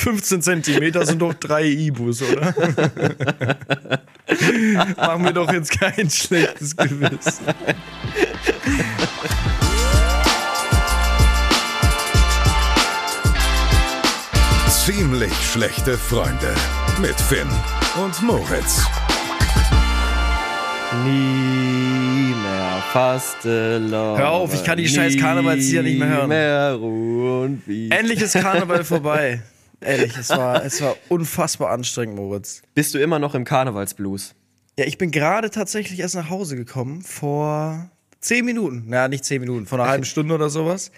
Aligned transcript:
15 0.00 0.40
Zentimeter 0.40 1.04
sind 1.04 1.20
doch 1.20 1.34
drei 1.34 1.66
Ibus, 1.66 2.22
oder? 2.22 2.54
Mach 4.96 5.18
mir 5.18 5.32
doch 5.34 5.52
jetzt 5.52 5.78
kein 5.78 6.08
schlechtes 6.08 6.74
Gewissen. 6.74 7.44
Ziemlich 14.68 15.32
schlechte 15.52 15.98
Freunde 15.98 16.54
mit 17.00 17.14
Finn 17.20 17.48
und 18.02 18.22
Moritz. 18.22 18.82
Nie 21.04 22.34
mehr 22.34 22.82
Fastelovers. 22.92 24.18
Hör 24.18 24.30
auf, 24.30 24.54
ich 24.54 24.64
kann 24.64 24.78
die 24.78 24.88
scheiß 24.88 25.18
Karnevalslieder 25.18 25.82
nicht 25.82 25.98
mehr 25.98 26.08
hören. 26.08 26.28
Mehr 26.28 26.74
Ruhe 26.74 27.42
und 27.42 27.62
wie. 27.66 27.90
Endlich 27.90 28.22
ist 28.22 28.32
Karneval 28.32 28.82
vorbei. 28.84 29.40
Ehrlich, 29.80 30.16
es 30.16 30.30
war, 30.30 30.64
es 30.64 30.80
war 30.82 30.96
unfassbar 31.08 31.70
anstrengend, 31.70 32.16
Moritz. 32.16 32.62
Bist 32.74 32.94
du 32.94 32.98
immer 32.98 33.18
noch 33.18 33.34
im 33.34 33.44
Karnevalsblues? 33.44 34.34
Ja, 34.78 34.84
ich 34.84 34.98
bin 34.98 35.10
gerade 35.10 35.50
tatsächlich 35.50 36.00
erst 36.00 36.14
nach 36.14 36.30
Hause 36.30 36.56
gekommen 36.56 37.02
vor 37.02 37.90
zehn 38.20 38.44
Minuten. 38.44 38.84
Naja, 38.88 39.08
nicht 39.08 39.24
zehn 39.24 39.40
Minuten, 39.40 39.66
vor 39.66 39.78
einer 39.80 39.88
halben 39.88 40.04
Stunde 40.04 40.34
oder 40.34 40.50
sowas. 40.50 40.90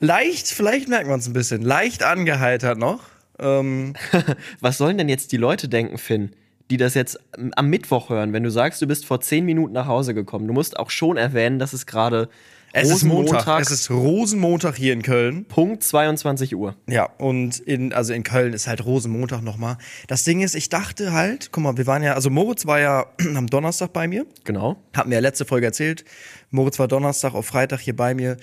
Leicht, 0.00 0.48
vielleicht 0.48 0.88
merkt 0.88 1.08
man 1.08 1.20
es 1.20 1.26
ein 1.26 1.32
bisschen, 1.32 1.62
leicht 1.62 2.02
angeheitert 2.02 2.78
noch. 2.78 3.00
Ähm, 3.38 3.94
Was 4.60 4.78
sollen 4.78 4.98
denn 4.98 5.08
jetzt 5.08 5.32
die 5.32 5.36
Leute 5.38 5.68
denken, 5.68 5.98
Finn, 5.98 6.32
die 6.70 6.76
das 6.76 6.94
jetzt 6.94 7.18
am 7.54 7.68
Mittwoch 7.68 8.10
hören, 8.10 8.32
wenn 8.32 8.42
du 8.42 8.50
sagst, 8.50 8.82
du 8.82 8.86
bist 8.86 9.06
vor 9.06 9.20
zehn 9.20 9.44
Minuten 9.44 9.72
nach 9.72 9.86
Hause 9.86 10.14
gekommen? 10.14 10.46
Du 10.46 10.52
musst 10.52 10.78
auch 10.78 10.90
schon 10.90 11.16
erwähnen, 11.16 11.58
dass 11.58 11.72
es 11.72 11.86
gerade 11.86 12.28
es 12.76 12.90
ist 12.90 13.04
Montag. 13.04 13.46
Rosenmontag, 13.46 13.60
Es 13.62 13.70
ist 13.70 13.90
Rosenmontag 13.90 14.76
hier 14.76 14.92
in 14.92 15.02
Köln. 15.02 15.44
Punkt 15.46 15.82
22 15.82 16.54
Uhr. 16.54 16.76
Ja, 16.86 17.04
und 17.18 17.58
in, 17.58 17.92
also 17.92 18.12
in 18.12 18.22
Köln 18.22 18.52
ist 18.52 18.66
halt 18.66 18.84
Rosenmontag 18.84 19.42
nochmal. 19.42 19.78
Das 20.08 20.24
Ding 20.24 20.42
ist, 20.42 20.54
ich 20.54 20.68
dachte 20.68 21.12
halt, 21.12 21.50
guck 21.52 21.62
mal, 21.62 21.76
wir 21.76 21.86
waren 21.86 22.02
ja, 22.02 22.14
also 22.14 22.28
Moritz 22.28 22.66
war 22.66 22.78
ja 22.80 23.06
am 23.34 23.46
Donnerstag 23.46 23.92
bei 23.92 24.06
mir. 24.06 24.26
Genau. 24.44 24.76
Hat 24.94 25.06
mir 25.06 25.14
ja 25.14 25.20
letzte 25.20 25.46
Folge 25.46 25.66
erzählt. 25.66 26.04
Moritz 26.50 26.78
war 26.78 26.86
Donnerstag 26.86 27.34
auf 27.34 27.46
Freitag 27.46 27.80
hier 27.80 27.96
bei 27.96 28.14
mir. 28.14 28.36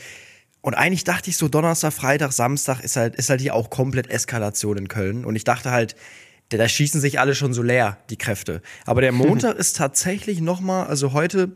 Und 0.61 0.73
eigentlich 0.73 1.03
dachte 1.03 1.29
ich 1.29 1.37
so, 1.37 1.47
Donnerstag, 1.47 1.93
Freitag, 1.93 2.31
Samstag 2.31 2.81
ist 2.81 2.95
halt, 2.95 3.15
ist 3.15 3.29
halt 3.29 3.41
hier 3.41 3.53
auch 3.53 3.69
komplett 3.69 4.09
Eskalation 4.09 4.77
in 4.77 4.87
Köln. 4.87 5.25
Und 5.25 5.35
ich 5.35 5.43
dachte 5.43 5.71
halt, 5.71 5.95
da 6.49 6.67
schießen 6.67 7.01
sich 7.01 7.19
alle 7.19 7.35
schon 7.35 7.53
so 7.53 7.61
leer, 7.61 7.97
die 8.09 8.17
Kräfte. 8.17 8.61
Aber 8.85 9.01
der 9.01 9.11
Montag 9.13 9.57
ist 9.57 9.77
tatsächlich 9.77 10.41
nochmal, 10.41 10.87
also 10.87 11.13
heute, 11.13 11.51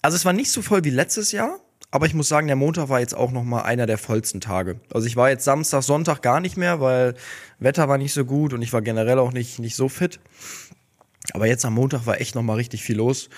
also 0.00 0.16
es 0.16 0.24
war 0.24 0.32
nicht 0.32 0.50
so 0.50 0.62
voll 0.62 0.84
wie 0.84 0.90
letztes 0.90 1.32
Jahr, 1.32 1.58
aber 1.96 2.04
ich 2.04 2.12
muss 2.12 2.28
sagen, 2.28 2.46
der 2.46 2.56
Montag 2.56 2.90
war 2.90 3.00
jetzt 3.00 3.14
auch 3.14 3.32
nochmal 3.32 3.62
einer 3.62 3.86
der 3.86 3.96
vollsten 3.96 4.42
Tage. 4.42 4.78
Also 4.92 5.06
ich 5.06 5.16
war 5.16 5.30
jetzt 5.30 5.44
Samstag, 5.44 5.82
Sonntag 5.82 6.20
gar 6.20 6.40
nicht 6.40 6.58
mehr, 6.58 6.78
weil 6.78 7.14
Wetter 7.58 7.88
war 7.88 7.96
nicht 7.96 8.12
so 8.12 8.26
gut 8.26 8.52
und 8.52 8.60
ich 8.60 8.74
war 8.74 8.82
generell 8.82 9.18
auch 9.18 9.32
nicht, 9.32 9.58
nicht 9.58 9.76
so 9.76 9.88
fit. 9.88 10.20
Aber 11.32 11.46
jetzt 11.46 11.64
am 11.64 11.72
Montag 11.72 12.04
war 12.04 12.20
echt 12.20 12.34
nochmal 12.34 12.56
richtig 12.56 12.82
viel 12.82 12.98
los. 12.98 13.30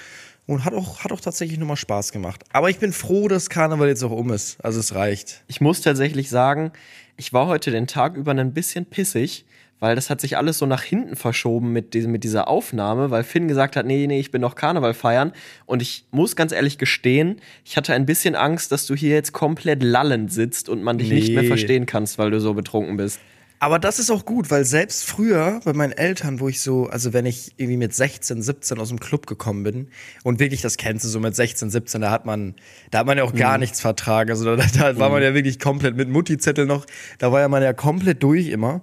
Und 0.47 0.65
hat 0.65 0.75
auch, 0.75 1.05
hat 1.05 1.13
auch 1.13 1.21
tatsächlich 1.21 1.57
nochmal 1.61 1.77
Spaß 1.77 2.11
gemacht. 2.11 2.43
Aber 2.53 2.69
ich 2.69 2.81
bin 2.81 2.93
froh, 2.93 3.29
dass 3.29 3.49
Karneval 3.49 3.87
jetzt 3.87 4.03
auch 4.03 4.11
um 4.11 4.33
ist. 4.33 4.59
Also 4.65 4.81
es 4.81 4.93
reicht. 4.93 5.45
Ich 5.47 5.61
muss 5.61 5.81
tatsächlich 5.81 6.29
sagen, 6.29 6.73
ich 7.17 7.33
war 7.33 7.47
heute 7.47 7.71
den 7.71 7.87
Tag 7.87 8.17
über 8.17 8.33
ein 8.33 8.55
bisschen 8.55 8.87
pissig, 8.87 9.47
weil 9.81 9.95
das 9.95 10.11
hat 10.11 10.21
sich 10.21 10.37
alles 10.37 10.59
so 10.59 10.67
nach 10.67 10.83
hinten 10.83 11.17
verschoben 11.17 11.73
mit, 11.73 11.95
diesem, 11.95 12.13
mit 12.13 12.25
dieser 12.25 12.49
Aufnahme, 12.49 13.11
weil 13.11 13.25
Finn 13.25 13.49
gesagt 13.49 13.77
hat, 13.77 13.87
nee, 13.87 14.07
nee, 14.07 14.19
ich 14.19 14.31
bin 14.31 14.41
noch 14.41 14.55
Karneval 14.55 14.95
feiern. 14.95 15.33
Und 15.67 15.83
ich 15.83 16.05
muss 16.11 16.37
ganz 16.37 16.53
ehrlich 16.53 16.79
gestehen, 16.79 17.41
ich 17.65 17.77
hatte 17.77 17.95
ein 17.95 18.07
bisschen 18.07 18.35
Angst, 18.35 18.73
dass 18.73 18.87
du 18.87 18.95
hier 18.95 19.15
jetzt 19.15 19.33
komplett 19.33 19.83
lallend 19.83 20.33
sitzt 20.33 20.69
und 20.69 20.83
man 20.83 20.99
dich 20.99 21.11
nicht 21.11 21.33
mehr 21.33 21.43
Nee. 21.43 21.49
verstehen 21.49 21.87
kannst, 21.87 22.19
weil 22.19 22.31
du 22.31 22.41
so 22.41 22.55
betrunken 22.55 22.97
bist. 22.97 23.21
Aber 23.61 23.81
das 23.81 23.99
ist 23.99 24.09
auch 24.13 24.25
gut, 24.25 24.53
weil 24.53 24.65
selbst 24.65 25.05
früher 25.05 25.61
bei 25.65 25.73
meinen 25.73 25.91
Eltern, 25.91 26.39
wo 26.39 26.49
ich 26.49 26.61
so, 26.61 26.87
also 26.87 27.13
wenn 27.13 27.27
ich 27.27 27.55
irgendwie 27.57 27.77
mit 27.77 27.93
16, 27.93 28.41
17 28.41 28.79
aus 28.79 28.89
dem 28.91 29.01
Club 29.01 29.27
gekommen 29.27 29.65
bin 29.65 29.89
und 30.23 30.39
wirklich, 30.39 30.61
das 30.63 30.77
kennst 30.77 31.05
du 31.05 31.09
so 31.09 31.19
mit 31.19 31.35
16, 31.35 31.69
17, 31.69 32.01
da 32.01 32.13
hat 32.13 32.25
man, 32.25 32.55
da 32.93 33.01
hat 33.01 33.07
man 33.07 33.19
ja 33.19 33.25
auch 33.25 33.35
gar 33.35 33.59
nichts 33.59 33.81
vertragen. 33.81 34.31
Also 34.31 34.45
da, 34.45 34.65
da 34.79 34.97
war 35.01 35.11
man 35.11 35.25
ja 35.25 35.35
wirklich 35.35 35.59
komplett 35.59 35.97
mit 35.97 36.09
Mutti-Zettel 36.09 36.67
noch, 36.67 36.87
da 37.19 37.33
war 37.33 37.41
ja 37.41 37.49
man 37.49 37.65
ja 37.65 37.73
komplett 37.73 38.23
durch 38.23 38.47
immer. 38.47 38.81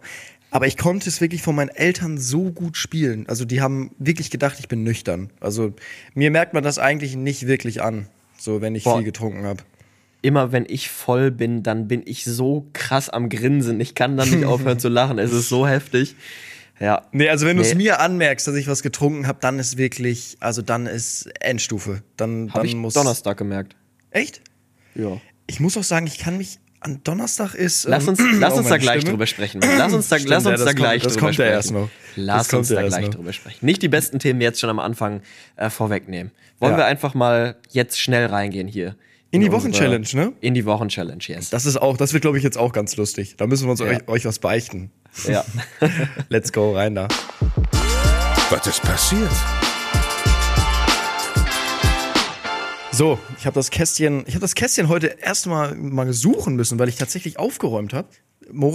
Aber 0.56 0.68
ich 0.68 0.78
konnte 0.78 1.10
es 1.10 1.20
wirklich 1.20 1.42
von 1.42 1.54
meinen 1.54 1.68
Eltern 1.68 2.18
so 2.18 2.50
gut 2.52 2.78
spielen. 2.78 3.28
Also 3.28 3.44
die 3.44 3.60
haben 3.60 3.92
wirklich 4.00 4.32
gedacht, 4.32 4.56
ich 4.60 4.70
bin 4.70 4.84
nüchtern. 4.84 5.30
Also 5.42 5.74
mir 6.14 6.32
merkt 6.32 6.54
man 6.54 6.64
das 6.64 6.80
eigentlich 6.80 7.18
nicht 7.18 7.46
wirklich 7.46 7.82
an, 7.82 8.08
so 8.38 8.62
wenn 8.62 8.74
ich 8.74 8.86
Boah. 8.86 8.96
viel 8.96 9.04
getrunken 9.04 9.44
habe. 9.44 9.64
Immer 10.22 10.54
wenn 10.54 10.66
ich 10.66 10.90
voll 10.90 11.30
bin, 11.30 11.62
dann 11.62 11.90
bin 11.90 12.04
ich 12.06 12.24
so 12.24 12.68
krass 12.72 13.10
am 13.10 13.28
Grinsen. 13.28 13.82
Ich 13.82 13.96
kann 13.96 14.16
dann 14.16 14.30
nicht 14.30 14.46
aufhören 14.46 14.80
zu 14.80 14.88
lachen. 14.88 15.20
Es 15.20 15.34
ist 15.34 15.50
so 15.50 15.68
heftig. 15.68 16.16
Ja. 16.80 17.06
Nee, 17.12 17.28
also 17.28 17.46
wenn 17.46 17.58
du 17.58 17.62
es 17.62 17.74
Nee. 17.74 17.84
mir 17.84 18.00
anmerkst, 18.00 18.48
dass 18.48 18.56
ich 18.56 18.68
was 18.70 18.82
getrunken 18.82 19.28
habe, 19.28 19.40
dann 19.42 19.60
ist 19.60 19.78
wirklich, 19.78 20.38
also 20.40 20.62
dann 20.62 20.86
ist 20.88 21.30
Endstufe. 21.42 22.02
Dann, 22.16 22.48
Habe 22.52 22.60
dann 22.60 22.66
ich 22.68 22.76
muss. 22.76 22.94
Donnerstag 22.94 23.38
gemerkt. 23.38 23.76
Echt? 24.12 24.40
Ja. 24.96 25.20
Ich 25.48 25.60
muss 25.60 25.76
auch 25.76 25.84
sagen, 25.84 26.08
ich 26.08 26.18
kann 26.18 26.38
mich 26.38 26.60
an 26.80 27.02
Donnerstag 27.04 27.54
ist. 27.56 27.86
Lass 27.86 28.08
uns, 28.08 28.20
ähm, 28.20 28.36
lass 28.40 28.54
oh, 28.54 28.58
uns 28.58 28.70
da 28.70 28.78
gleich 28.78 28.98
Stimme. 29.02 29.12
drüber 29.14 29.26
sprechen. 29.28 29.62
Lass 29.78 29.94
uns 29.94 30.08
da, 30.10 30.16
Stimmt, 30.20 30.30
lass 30.30 30.44
ja, 30.44 30.52
uns 30.52 30.60
das 30.60 30.66
da 30.66 30.72
kommt- 30.72 30.76
gleich 30.80 31.02
das 31.04 31.14
drüber 31.14 31.26
kommt 31.28 31.38
ja 31.38 31.46
sprechen. 31.46 31.56
erst 31.56 31.72
noch. 31.72 31.90
Lass 32.16 32.54
uns 32.54 32.70
ja 32.70 32.82
da 32.82 32.88
gleich 32.88 33.06
noch. 33.08 33.14
drüber 33.16 33.34
sprechen. 33.34 33.66
Nicht 33.66 33.82
die 33.82 33.88
besten 33.90 34.20
Themen 34.20 34.42
jetzt 34.42 34.60
schon 34.60 34.70
am 34.70 34.80
Anfang 34.80 35.22
äh, 35.56 35.70
vorwegnehmen. 35.70 36.32
Wollen 36.60 36.74
Ja. 36.74 36.78
wir 36.80 36.86
einfach 36.86 37.14
mal 37.14 37.56
jetzt 37.72 38.00
schnell 38.00 38.28
reingehen 38.28 38.68
hier? 38.68 38.96
In 39.32 39.42
die 39.42 39.48
unsere- 39.48 39.64
Wochenchallenge, 39.64 40.08
ne? 40.14 40.34
In 40.40 40.54
die 40.54 40.66
Wochenchallenge, 40.66 41.24
yes. 41.28 41.50
Das 41.50 41.66
ist 41.66 41.78
auch, 41.78 41.98
das 41.98 42.14
wird, 42.14 42.22
glaube 42.22 42.38
ich, 42.38 42.44
jetzt 42.44 42.58
auch 42.58 42.72
ganz 42.72 42.96
lustig. 42.96 43.36
Da 43.38 43.48
müssen 43.48 43.66
wir 43.66 43.72
uns 43.72 43.80
Ja. 43.82 43.88
euch, 43.88 44.08
euch 44.08 44.26
was 44.26 44.40
beichten. 44.40 44.92
ja. 45.28 45.44
Let's 46.30 46.54
go, 46.54 46.74
rein 46.76 46.96
da. 46.96 47.08
Was 48.50 48.68
ist 48.68 48.82
passiert? 48.84 49.32
So, 52.96 53.20
ich 53.38 53.46
habe 53.46 53.56
das 53.56 53.72
Kästchen, 53.72 54.24
ich 54.26 54.36
habe 54.36 54.40
das 54.42 54.56
Kästchen 54.56 54.88
heute 54.88 55.08
erstmal 55.22 55.76
mal 55.76 56.14
suchen 56.14 56.56
müssen, 56.56 56.80
weil 56.80 56.88
ich 56.88 56.96
tatsächlich 56.96 57.38
aufgeräumt 57.38 57.94
habe. 57.94 58.08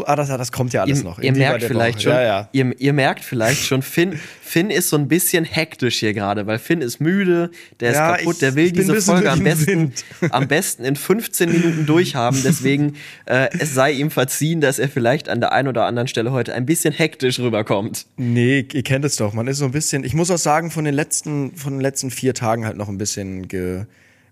Ah, 0.04 0.14
das, 0.16 0.28
das 0.28 0.50
kommt 0.52 0.72
ja 0.74 0.82
alles 0.82 0.98
Ihr, 0.98 1.04
noch. 1.04 1.18
ihr 1.20 1.32
merkt 1.32 1.62
vielleicht 1.62 2.02
schon, 2.02 2.12
Ja, 2.12 2.22
ja. 2.22 2.48
Ihr, 2.52 2.74
ihr 2.80 2.92
merkt 2.92 3.24
vielleicht 3.24 3.64
schon, 3.64 3.80
Finn, 3.82 4.18
Finn 4.42 4.68
ist 4.68 4.90
so 4.90 4.96
ein 4.96 5.06
bisschen 5.08 5.44
hektisch 5.44 6.00
hier 6.00 6.12
gerade, 6.12 6.46
weil 6.46 6.58
Finn 6.58 6.82
ist 6.82 7.00
müde, 7.00 7.50
der 7.78 7.90
ist 7.92 7.96
Ja, 7.96 8.16
kaputt, 8.16 8.34
ich- 8.34 8.38
der 8.40 8.56
will 8.56 8.72
diese 8.72 9.00
Folge 9.00 9.30
am 9.30 9.42
besten, 9.44 9.92
am 10.32 10.48
besten 10.48 10.84
in 10.84 10.96
15 10.96 11.50
Minuten 11.52 11.86
durchhaben. 11.86 12.42
Deswegen 12.44 12.96
äh, 13.26 13.48
es 13.58 13.72
sei 13.72 13.92
ihm 13.92 14.10
verziehen, 14.10 14.60
dass 14.60 14.78
er 14.80 14.88
vielleicht 14.90 15.28
an 15.30 15.40
der 15.40 15.52
einen 15.52 15.68
oder 15.68 15.86
anderen 15.86 16.08
Stelle 16.08 16.32
heute 16.32 16.52
ein 16.52 16.66
bisschen 16.66 16.92
hektisch 16.92 17.38
rüberkommt. 17.38 18.06
Nee, 18.18 18.66
ihr 18.72 18.82
kennt 18.82 19.04
es 19.06 19.16
doch. 19.16 19.32
Man 19.32 19.46
ist 19.46 19.58
so 19.58 19.64
ein 19.66 19.70
bisschen, 19.70 20.02
ich 20.04 20.12
muss 20.14 20.30
auch 20.32 20.36
sagen, 20.38 20.70
von 20.72 20.84
den 20.84 20.94
letzten, 20.94 21.54
von 21.56 21.74
den 21.74 21.80
letzten 21.80 22.10
vier 22.10 22.34
Tagen 22.34 22.66
halt 22.66 22.76
noch 22.76 22.88
ein 22.88 22.98
bisschen 22.98 23.46
ge. 23.48 23.84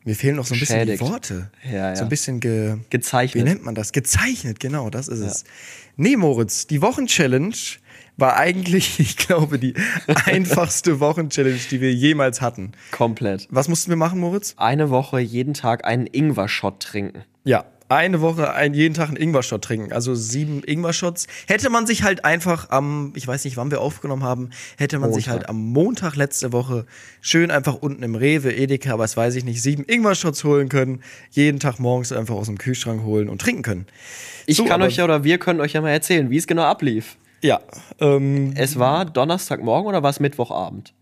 Mir 0.09 0.15
fehlen 0.15 0.37
noch 0.37 0.47
so 0.47 0.55
ein 0.55 0.61
bisschen 0.61 0.87
die 0.87 0.93
Geschädigt. 0.93 1.13
Worte. 1.13 1.51
Ja, 1.71 1.91
ja. 1.91 1.97
So 1.97 2.05
ein 2.05 2.09
bisschen 2.09 2.41
ge. 2.41 2.79
Gezeichnet. 2.89 3.45
Wie 3.45 3.47
nennt 3.47 3.63
man 3.63 3.75
das? 3.75 3.93
Gezeichnet, 3.93 4.59
genau, 4.59 4.89
das 4.89 5.07
ist 5.07 5.19
es. 5.19 5.45
Nee, 5.97 6.17
Moritz, 6.17 6.67
die 6.67 6.81
Wochenchallenge 6.81 7.55
war 8.17 8.39
eigentlich, 8.39 9.01
ich 9.01 9.19
glaube, 9.19 9.59
die 9.59 9.75
einfachste 10.25 10.99
Wochenchallenge, 11.01 11.59
die 11.71 11.83
wir 11.83 11.93
jemals 11.93 12.41
hatten. 12.41 12.73
Komplett. 12.91 13.49
Was 13.51 13.69
mussten 13.69 13.91
wir 13.91 13.97
machen, 13.97 14.19
Moritz? 14.19 14.55
Eine 14.57 14.89
Woche 14.89 15.21
jeden 15.21 15.53
Tag 15.53 15.85
einen 15.85 16.07
Ingwer-Shot 16.07 16.81
trinken. 16.81 17.25
Ja, 17.45 17.67
eine 17.89 18.21
Woche 18.21 18.53
ein, 18.55 18.75
jeden 18.75 18.95
Tag 18.95 19.09
einen 19.09 19.17
Ingwer-Shot 19.17 19.63
trinken. 19.63 19.93
Also 19.93 20.15
sieben 20.15 20.63
Ingwer-Shots. 20.65 21.27
Hätte 21.47 21.71
man 21.71 21.87
sich 21.87 22.03
halt 22.03 22.25
einfach 22.25 22.71
am, 22.71 23.13
ich 23.17 23.27
weiß 23.27 23.45
nicht, 23.45 23.57
wann 23.57 23.71
wir 23.71 23.81
aufgenommen 23.81 24.23
haben, 24.25 24.51
hätte 24.77 24.99
man 24.99 25.13
sich 25.13 25.27
Montag. 25.27 25.41
halt 25.41 25.49
am 25.49 25.57
Montag 25.73 26.17
letzte 26.17 26.53
Woche 26.53 26.87
schön 27.21 27.51
einfach 27.51 27.75
unten 27.75 28.03
im 28.03 28.15
Rewe, 28.15 28.53
Edeka, 28.55 28.93
aber 28.93 29.05
das 29.05 29.17
weiß 29.17 29.35
ich 29.37 29.45
nicht, 29.45 29.63
sieben 29.63 29.85
Ingwer-Shots 29.85 30.45
holen 30.45 30.69
können. 30.69 31.03
Jeden 31.31 31.61
Tag 31.61 31.79
morgens 31.79 32.13
einfach 32.13 32.35
aus 32.35 32.47
dem 32.47 32.59
Kühlschrank 32.59 33.03
holen 33.03 33.29
und 33.29 33.41
trinken 33.41 33.63
können. 33.63 33.87
Ich 34.47 34.57
So, 34.57 34.65
kann 34.65 34.83
euch 34.83 34.97
ja 34.97 35.05
oder 35.05 35.25
wir 35.25 35.39
können 35.39 35.61
euch 35.61 35.73
ja 35.73 35.81
mal 35.81 35.91
erzählen, 35.91 36.31
wie 36.31 36.37
es 36.37 36.47
genau 36.47 36.63
ablief. 36.65 37.17
Ja, 37.43 37.61
ähm, 38.01 38.53
Es 38.57 38.79
war 38.79 39.05
Donnerstagmorgen 39.05 39.89
oder 39.89 40.03
war 40.03 40.11
es 40.11 40.19
Mittwochabend? 40.21 40.93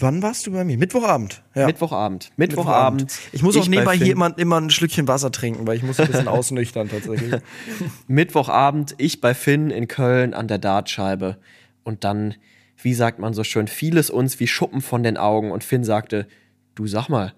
Wann 0.00 0.22
warst 0.22 0.46
du 0.46 0.52
bei 0.52 0.64
mir? 0.64 0.78
Mittwochabend. 0.78 1.42
Ja. 1.54 1.66
Mittwochabend. 1.66 2.30
Mittwochabend. 2.36 3.12
Ich 3.32 3.42
muss 3.42 3.56
auch 3.56 3.64
bei 3.64 3.68
nebenbei 3.68 3.96
hier 3.96 4.12
immer, 4.12 4.36
immer 4.38 4.60
ein 4.60 4.70
Schlückchen 4.70 5.06
Wasser 5.08 5.30
trinken, 5.30 5.66
weil 5.66 5.76
ich 5.76 5.82
muss 5.82 6.00
ein 6.00 6.06
bisschen 6.08 6.28
ausnüchtern 6.28 6.88
tatsächlich. 6.88 7.40
Mittwochabend, 8.08 8.94
ich 8.98 9.20
bei 9.20 9.34
Finn 9.34 9.70
in 9.70 9.88
Köln 9.88 10.34
an 10.34 10.48
der 10.48 10.58
Dartscheibe. 10.58 11.36
Und 11.84 12.04
dann, 12.04 12.34
wie 12.82 12.94
sagt 12.94 13.18
man 13.18 13.34
so 13.34 13.44
schön, 13.44 13.68
fiel 13.68 13.98
es 13.98 14.10
uns 14.10 14.40
wie 14.40 14.46
Schuppen 14.46 14.80
von 14.80 15.02
den 15.02 15.16
Augen. 15.16 15.50
Und 15.50 15.64
Finn 15.64 15.84
sagte, 15.84 16.26
du 16.74 16.86
sag 16.86 17.08
mal, 17.08 17.34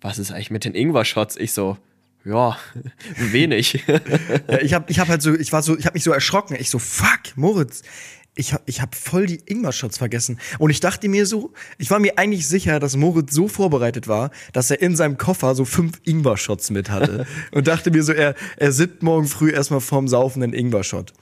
was 0.00 0.18
ist 0.18 0.32
eigentlich 0.32 0.50
mit 0.50 0.64
den 0.64 0.74
Ingwer-Shots? 0.74 1.36
Ich 1.36 1.52
so, 1.52 1.76
ja, 2.24 2.56
wenig. 3.16 3.84
Ja, 3.86 4.60
ich 4.60 4.74
habe 4.74 4.90
ich 4.90 4.98
hab 4.98 5.08
halt 5.08 5.22
so, 5.22 5.34
ich 5.34 5.52
war 5.52 5.62
so, 5.62 5.76
ich 5.78 5.86
habe 5.86 5.94
mich 5.94 6.04
so 6.04 6.12
erschrocken. 6.12 6.56
Ich 6.58 6.70
so, 6.70 6.78
fuck, 6.78 7.36
Moritz. 7.36 7.82
Ich 8.34 8.52
habe 8.52 8.62
ich 8.66 8.80
hab 8.80 8.94
voll 8.94 9.26
die 9.26 9.40
Ingwer-Shots 9.46 9.98
vergessen. 9.98 10.38
Und 10.58 10.70
ich 10.70 10.78
dachte 10.78 11.08
mir 11.08 11.26
so, 11.26 11.52
ich 11.76 11.90
war 11.90 11.98
mir 11.98 12.18
eigentlich 12.18 12.46
sicher, 12.46 12.78
dass 12.78 12.96
Moritz 12.96 13.34
so 13.34 13.48
vorbereitet 13.48 14.06
war, 14.06 14.30
dass 14.52 14.70
er 14.70 14.80
in 14.80 14.94
seinem 14.94 15.18
Koffer 15.18 15.54
so 15.56 15.64
fünf 15.64 16.00
Ingwer-Shots 16.04 16.70
mit 16.70 16.88
hatte. 16.90 17.26
und 17.52 17.66
dachte 17.66 17.90
mir 17.90 18.02
so, 18.04 18.12
er, 18.12 18.34
er 18.56 18.70
sippt 18.72 19.02
morgen 19.02 19.26
früh 19.26 19.50
erstmal 19.50 19.80
vorm 19.80 20.06
Saufen 20.06 20.42
einen 20.42 20.52
Ingwer-Shot. 20.52 21.12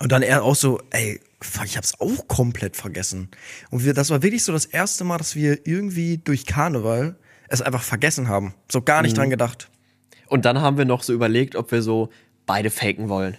Und 0.00 0.12
dann 0.12 0.22
er 0.22 0.42
auch 0.42 0.54
so, 0.54 0.80
ey, 0.90 1.20
fuck, 1.40 1.64
ich 1.66 1.76
hab's 1.76 1.98
auch 1.98 2.28
komplett 2.28 2.76
vergessen. 2.76 3.28
Und 3.70 3.84
wir, 3.84 3.94
das 3.94 4.10
war 4.10 4.22
wirklich 4.22 4.44
so 4.44 4.52
das 4.52 4.66
erste 4.66 5.04
Mal, 5.04 5.18
dass 5.18 5.34
wir 5.34 5.66
irgendwie 5.66 6.18
durch 6.18 6.44
Karneval 6.46 7.16
es 7.48 7.62
einfach 7.62 7.82
vergessen 7.82 8.28
haben. 8.28 8.54
So 8.70 8.82
gar 8.82 9.02
nicht 9.02 9.12
Mhm. 9.12 9.16
dran 9.16 9.30
gedacht. 9.30 9.70
Und 10.26 10.44
dann 10.44 10.60
haben 10.60 10.78
wir 10.78 10.84
noch 10.84 11.02
so 11.02 11.12
überlegt, 11.12 11.56
ob 11.56 11.72
wir 11.72 11.82
so 11.82 12.10
beide 12.46 12.70
faken 12.70 13.08
wollen. 13.08 13.36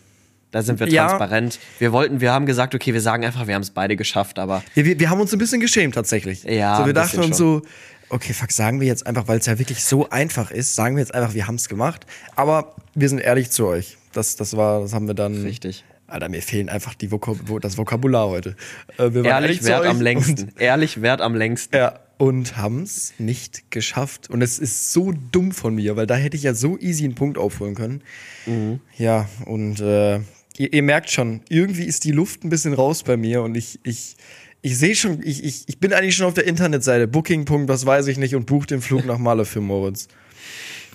Da 0.52 0.62
sind 0.62 0.80
wir 0.80 0.88
Ja. 0.90 1.08
transparent. 1.08 1.60
Wir 1.80 1.92
wollten, 1.94 2.20
wir 2.22 2.32
haben 2.34 2.46
gesagt, 2.46 2.76
okay, 2.76 2.94
wir 2.94 3.02
sagen 3.02 3.24
einfach, 3.26 3.48
wir 3.48 3.56
haben 3.56 3.62
es 3.62 3.72
beide 3.72 3.96
geschafft, 3.96 4.38
aber 4.38 4.64
Wir, 4.74 4.86
wir, 4.86 5.00
wir 5.00 5.10
haben 5.10 5.22
uns 5.22 5.32
ein 5.34 5.40
bisschen 5.40 5.62
geschämt 5.62 5.96
tatsächlich. 5.96 6.44
Ja, 6.44 6.78
So, 6.78 6.86
wir 6.86 6.94
dachten 6.94 7.22
uns 7.22 7.38
so, 7.38 7.62
okay, 8.10 8.34
fuck, 8.34 8.52
sagen 8.52 8.80
wir 8.82 8.88
jetzt 8.88 9.08
einfach, 9.08 9.28
weil 9.28 9.40
es 9.40 9.46
ja 9.46 9.58
wirklich 9.58 9.84
so 9.84 10.10
einfach 10.10 10.52
ist, 10.52 10.76
sagen 10.76 10.96
wir 10.98 11.02
jetzt 11.02 11.14
einfach, 11.16 11.34
wir 11.34 11.48
haben's 11.48 11.70
gemacht. 11.70 12.06
Aber 12.36 12.76
wir 12.94 13.08
sind 13.08 13.20
ehrlich 13.20 13.50
zu 13.52 13.66
euch. 13.66 13.98
Das, 14.12 14.36
das 14.36 14.58
war, 14.58 14.82
das 14.82 14.94
haben 14.94 15.08
wir 15.08 15.14
dann. 15.14 15.42
Richtig. 15.44 15.86
Alter, 16.08 16.28
mir 16.28 16.42
fehlen 16.42 16.68
einfach 16.68 16.94
die 16.94 17.10
Vokab 17.10 17.38
das 17.62 17.78
Vokabular 17.78 18.28
heute. 18.28 18.58
Äh, 18.98 19.14
wir 19.14 19.24
waren 19.24 19.44
ehrlich 19.44 19.64
wert 19.64 19.86
am 19.86 20.02
längsten. 20.02 20.52
Ehrlich 20.60 21.02
wert 21.02 21.22
am 21.22 21.34
längsten. 21.36 21.74
Ja, 21.74 22.00
und 22.18 22.58
haben's 22.58 23.14
nicht 23.18 23.72
geschafft. 23.72 24.30
Und 24.30 24.42
es 24.42 24.60
ist 24.60 24.92
so 24.92 25.14
dumm 25.32 25.54
von 25.54 25.74
mir, 25.76 25.96
weil 25.96 26.08
da 26.08 26.16
hätte 26.16 26.36
ich 26.36 26.44
ja 26.44 26.54
so 26.54 26.78
easy 26.78 27.06
einen 27.06 27.16
Punkt 27.16 27.38
aufholen 27.38 27.76
können. 27.76 28.02
Mhm. 28.46 28.82
Ja, 28.98 29.30
und 29.46 29.80
äh, 29.80 30.20
ihr, 30.62 30.74
ihr 30.74 30.84
merkt 30.84 31.10
schon, 31.10 31.42
irgendwie 31.50 31.86
ist 31.86 32.04
die 32.04 32.12
Luft 32.12 32.44
ein 32.44 32.50
bisschen 32.50 32.74
raus 32.74 33.04
bei 33.04 33.18
mir 33.18 33.42
und 33.42 33.56
ich, 33.56 33.80
ich, 33.84 34.16
ich 34.62 34.78
sehe 34.78 34.96
schon, 34.96 35.22
ich, 35.24 35.44
ich, 35.44 35.64
ich 35.68 35.80
bin 35.80 35.92
eigentlich 35.92 36.16
schon 36.16 36.28
auf 36.28 36.36
der 36.36 36.46
Internetseite, 36.46 37.08
Booking. 37.08 37.48
was 37.68 37.86
weiß 37.86 38.08
ich 38.08 38.18
nicht, 38.18 38.36
und 38.36 38.46
buche 38.46 38.68
den 38.68 38.82
Flug 38.82 39.06
nach 39.06 39.18
Malle 39.18 39.46
für 39.46 39.62
Moritz. 39.62 40.08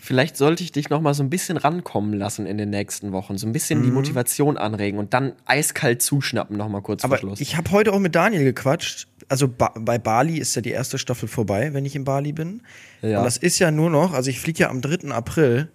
Vielleicht 0.01 0.37
sollte 0.37 0.63
ich 0.63 0.71
dich 0.71 0.89
noch 0.89 1.01
mal 1.01 1.15
so 1.15 1.25
ein 1.25 1.31
bisschen 1.31 1.57
rankommen 1.57 2.15
lassen 2.15 2.47
in 2.47 2.59
den 2.59 2.71
nächsten 2.71 3.11
Wochen, 3.11 3.39
so 3.39 3.47
ein 3.49 3.53
bisschen 3.53 3.83
die 3.83 3.91
Motivation 3.91 4.57
anregen 4.57 5.01
und 5.01 5.13
dann 5.13 5.33
eiskalt 5.47 6.01
zuschnappen 6.01 6.57
noch 6.57 6.69
mal 6.69 6.81
kurz 6.81 7.03
Aber 7.03 7.17
vor 7.17 7.31
Schluss. 7.31 7.41
ich 7.41 7.57
habe 7.57 7.73
heute 7.73 7.93
auch 7.93 7.99
mit 7.99 8.15
Daniel 8.15 8.45
gequatscht. 8.45 9.09
Also 9.29 9.49
ba 9.49 9.75
bei 9.77 9.99
Bali 9.99 10.39
ist 10.39 10.55
ja 10.55 10.63
die 10.63 10.71
erste 10.71 10.99
Staffel 10.99 11.29
vorbei, 11.29 11.75
wenn 11.75 11.85
ich 11.85 11.97
in 11.97 12.05
Bali 12.05 12.33
bin. 12.33 12.63
Ja. 13.03 13.19
Und 13.19 13.25
das 13.25 13.37
ist 13.37 13.59
ja 13.59 13.73
nur 13.73 13.91
noch, 13.91 14.13
also 14.13 14.31
ich 14.31 14.39
fliege 14.39 14.61
ja 14.61 14.71
am 14.71 14.81
3. 14.81 15.11
April. 15.11 15.73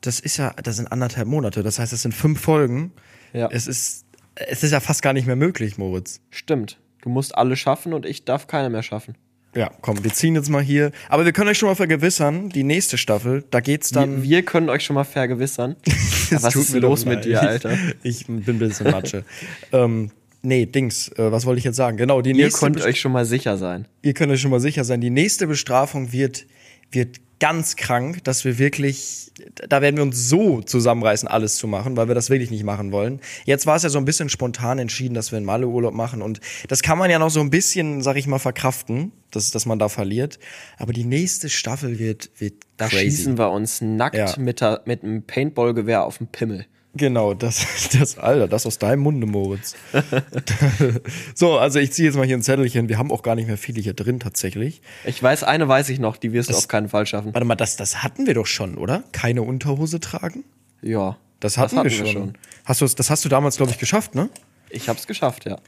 Das 0.00 0.20
ist 0.20 0.36
ja, 0.36 0.54
das 0.62 0.76
sind 0.76 0.92
anderthalb 0.92 1.26
Monate. 1.26 1.64
Das 1.64 1.80
heißt, 1.80 1.92
es 1.92 2.02
sind 2.02 2.14
fünf 2.14 2.40
Folgen. 2.40 2.92
Ja. 3.32 3.48
Es 3.52 3.66
ist, 3.66 4.04
es 4.34 4.62
ist 4.62 4.70
ja 4.72 4.80
fast 4.80 5.02
gar 5.02 5.12
nicht 5.12 5.26
mehr 5.26 5.36
möglich, 5.36 5.78
Moritz. 5.78 6.20
Stimmt. 6.30 6.78
Du 7.02 7.08
musst 7.08 7.36
alle 7.36 7.56
schaffen 7.56 7.92
und 7.92 8.04
ich 8.06 8.24
darf 8.24 8.46
keine 8.46 8.70
mehr 8.70 8.82
schaffen. 8.82 9.14
Ja, 9.54 9.70
komm, 9.80 10.04
wir 10.04 10.12
ziehen 10.12 10.34
jetzt 10.34 10.50
mal 10.50 10.62
hier. 10.62 10.90
Aber 11.08 11.24
wir 11.24 11.32
können 11.32 11.48
euch 11.48 11.56
schon 11.56 11.68
mal 11.68 11.74
vergewissern, 11.76 12.50
die 12.50 12.62
nächste 12.62 12.98
Staffel, 12.98 13.44
da 13.50 13.60
geht's 13.60 13.90
dann. 13.90 14.22
Wir, 14.22 14.30
wir 14.38 14.42
können 14.44 14.68
euch 14.68 14.84
schon 14.84 14.94
mal 14.94 15.04
vergewissern. 15.04 15.76
Was 16.30 16.52
tut 16.52 16.62
ist 16.64 16.72
mir 16.74 16.80
los 16.80 17.06
mit 17.06 17.24
dir, 17.24 17.40
Alter? 17.48 17.78
Ich 18.02 18.26
bin 18.26 18.42
ein 18.46 18.58
bisschen 18.58 18.90
Matsche. 18.90 19.24
ähm, 19.72 20.10
nee, 20.42 20.66
Dings, 20.66 21.08
äh, 21.16 21.30
was 21.32 21.46
wollte 21.46 21.58
ich 21.60 21.64
jetzt 21.64 21.76
sagen? 21.76 21.96
Genau, 21.96 22.20
die 22.20 22.30
Ihr 22.30 22.36
nächste. 22.36 22.60
könnt 22.60 22.76
Best- 22.76 22.86
euch 22.88 23.00
schon 23.00 23.12
mal 23.12 23.24
sicher 23.24 23.56
sein. 23.56 23.86
ihr 24.02 24.12
könnt 24.12 24.30
euch 24.32 24.40
schon 24.42 24.50
mal 24.50 24.60
sicher 24.60 24.84
sein, 24.84 25.00
die 25.00 25.10
nächste 25.10 25.46
Bestrafung 25.46 26.12
wird, 26.12 26.44
wird 26.90 27.20
ganz 27.38 27.76
krank, 27.76 28.24
dass 28.24 28.44
wir 28.44 28.58
wirklich, 28.58 29.30
da 29.68 29.82
werden 29.82 29.96
wir 29.96 30.02
uns 30.02 30.28
so 30.28 30.62
zusammenreißen, 30.62 31.28
alles 31.28 31.56
zu 31.56 31.66
machen, 31.66 31.96
weil 31.96 32.08
wir 32.08 32.14
das 32.14 32.30
wirklich 32.30 32.50
nicht 32.50 32.64
machen 32.64 32.92
wollen. 32.92 33.20
Jetzt 33.44 33.66
war 33.66 33.76
es 33.76 33.82
ja 33.82 33.88
so 33.90 33.98
ein 33.98 34.04
bisschen 34.06 34.28
spontan 34.28 34.78
entschieden, 34.78 35.14
dass 35.14 35.32
wir 35.32 35.36
einen 35.36 35.44
Malle-Urlaub 35.46 35.92
machen 35.94 36.22
und 36.22 36.40
das 36.68 36.82
kann 36.82 36.96
man 36.98 37.10
ja 37.10 37.18
noch 37.18 37.30
so 37.30 37.40
ein 37.40 37.50
bisschen, 37.50 38.00
sag 38.02 38.16
ich 38.16 38.26
mal, 38.26 38.38
verkraften, 38.38 39.12
dass, 39.30 39.50
dass 39.50 39.66
man 39.66 39.78
da 39.78 39.88
verliert. 39.88 40.38
Aber 40.78 40.92
die 40.94 41.04
nächste 41.04 41.48
Staffel 41.50 41.98
wird, 41.98 42.30
wird 42.38 42.54
Da 42.78 42.88
crazy. 42.88 43.04
schießen 43.04 43.38
wir 43.38 43.50
uns 43.50 43.80
nackt 43.82 44.16
Ja. 44.16 44.34
mit, 44.38 44.62
mit 44.86 45.04
einem 45.04 45.22
Paintball-Gewehr 45.22 46.04
auf 46.04 46.18
den 46.18 46.28
Pimmel. 46.28 46.66
Genau, 46.96 47.34
das, 47.34 47.88
das, 47.98 48.18
Alter, 48.18 48.48
das 48.48 48.66
aus 48.66 48.78
deinem 48.78 49.00
Munde, 49.00 49.26
Moritz. 49.26 49.74
so, 51.34 51.58
also 51.58 51.78
ich 51.78 51.92
ziehe 51.92 52.06
jetzt 52.08 52.16
mal 52.16 52.26
hier 52.26 52.36
ein 52.36 52.42
Zettelchen. 52.42 52.88
Wir 52.88 52.98
haben 52.98 53.10
auch 53.12 53.22
gar 53.22 53.34
nicht 53.34 53.46
mehr 53.46 53.58
viele 53.58 53.80
hier 53.80 53.94
drin 53.94 54.20
tatsächlich. 54.20 54.80
Ich 55.04 55.22
weiß, 55.22 55.44
eine 55.44 55.68
weiß 55.68 55.88
ich 55.90 55.98
noch, 55.98 56.16
die 56.16 56.32
wirst 56.32 56.50
du 56.50 56.54
auf 56.56 56.68
keinen 56.68 56.88
Fall 56.88 57.06
schaffen. 57.06 57.34
Warte 57.34 57.44
mal, 57.46 57.54
das, 57.56 57.76
das 57.76 58.02
hatten 58.02 58.26
wir 58.26 58.34
doch 58.34 58.46
schon, 58.46 58.76
oder? 58.76 59.04
Keine 59.12 59.42
Unterhose 59.42 60.00
tragen? 60.00 60.44
Ja. 60.82 61.16
Das 61.40 61.58
hatten, 61.58 61.82
wir, 61.82 61.90
schon. 61.90 62.32
Hast 62.64 62.80
du, 62.80 62.86
das 62.86 63.10
hast 63.10 63.24
du 63.24 63.28
damals, 63.28 63.56
glaube 63.58 63.70
ich, 63.70 63.78
geschafft, 63.78 64.14
ne? 64.14 64.30
Ich 64.70 64.88
hab's 64.88 65.06
geschafft, 65.06 65.44
ja. 65.44 65.58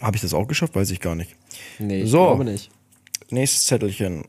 Habe 0.00 0.16
ich 0.16 0.22
das 0.22 0.32
auch 0.32 0.48
geschafft? 0.48 0.74
Weiß 0.74 0.90
ich 0.90 1.00
gar 1.00 1.14
nicht. 1.14 1.36
Nee, 1.78 2.02
ich 2.02 2.10
So. 2.10 2.24
glaube 2.24 2.44
nicht. 2.44 2.70
Nächstes 3.30 3.66
Zettelchen. 3.66 4.24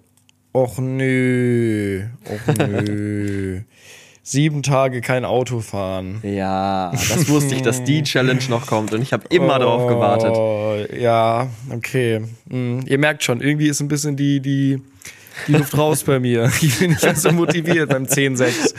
Och 0.54 0.78
nö. 0.78 2.06
Och 2.26 2.58
nö. 2.58 3.62
Sieben 4.26 4.64
Tage 4.64 5.02
kein 5.02 5.26
Auto 5.26 5.60
fahren. 5.60 6.22
Ja, 6.24 6.92
das 6.92 7.28
wusste 7.28 7.56
ich, 7.56 7.62
dass 7.62 7.84
die 7.84 8.04
Challenge 8.04 8.44
noch 8.48 8.68
kommt 8.68 8.94
und 8.94 9.02
ich 9.02 9.12
habe 9.12 9.26
immer 9.30 9.60
drauf 9.60 9.86
gewartet. 9.90 10.32
Oh, 10.34 10.78
ja, 10.98 11.50
okay. 11.70 12.22
Hm, 12.50 12.86
ihr 12.88 12.98
merkt 12.98 13.26
schon, 13.26 13.42
irgendwie 13.42 13.68
ist 13.68 13.82
ein 13.82 13.90
bisschen 13.90 14.16
die, 14.16 14.40
die, 14.40 14.82
die 15.48 15.52
Luft 15.52 15.78
raus 15.78 16.06
bei 16.06 16.22
mir. 16.22 16.50
Ich 16.62 16.80
bin 16.80 16.92
nicht 16.92 17.04
mehr 17.04 17.16
so 17.18 17.34
motiviert 17.34 17.90
beim 17.90 18.06
10-6. 18.06 18.74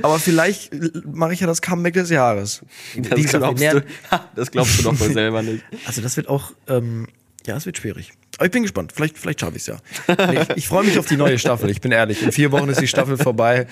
Aber 0.00 0.20
vielleicht 0.20 0.70
mache 1.04 1.32
ich 1.32 1.40
ja 1.40 1.48
das 1.48 1.60
Comeback 1.60 1.94
des 1.94 2.10
Jahres. 2.10 2.62
Das 2.96 3.24
glaubst, 3.32 3.64
du, 3.64 3.84
das 4.36 4.52
glaubst 4.52 4.78
du 4.78 4.82
doch 4.84 5.00
wohl 5.00 5.12
selber 5.12 5.42
nicht. 5.42 5.64
Also 5.84 6.00
das 6.00 6.16
wird 6.16 6.28
auch, 6.28 6.52
ähm, 6.68 7.08
ja, 7.44 7.56
es 7.56 7.66
wird 7.66 7.76
schwierig. 7.78 8.12
Aber 8.36 8.46
ich 8.46 8.52
bin 8.52 8.62
gespannt. 8.62 8.92
Vielleicht, 8.94 9.18
vielleicht 9.18 9.40
schaffe 9.40 9.56
ich 9.56 9.62
es 9.62 9.66
ja. 9.66 9.76
Nee, 10.08 10.40
ich 10.42 10.56
ich 10.56 10.68
freue 10.68 10.84
mich 10.84 10.98
auf 10.98 11.06
die 11.06 11.16
neue 11.16 11.38
Staffel. 11.38 11.70
Ich 11.70 11.80
bin 11.80 11.92
ehrlich. 11.92 12.22
In 12.22 12.32
vier 12.32 12.52
Wochen 12.52 12.68
ist 12.68 12.80
die 12.80 12.88
Staffel 12.88 13.16
vorbei 13.16 13.66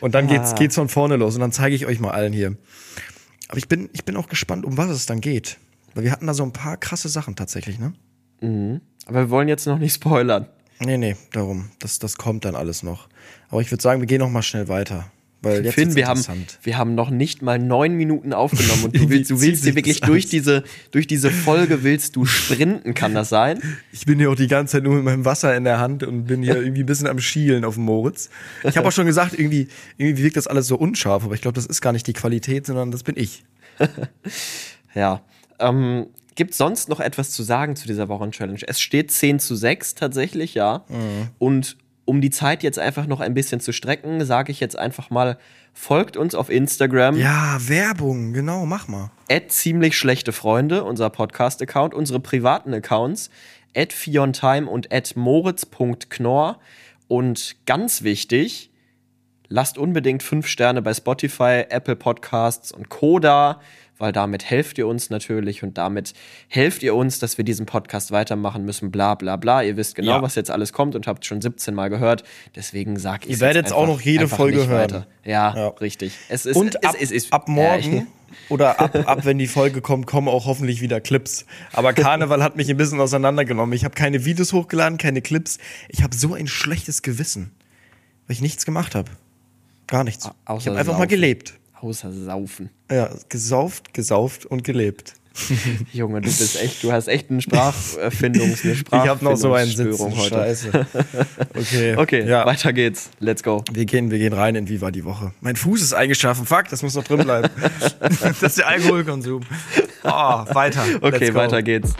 und 0.00 0.14
dann 0.14 0.26
geht's, 0.26 0.54
geht's 0.54 0.74
von 0.74 0.88
vorne 0.88 1.16
los 1.16 1.34
und 1.34 1.40
dann 1.40 1.52
zeige 1.52 1.74
ich 1.74 1.86
euch 1.86 1.98
mal 2.00 2.10
allen 2.10 2.32
hier. 2.32 2.56
Aber 3.48 3.58
ich 3.58 3.68
bin, 3.68 3.90
ich 3.92 4.04
bin 4.04 4.16
auch 4.16 4.28
gespannt, 4.28 4.64
um 4.64 4.76
was 4.76 4.90
es 4.90 5.06
dann 5.06 5.20
geht. 5.20 5.58
Weil 5.94 6.04
wir 6.04 6.12
hatten 6.12 6.26
da 6.26 6.34
so 6.34 6.42
ein 6.42 6.52
paar 6.52 6.76
krasse 6.76 7.08
Sachen 7.08 7.36
tatsächlich, 7.36 7.78
ne? 7.78 7.92
Aber 9.06 9.20
wir 9.20 9.30
wollen 9.30 9.48
jetzt 9.48 9.66
noch 9.66 9.78
nicht 9.78 9.94
spoilern. 9.94 10.46
Nee, 10.80 10.96
nee, 10.96 11.16
darum. 11.32 11.70
Das, 11.78 11.98
das 11.98 12.16
kommt 12.16 12.44
dann 12.44 12.54
alles 12.54 12.82
noch. 12.82 13.08
Aber 13.50 13.60
ich 13.60 13.70
würde 13.70 13.82
sagen, 13.82 14.00
wir 14.00 14.06
gehen 14.06 14.20
noch 14.20 14.30
mal 14.30 14.42
schnell 14.42 14.68
weiter. 14.68 15.10
Weil 15.42 15.64
jetzt 15.64 15.74
Finn, 15.74 15.96
wir 15.96 16.06
haben, 16.06 16.24
wir 16.62 16.78
haben 16.78 16.94
noch 16.94 17.10
nicht 17.10 17.42
mal 17.42 17.58
neun 17.58 17.94
Minuten 17.94 18.32
aufgenommen 18.32 18.84
und 18.84 18.96
du 18.96 19.08
willst, 19.10 19.30
du 19.30 19.40
willst 19.40 19.64
dir 19.64 19.74
wirklich 19.74 20.00
durch 20.00 20.26
diese, 20.26 20.62
durch 20.92 21.08
diese 21.08 21.30
Folge 21.30 21.82
willst 21.82 22.14
du 22.14 22.24
sprinten, 22.24 22.94
kann 22.94 23.12
das 23.12 23.28
sein? 23.28 23.60
Ich 23.90 24.06
bin 24.06 24.20
hier 24.20 24.30
auch 24.30 24.36
die 24.36 24.46
ganze 24.46 24.72
Zeit 24.72 24.84
nur 24.84 24.94
mit 24.94 25.04
meinem 25.04 25.24
Wasser 25.24 25.56
in 25.56 25.64
der 25.64 25.80
Hand 25.80 26.04
und 26.04 26.26
bin 26.26 26.44
hier 26.44 26.56
irgendwie 26.62 26.84
ein 26.84 26.86
bisschen 26.86 27.08
am 27.08 27.18
Schielen 27.18 27.64
auf 27.64 27.74
dem 27.74 27.84
Moritz. 27.84 28.30
Ich 28.62 28.76
habe 28.76 28.86
auch 28.86 28.92
schon 28.92 29.06
gesagt, 29.06 29.36
irgendwie, 29.36 29.66
irgendwie 29.98 30.22
wirkt 30.22 30.36
das 30.36 30.46
alles 30.46 30.68
so 30.68 30.76
unscharf, 30.76 31.24
aber 31.24 31.34
ich 31.34 31.40
glaube, 31.40 31.56
das 31.56 31.66
ist 31.66 31.80
gar 31.80 31.92
nicht 31.92 32.06
die 32.06 32.12
Qualität, 32.12 32.66
sondern 32.66 32.92
das 32.92 33.02
bin 33.02 33.16
ich. 33.16 33.44
Ja. 34.94 35.22
Ähm, 35.58 36.08
Gibt 36.34 36.52
sonst 36.52 36.90
noch 36.90 37.00
etwas 37.00 37.30
zu 37.30 37.42
sagen 37.42 37.76
zu 37.76 37.86
dieser 37.86 38.08
Wochen-Challenge? 38.08 38.60
Es 38.66 38.78
steht 38.78 39.10
10 39.10 39.38
zu 39.38 39.56
6 39.56 39.94
tatsächlich, 39.94 40.52
ja. 40.52 40.84
Und 41.38 41.78
um 42.04 42.20
die 42.20 42.30
Zeit 42.30 42.62
jetzt 42.62 42.78
einfach 42.78 43.06
noch 43.06 43.20
ein 43.20 43.34
bisschen 43.34 43.60
zu 43.60 43.72
strecken, 43.72 44.24
sage 44.24 44.52
ich 44.52 44.60
jetzt 44.60 44.76
einfach 44.78 45.10
mal, 45.10 45.38
folgt 45.72 46.16
uns 46.16 46.34
auf 46.34 46.50
Instagram. 46.50 47.16
Ja, 47.16 47.58
Werbung, 47.66 48.32
genau, 48.32 48.66
mach 48.66 48.88
mal. 48.88 49.10
at 49.30 49.52
ziemlich 49.52 49.96
schlechte 49.96 50.32
Freunde, 50.32 50.84
unser 50.84 51.10
Podcast-Account, 51.10 51.94
unsere 51.94 52.20
privaten 52.20 52.74
Accounts, 52.74 53.30
at 53.76 53.92
fiontime 53.92 54.68
und 54.68 54.92
at 54.92 55.16
moritz.knorr. 55.16 56.58
Und 57.08 57.56
ganz 57.66 58.02
wichtig, 58.02 58.70
lasst 59.48 59.78
unbedingt 59.78 60.22
fünf 60.22 60.46
Sterne 60.46 60.82
bei 60.82 60.94
Spotify, 60.94 61.64
Apple 61.68 61.96
Podcasts 61.96 62.72
und 62.72 62.88
Koda, 62.88 63.60
weil 64.02 64.12
damit 64.12 64.44
helft 64.50 64.76
ihr 64.78 64.86
uns 64.86 65.08
natürlich 65.10 65.62
und 65.62 65.78
damit 65.78 66.12
helft 66.48 66.82
ihr 66.82 66.94
uns, 66.94 67.18
dass 67.20 67.38
wir 67.38 67.44
diesen 67.44 67.66
Podcast 67.66 68.10
weitermachen 68.10 68.64
müssen, 68.64 68.90
bla 68.90 69.14
bla 69.14 69.36
bla. 69.36 69.62
Ihr 69.62 69.76
wisst 69.76 69.94
genau, 69.94 70.16
Ja. 70.16 70.22
was 70.22 70.34
jetzt 70.34 70.50
alles 70.50 70.72
kommt 70.72 70.94
und 70.96 71.06
habt 71.06 71.24
schon 71.24 71.40
17 71.40 71.72
Mal 71.74 71.88
gehört. 71.88 72.24
Deswegen 72.56 72.98
sag 72.98 73.24
ich 73.24 73.30
Ihr 73.30 73.40
werdet 73.40 73.72
auch 73.72 73.86
noch 73.86 74.00
jede 74.00 74.26
Folge 74.28 74.66
hören. 74.66 75.06
Ja, 75.24 75.54
Ja. 75.56 75.68
richtig. 75.68 76.12
Es 76.28 76.44
ist, 76.46 76.56
Und 76.56 76.74
es, 76.74 76.82
ab, 76.88 76.96
es 77.00 77.10
ist, 77.12 77.32
ab 77.32 77.44
Ja, 77.46 77.54
morgen 77.54 77.96
ich- 77.96 78.02
oder 78.50 78.80
ab, 78.80 78.96
ab, 79.06 79.24
wenn 79.24 79.38
die 79.38 79.46
Folge 79.46 79.80
kommt, 79.80 80.06
kommen 80.06 80.26
auch 80.28 80.46
hoffentlich 80.46 80.80
wieder 80.80 81.00
Clips. 81.00 81.46
Aber 81.72 81.92
Karneval 81.92 82.42
hat 82.42 82.56
mich 82.56 82.68
ein 82.70 82.76
bisschen 82.76 82.98
auseinandergenommen. 83.00 83.72
Ich 83.74 83.84
habe 83.84 83.94
keine 83.94 84.24
Videos 84.24 84.52
hochgeladen, 84.52 84.98
keine 84.98 85.22
Clips. 85.22 85.58
Ich 85.88 86.02
habe 86.02 86.16
so 86.16 86.34
ein 86.34 86.48
schlechtes 86.48 87.02
Gewissen, 87.02 87.52
weil 88.26 88.34
ich 88.34 88.40
nichts 88.42 88.64
gemacht 88.66 88.94
habe. 88.94 89.10
Gar 89.86 90.02
nichts. 90.04 90.26
Au- 90.26 90.30
außer 90.46 90.60
Ich 90.62 90.66
habe 90.68 90.78
einfach 90.80 90.92
mal 90.94 90.98
saufen. 91.00 91.08
gelebt. 91.08 91.54
Außer 91.82 92.12
Saufen. 92.12 92.70
Ja, 92.90 93.10
gesauft, 93.28 93.92
gesauft 93.92 94.46
und 94.46 94.62
gelebt. 94.62 95.14
Junge, 95.92 96.20
du 96.20 96.26
bist 96.28 96.60
echt, 96.62 96.82
du 96.84 96.92
hast 96.92 97.08
echt 97.08 97.30
einen 97.30 97.40
Sprachfindungs, 97.40 98.64
eine 98.64 98.72
Ich 98.74 98.92
habe 98.92 99.24
noch 99.24 99.34
so 99.36 99.52
einen 99.54 99.70
Sitzen. 99.70 100.16
heute. 100.16 100.28
Scheiße. 100.34 100.86
Okay, 101.58 101.96
Okay, 101.98 102.28
ja. 102.28 102.46
weiter 102.46 102.72
geht's. 102.72 103.10
Let's 103.18 103.42
go. 103.42 103.64
Wir 103.72 103.84
gehen, 103.86 104.10
wir 104.10 104.18
gehen 104.18 104.32
rein 104.34 104.54
in 104.54 104.68
Wie 104.68 104.80
war 104.80 104.92
die 104.92 105.04
Woche. 105.04 105.32
Mein 105.40 105.56
Fuß 105.56 105.82
ist 105.82 105.92
eingeschlafen. 105.94 106.46
Fuck, 106.46 106.68
das 106.68 106.82
muss 106.82 106.94
noch 106.94 107.04
drin 107.04 107.20
bleiben. 107.24 107.48
das 108.20 108.42
ist 108.42 108.58
der 108.58 108.68
Alkoholkonsum. 108.68 109.40
Oh, 110.04 110.08
weiter. 110.10 110.84
Okay, 111.00 111.34
weiter 111.34 111.62
geht's. 111.62 111.94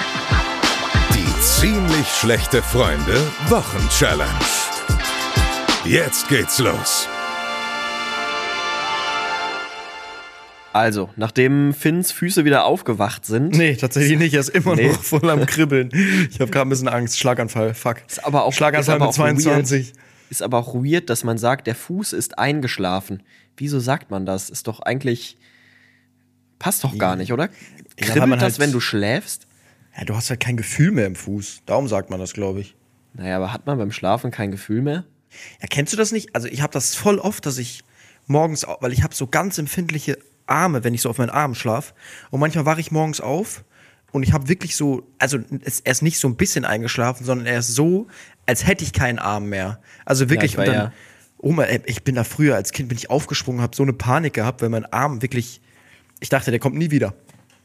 Die 1.15 1.41
ziemlich 1.41 2.07
schlechte 2.07 2.63
Freunde 2.63 3.19
Wochen-Challenge. 3.49 4.29
Jetzt 5.87 6.29
geht's 6.29 6.59
los. 6.59 7.09
Also, 10.73 11.11
nachdem 11.17 11.75
Finns 11.75 12.13
Füße 12.13 12.45
wieder 12.45 12.65
aufgewacht 12.65 13.27
sind, 13.27 13.55
Nee, 13.57 13.77
tatsächlich 13.77 14.19
nicht. 14.19 14.35
Er 14.35 14.41
ist 14.41 14.49
immer 14.49 14.75
Nee. 14.75 14.89
noch 14.89 15.03
voll 15.03 15.29
am 15.29 15.45
Kribbeln. 15.47 15.91
Ich 16.31 16.41
habe 16.41 16.51
gerade 16.51 16.67
ein 16.67 16.71
bisschen 16.71 16.89
Angst. 16.89 17.19
Schlaganfall. 17.19 17.75
Fuck. 17.75 17.99
Ist 18.09 18.25
aber 18.25 18.45
auch- 18.45 18.53
Schlaganfall 18.53 18.95
aber 18.97 19.07
mit 19.07 19.15
auch 19.15 19.19
weird. 19.19 19.41
22. 19.41 19.93
ist 20.31 20.43
aber 20.43 20.59
auch 20.59 20.75
weird, 20.75 21.11
dass 21.11 21.25
man 21.25 21.37
sagt, 21.37 21.67
der 21.67 21.75
Fuß 21.75 22.15
ist 22.15 22.39
eingeschlafen. 22.39 23.23
Wieso 23.59 23.81
sagt 23.81 24.11
man 24.11 24.25
das? 24.25 24.49
Ist 24.49 24.67
doch 24.67 24.81
eigentlich. 24.81 25.37
Passt 26.59 26.85
doch 26.85 26.97
gar 26.97 27.17
nicht, 27.17 27.33
oder? 27.33 27.49
Kribbelt 27.97 28.29
man 28.29 28.39
das, 28.39 28.55
halt- 28.55 28.59
wenn 28.61 28.73
du 28.73 28.81
schläfst? 28.81 29.47
Ja, 29.99 30.05
du 30.07 30.15
hast 30.17 30.31
halt 30.31 30.41
kein 30.41 30.57
Gefühl 30.57 30.91
mehr 30.93 31.07
im 31.07 31.17
Fuß. 31.17 31.63
Darum 31.67 31.87
sagt 31.89 32.09
man 32.09 32.19
das, 32.19 32.33
glaube 32.33 32.61
ich. 32.61 32.75
Naja, 33.15 33.37
aber 33.37 33.53
hat 33.53 33.67
man 33.67 33.77
beim 33.77 33.93
Schlafen 33.93 34.31
kein 34.31 34.51
Gefühl 34.51 34.81
mehr? 34.81 35.05
Ja, 35.61 35.67
kennst 35.69 35.93
du 35.93 35.97
das 35.99 36.13
nicht? 36.13 36.35
Also 36.35 36.49
ich 36.49 36.63
habe 36.63 36.73
das 36.73 36.95
voll 36.95 37.19
oft, 37.19 37.45
dass 37.45 37.59
ich 37.59 37.83
morgens, 38.27 38.65
weil 38.81 38.93
ich 38.93 39.03
habe 39.03 39.15
so 39.15 39.27
ganz 39.27 39.59
empfindliche 39.59 40.17
Arme, 40.47 40.85
wenn 40.85 40.95
ich 40.95 41.03
so 41.03 41.11
auf 41.11 41.19
meinen 41.19 41.31
Armen 41.31 41.55
schlaf. 41.55 41.95
Und 42.31 42.41
manchmal 42.41 42.67
wache 42.67 42.81
ich 42.81 42.91
morgens 42.91 43.21
auf 43.21 43.65
und 44.13 44.23
ich 44.23 44.33
habe 44.33 44.49
wirklich 44.49 44.77
so, 44.77 45.07
also 45.19 45.39
er 45.39 45.91
ist 45.93 46.03
nicht 46.03 46.19
so 46.19 46.29
ein 46.29 46.37
bisschen 46.37 46.65
eingeschlafen, 46.65 47.25
sondern 47.25 47.47
er 47.47 47.59
ist 47.61 47.75
so, 47.75 48.07
als 48.47 48.67
hätte 48.67 48.85
ich 48.85 48.93
keinen 48.93 49.19
Arm 49.19 49.49
mehr. 49.49 49.81
Also 50.05 50.29
wirklich. 50.29 50.53
ich 50.53 50.57
war 50.59 50.65
und 50.67 50.73
dann, 50.73 50.85
ja- 50.87 50.93
Oma, 51.39 51.65
ich 51.87 52.05
bin 52.05 52.15
da 52.15 52.23
früher 52.23 52.55
als 52.55 52.71
Kind 52.73 52.89
bin 52.89 52.97
ich 52.99 53.11
aufgesprungen, 53.11 53.63
habe 53.63 53.75
so 53.75 53.83
eine 53.83 53.93
Panik 53.93 54.33
gehabt, 54.35 54.63
weil 54.63 54.69
mein 54.69 54.85
Arm 54.93 55.23
wirklich, 55.23 55.61
ich 56.21 56.29
dachte, 56.29 56.51
der 56.53 56.61
kommt 56.61 56.77
nie 56.77 56.91
wieder. 56.93 57.15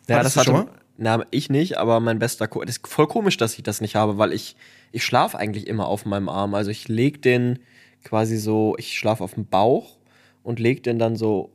Ja, 0.08 0.18
Hattest 0.18 0.36
das 0.36 0.48
hatte, 0.48 0.58
schon 0.58 0.66
mal? 0.66 0.72
Na, 0.98 1.26
ich 1.30 1.52
nicht, 1.52 1.78
aber 1.78 2.00
mein 2.00 2.18
bester 2.18 2.48
Ko 2.48 2.64
Das 2.66 2.78
ist 2.78 2.88
voll 2.88 3.08
komisch, 3.08 3.38
dass 3.38 3.56
ich 3.56 3.62
das 3.62 3.82
nicht 3.82 3.96
habe, 3.96 4.18
weil 4.18 4.34
ich, 4.34 4.56
ich 4.92 5.06
schlafe 5.06 5.38
eigentlich 5.38 5.68
immer 5.68 5.86
auf 5.86 6.06
meinem 6.06 6.28
Arm. 6.28 6.56
Also 6.56 6.72
ich 6.72 6.88
leg 6.88 7.22
den 7.22 7.60
quasi 8.04 8.38
so, 8.38 8.74
ich 8.80 8.98
schlafe 8.98 9.24
auf 9.24 9.36
dem 9.36 9.46
Bauch 9.46 9.98
und 10.42 10.60
leg 10.60 10.82
den 10.82 10.98
dann 10.98 11.16
so, 11.16 11.52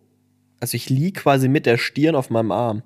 also 0.62 0.76
ich 0.76 0.88
lieg 0.88 1.16
quasi 1.16 1.48
mit 1.48 1.66
der 1.66 1.76
Stirn 1.76 2.14
auf 2.14 2.30
meinem 2.30 2.52
Arm. 2.52 2.82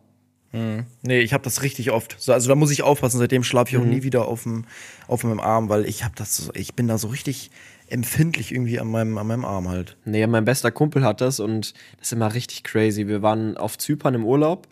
Nee, 1.02 1.21
ich 1.21 1.35
habe 1.35 1.45
das 1.45 1.62
richtig 1.62 1.90
oft. 1.90 2.16
So, 2.18 2.33
also 2.33 2.49
da 2.49 2.54
muss 2.54 2.71
ich 2.71 2.83
aufpassen. 2.83 3.18
Seitdem 3.18 3.45
schlafe 3.45 3.71
ich 3.73 3.76
auch 3.76 3.85
Mhm. 3.85 3.90
nie 3.90 4.02
wieder 4.04 4.26
auf, 4.26 4.45
dem, 4.45 4.64
auf 5.06 5.23
meinem 5.23 5.40
Arm, 5.40 5.68
weil 5.68 5.85
ich 5.85 6.02
habe 6.02 6.14
das, 6.16 6.50
ich 6.54 6.73
bin 6.75 6.88
da 6.88 6.97
so 6.97 7.09
richtig 7.09 7.50
empfindlich 7.88 8.52
irgendwie 8.52 8.80
an 8.80 8.88
meinem, 8.90 9.18
an 9.18 9.26
meinem 9.26 9.45
Arm 9.45 9.68
halt. 9.68 9.99
Nee, 10.06 10.26
mein 10.26 10.47
bester 10.47 10.71
Kumpel 10.71 11.04
hat 11.04 11.21
das 11.21 11.40
und 11.40 11.75
das 11.99 12.09
ist 12.09 12.12
immer 12.12 12.33
richtig 12.33 12.64
crazy. 12.64 13.06
Wir 13.06 13.21
waren 13.21 13.59
auf 13.59 13.76
Zypern 13.76 14.14
im 14.14 14.25
Urlaub 14.25 14.66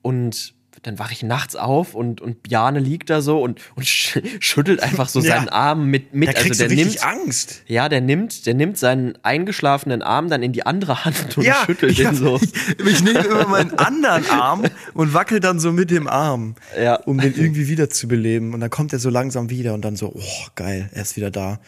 und 0.00 0.54
dann 0.82 0.98
wache 0.98 1.12
ich 1.12 1.22
nachts 1.22 1.56
auf 1.56 1.94
und, 1.94 2.20
und 2.20 2.42
Bjane 2.42 2.78
liegt 2.80 3.10
da 3.10 3.20
so 3.22 3.40
und, 3.42 3.60
und 3.74 3.86
sch 3.86 4.18
schüttelt 4.40 4.80
einfach 4.82 5.08
so 5.08 5.20
Ja. 5.26 5.36
seinen 5.36 5.48
Arm 5.48 5.86
mit. 5.90 6.14
mit. 6.14 6.28
Da 6.28 6.40
also 6.40 6.66
der 6.66 6.74
nimmt, 6.76 7.02
Angst. 7.04 7.62
Ja, 7.66 7.88
der 7.88 8.00
nimmt, 8.00 8.46
der 8.46 8.54
nimmt 8.54 8.78
seinen 8.78 9.18
eingeschlafenen 9.24 10.02
Arm 10.02 10.28
dann 10.28 10.42
in 10.42 10.52
die 10.52 10.64
andere 10.66 11.04
Hand 11.04 11.36
und 11.38 11.44
schüttelt 11.66 11.92
ich, 11.92 11.98
den 11.98 12.06
hab- 12.08 12.14
so. 12.14 12.36
ich, 12.40 12.52
ich 12.86 13.02
nehme 13.02 13.20
immer 13.20 13.48
meinen 13.48 13.76
anderen 13.78 14.28
Arm 14.30 14.64
und 14.94 15.14
wackel 15.14 15.40
dann 15.40 15.58
so 15.60 15.72
mit 15.72 15.90
dem 15.90 16.06
Arm, 16.08 16.54
Ja. 16.80 16.96
um 16.96 17.18
den 17.18 17.34
irgendwie 17.34 17.68
wieder 17.68 17.90
zu 17.90 18.08
beleben. 18.08 18.54
Und 18.54 18.60
dann 18.60 18.70
kommt 18.70 18.92
er 18.92 18.98
so 18.98 19.10
langsam 19.10 19.50
wieder 19.50 19.74
und 19.74 19.82
dann 19.84 19.96
so, 19.96 20.12
oh 20.14 20.46
geil, 20.54 20.88
er 20.92 21.02
ist 21.02 21.16
wieder 21.16 21.30
da. 21.30 21.58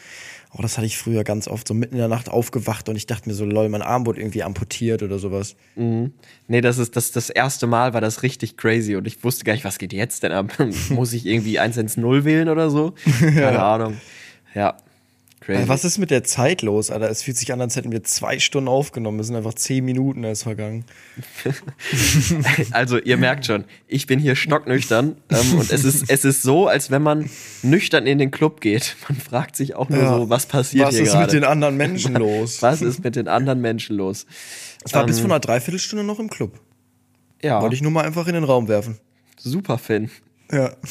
Oh, 0.56 0.62
das 0.62 0.78
hatte 0.78 0.86
ich 0.86 0.96
früher 0.96 1.24
ganz 1.24 1.46
oft, 1.46 1.68
so 1.68 1.74
mitten 1.74 1.94
in 1.94 1.98
der 1.98 2.08
Nacht 2.08 2.30
aufgewacht 2.30 2.88
und 2.88 2.96
ich 2.96 3.06
dachte 3.06 3.28
mir 3.28 3.34
so, 3.34 3.44
lol, 3.44 3.68
mein 3.68 3.82
Arm 3.82 4.06
wurde 4.06 4.20
irgendwie 4.20 4.42
amputiert 4.42 5.02
oder 5.02 5.18
sowas. 5.18 5.56
Nee, 6.46 6.60
das 6.62 6.78
ist 6.78 6.96
das, 6.96 7.12
das 7.12 7.28
erste 7.28 7.66
Mal 7.66 7.92
war 7.92 8.00
das 8.00 8.22
richtig 8.22 8.56
crazy 8.56 8.96
und 8.96 9.06
ich 9.06 9.22
wusste 9.24 9.44
gar 9.44 9.52
nicht, 9.52 9.64
was 9.64 9.78
geht 9.78 9.92
jetzt 9.92 10.22
denn 10.22 10.32
ab? 10.32 10.52
Muss 10.88 11.12
ich 11.12 11.26
irgendwie 11.26 11.58
110 11.58 12.24
wählen 12.24 12.48
oder 12.48 12.70
so? 12.70 12.94
Keine 13.20 13.62
Ahnung. 13.62 13.98
Ja. 14.54 14.76
Crazy. 15.48 15.62
Äh, 15.62 15.68
Was 15.68 15.82
ist 15.86 15.96
mit 15.96 16.10
der 16.10 16.24
Zeit 16.24 16.60
los, 16.60 16.90
Alter? 16.90 17.08
Es 17.08 17.22
fühlt 17.22 17.38
sich 17.38 17.50
an, 17.54 17.60
als 17.62 17.74
hätten 17.74 17.90
wir 17.90 18.04
zwei 18.04 18.38
Stunden 18.38 18.68
aufgenommen. 18.68 19.18
Es 19.18 19.28
sind 19.28 19.36
einfach 19.36 19.54
zehn 19.54 19.82
Minuten 19.82 20.22
erst 20.22 20.42
vergangen. 20.42 20.84
Also, 22.72 22.98
ihr 22.98 23.16
merkt 23.16 23.46
schon, 23.46 23.64
ich 23.86 24.06
bin 24.06 24.18
hier 24.18 24.36
stocknüchtern 24.36 25.16
ähm, 25.30 25.58
und 25.58 25.72
es 25.72 25.84
ist, 25.84 26.10
es 26.10 26.24
ist 26.24 26.42
so, 26.42 26.68
als 26.68 26.90
wenn 26.90 27.02
man 27.02 27.30
nüchtern 27.62 28.06
in 28.06 28.18
den 28.18 28.30
Club 28.30 28.60
geht. 28.60 28.96
Man 29.08 29.18
fragt 29.18 29.56
sich 29.56 29.74
auch 29.74 29.88
nur 29.88 29.98
Ja. 30.02 30.18
so, 30.18 30.28
was 30.30 30.44
passiert 30.46 30.88
Was 30.88 30.94
hier 30.96 31.04
ist 31.04 31.12
gerade? 31.12 31.24
mit 31.24 31.32
den 31.32 31.44
anderen 31.44 31.76
Menschen 31.78 32.14
los? 32.14 32.60
was 32.62 32.82
ist 32.82 33.02
mit 33.02 33.16
den 33.16 33.26
anderen 33.28 33.60
Menschen 33.62 33.96
los? 33.96 34.26
Ich 34.86 34.92
war 34.94 35.06
bis 35.06 35.18
vor 35.20 35.30
einer 35.30 35.40
Dreiviertelstunde 35.40 36.04
noch 36.04 36.18
im 36.18 36.28
Club. 36.28 36.60
Ja, 37.42 37.62
Wollte 37.62 37.74
ich 37.74 37.82
nur 37.82 37.90
mal 37.92 38.04
einfach 38.04 38.26
in 38.26 38.34
den 38.34 38.44
Raum 38.44 38.68
werfen. 38.68 38.98
super, 39.38 39.78
Finn. 39.78 40.10
Ja. 40.52 40.72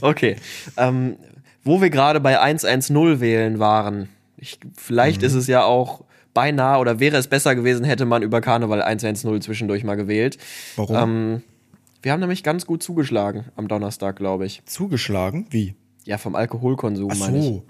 Okay. 0.00 0.36
Ähm, 0.76 1.16
wo 1.64 1.80
wir 1.80 1.90
gerade 1.90 2.20
bei 2.20 2.40
110 2.40 3.20
wählen 3.20 3.58
waren, 3.58 4.08
ich, 4.36 4.58
vielleicht 4.76 5.20
Mhm. 5.20 5.26
ist 5.26 5.34
es 5.34 5.46
ja 5.46 5.64
auch 5.64 6.04
beinahe 6.34 6.78
oder 6.80 6.98
wäre 6.98 7.16
es 7.16 7.28
besser 7.28 7.54
gewesen, 7.54 7.84
hätte 7.84 8.04
man 8.06 8.22
über 8.22 8.40
Karneval 8.40 8.82
110 8.82 9.40
zwischendurch 9.42 9.84
mal 9.84 9.94
gewählt. 9.96 10.38
Warum? 10.76 10.96
Ähm, 10.96 11.42
wir 12.02 12.10
haben 12.12 12.20
nämlich 12.20 12.42
ganz 12.42 12.66
gut 12.66 12.82
zugeschlagen 12.82 13.44
am 13.54 13.68
Donnerstag, 13.68 14.16
glaube 14.16 14.46
ich. 14.46 14.62
Zugeschlagen? 14.66 15.46
Wie? 15.50 15.74
Ja, 16.04 16.18
vom 16.18 16.34
Alkoholkonsum, 16.34 17.10
Ach 17.12 17.18
meine 17.18 17.38
ich. 17.38 17.62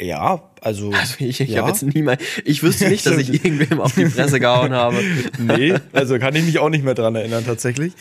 Ja, 0.00 0.42
also. 0.60 0.90
Also 1.00 1.14
ich, 1.20 1.40
ich 1.40 1.48
ja. 1.50 1.60
habe 1.62 1.70
jetzt 1.70 1.82
nie 1.82 2.02
mal, 2.02 2.18
ich 2.44 2.62
wüsste 2.62 2.88
nicht, 2.88 3.06
dass 3.06 3.16
ich 3.16 3.32
irgendwem 3.44 3.80
auf 3.80 3.94
die 3.94 4.06
Fresse 4.06 4.40
gehauen 4.40 4.72
habe. 4.72 4.96
Nee, 5.38 5.74
also 5.92 6.18
kann 6.18 6.34
ich 6.34 6.44
mich 6.44 6.58
auch 6.58 6.68
nicht 6.68 6.84
mehr 6.84 6.94
dran 6.94 7.14
erinnern, 7.14 7.44
tatsächlich. 7.46 7.92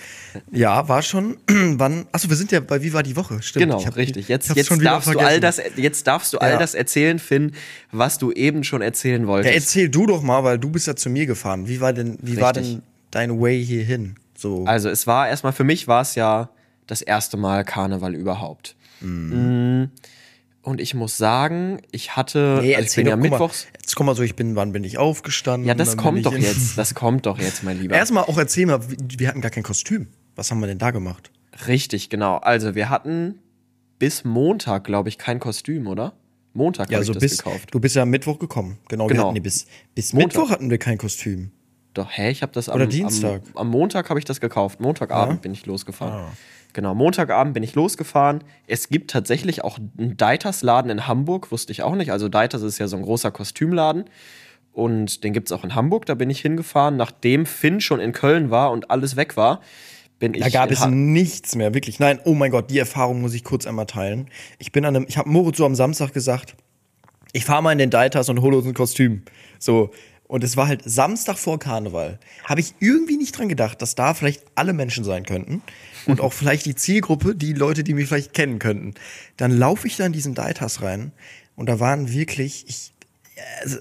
Ja, 0.52 0.88
war 0.90 1.02
schon. 1.02 1.38
Wann? 1.48 2.06
Achso, 2.12 2.30
wir 2.30 2.36
sind 2.36 2.52
ja 2.52 2.60
bei 2.60 2.82
Wie 2.82 2.92
war 2.94 3.04
die 3.04 3.16
Woche? 3.16 3.42
Stimmt. 3.42 3.64
Genau, 3.66 3.80
Ich 3.80 3.88
hab- 3.88 3.96
richtig. 3.96 4.24
ich 4.24 4.28
Jetzt, 4.30 4.54
jetzt 4.56 4.72
darfst 4.84 5.14
du 5.14 5.20
all 5.20 5.40
das, 5.40 5.62
jetzt 5.76 6.08
darfst 6.08 6.34
du 6.34 6.40
all 6.40 6.52
Ja. 6.52 6.58
das 6.58 6.74
erzählen, 6.74 7.20
Finn, 7.20 7.52
was 7.92 8.18
du 8.18 8.32
eben 8.32 8.64
schon 8.64 8.82
erzählen 8.82 9.22
Ja, 9.24 9.28
wolltest. 9.28 9.54
erzähl 9.56 9.90
du 9.90 10.06
doch 10.08 10.22
mal, 10.22 10.44
weil 10.44 10.58
du 10.60 10.70
bist 10.70 10.88
ja 10.88 10.96
zu 10.96 11.10
mir 11.10 11.26
gefahren. 11.26 11.68
Wie 11.68 11.80
war 11.82 11.94
denn, 11.94 12.18
wie 12.22 12.40
war 12.42 12.52
denn 12.54 12.82
dein 13.12 13.40
Way 13.40 13.64
hierhin? 13.66 14.16
So. 14.38 14.66
Also 14.66 14.90
es 14.90 15.08
war 15.08 15.30
erstmal, 15.30 15.54
für 15.54 15.64
mich 15.64 15.88
war 15.88 16.02
es 16.02 16.16
ja 16.16 16.50
das 16.88 17.02
erste 17.02 17.38
Mal 17.38 17.64
Karneval 17.64 18.14
überhaupt. 18.16 18.76
Mm. 19.02 19.86
Und 20.66 20.82
ich 20.82 20.96
muss 20.96 21.16
sagen, 21.16 21.80
ich 21.92 22.16
hatte, 22.16 22.40
nee, 22.40 22.56
also 22.56 22.62
ich 22.66 22.76
erzähl 22.98 23.04
bin 23.04 23.10
ja 23.12 23.16
doch, 23.16 23.22
mal, 23.24 23.30
mittwochs. 23.30 23.68
Jetzt 23.80 23.96
komm 23.96 24.08
mal 24.08 24.16
so, 24.16 24.24
ich 24.24 24.36
bin, 24.36 24.56
wann 24.56 24.72
bin 24.72 24.84
ich 24.84 24.98
aufgestanden? 24.98 25.68
Ja, 25.68 25.76
das 25.76 25.96
kommt 25.96 26.26
doch 26.26 26.36
jetzt, 26.36 26.76
das 26.76 26.96
kommt 26.96 27.28
doch 27.28 27.38
jetzt, 27.38 27.64
mein 27.64 27.80
Lieber. 27.80 27.96
Erstmal 27.96 28.24
auch 28.24 28.38
erzähl 28.38 28.66
mal, 28.66 28.80
wir- 28.90 29.28
hatten 29.28 29.42
gar 29.42 29.52
kein 29.52 29.62
Kostüm. 29.62 30.08
Was 30.36 30.50
haben 30.50 30.60
wir 30.62 30.68
denn 30.68 30.80
da 30.80 30.90
gemacht? 30.90 31.30
Richtig, 31.68 32.10
genau. 32.10 32.38
Also 32.38 32.74
wir 32.74 32.90
hatten 32.90 33.38
bis 34.00 34.24
Montag, 34.24 34.84
glaube 34.86 35.08
ich, 35.10 35.20
kein 35.20 35.40
Kostüm, 35.40 35.86
oder? 35.86 36.14
Montag 36.54 36.90
Ja, 36.90 36.96
habe 36.96 37.04
ich 37.04 37.08
so 37.08 37.14
das 37.14 37.22
bis, 37.22 37.38
gekauft. 37.38 37.70
du 37.72 37.80
bist 37.80 37.96
ja 37.96 38.02
am 38.02 38.10
Mittwoch 38.10 38.40
gekommen. 38.40 38.80
Genau, 38.90 39.06
Genau. 39.06 39.20
wir 39.20 39.26
hatten 39.28 39.34
nee, 39.36 39.40
bis, 39.42 39.68
bis 39.94 40.14
Montag. 40.14 40.28
Mittwoch 40.40 40.50
hatten 40.50 40.70
wir 40.72 40.80
kein 40.80 40.98
Kostüm. 40.98 41.52
Doch, 41.94 42.10
hä, 42.12 42.30
ich 42.32 42.42
habe 42.42 42.52
das 42.54 42.70
am, 42.70 42.76
Oder 42.76 42.88
Dienstag. 42.88 43.42
Am, 43.54 43.58
am 43.62 43.70
Montag 43.70 44.10
habe 44.10 44.18
ich 44.20 44.26
das 44.26 44.42
gekauft. 44.42 44.80
Montagabend 44.80 45.36
Ja? 45.36 45.42
bin 45.42 45.54
ich 45.54 45.66
losgefahren. 45.68 46.26
Ah. 46.26 46.32
Genau, 46.76 46.94
Montagabend 46.94 47.54
bin 47.54 47.64
ich 47.64 47.74
losgefahren. 47.74 48.44
Es 48.68 48.90
gibt 48.90 49.10
tatsächlich 49.10 49.64
auch 49.64 49.80
einen 49.98 50.18
Deiters-Laden 50.18 50.92
in 50.92 51.08
Hamburg, 51.08 51.50
wusste 51.50 51.72
ich 51.72 51.84
auch 51.84 51.96
nicht. 51.96 52.12
Also 52.12 52.28
Deiters 52.28 52.64
ist 52.64 52.80
ja 52.80 52.88
so 52.90 52.98
ein 52.98 53.04
großer 53.04 53.32
Kostümladen. 53.32 54.04
Und 54.74 55.24
den 55.24 55.32
gibt 55.32 55.48
es 55.48 55.54
auch 55.54 55.64
in 55.64 55.74
Hamburg, 55.74 56.06
da 56.06 56.16
bin 56.16 56.30
ich 56.30 56.42
hingefahren. 56.42 56.98
Nachdem 56.98 57.46
Finn 57.46 57.80
schon 57.80 58.02
in 58.02 58.12
Köln 58.12 58.52
war 58.52 58.72
und 58.72 58.92
alles 58.92 59.16
weg 59.16 59.38
war, 59.38 59.62
bin 60.20 60.34
ich 60.34 60.42
Da 60.44 60.50
gab 60.50 60.70
es 60.70 60.82
Ha- 60.82 60.90
nichts 60.90 61.56
mehr, 61.56 61.74
wirklich. 61.74 62.00
Nein, 62.00 62.20
oh 62.26 62.34
mein 62.34 62.52
Gott, 62.52 62.70
die 62.70 62.78
Erfahrung 62.78 63.22
muss 63.22 63.34
ich 63.34 63.46
kurz 63.46 63.66
einmal 63.66 63.86
teilen. 63.86 64.28
Ich 64.60 64.74
bin 64.74 64.84
an 64.84 64.98
einem, 64.98 65.06
ich 65.08 65.18
habe 65.18 65.30
Moritz 65.30 65.56
so 65.56 65.66
am 65.66 65.76
Samstag 65.76 66.12
gesagt, 66.12 66.58
ich 67.32 67.46
fahre 67.46 67.64
mal 67.64 67.72
in 67.72 67.78
den 67.78 67.90
Deitas 67.90 68.28
und 68.28 68.42
hole 68.42 68.58
uns 68.58 68.68
ein 68.68 68.74
Kostüm. 68.74 69.24
So. 69.60 69.92
Und 70.28 70.44
es 70.44 70.58
war 70.58 70.68
halt 70.68 70.82
Samstag 70.84 71.38
vor 71.38 71.58
Karneval. 71.60 72.20
Habe 72.44 72.60
ich 72.60 72.74
irgendwie 72.80 73.16
nicht 73.16 73.38
dran 73.38 73.48
gedacht, 73.48 73.82
dass 73.82 73.96
da 73.96 74.14
vielleicht 74.14 74.44
alle 74.56 74.74
Menschen 74.74 75.04
sein 75.06 75.24
könnten. 75.24 75.62
Und 76.08 76.22
auch 76.22 76.34
vielleicht 76.34 76.66
die 76.66 76.76
Zielgruppe, 76.76 77.36
die 77.36 77.54
Leute, 77.54 77.84
die 77.84 77.94
mich 77.94 78.08
vielleicht 78.08 78.34
kennen 78.34 78.60
könnten. 78.60 78.94
Dann 79.38 79.52
laufe 79.52 79.88
ich 79.88 79.98
da 79.98 80.06
in 80.06 80.14
diesen 80.14 80.36
Deitas 80.36 80.82
rein 80.82 81.12
und 81.56 81.68
da 81.68 81.80
waren 81.80 82.12
wirklich, 82.12 82.66
ich, 82.68 82.94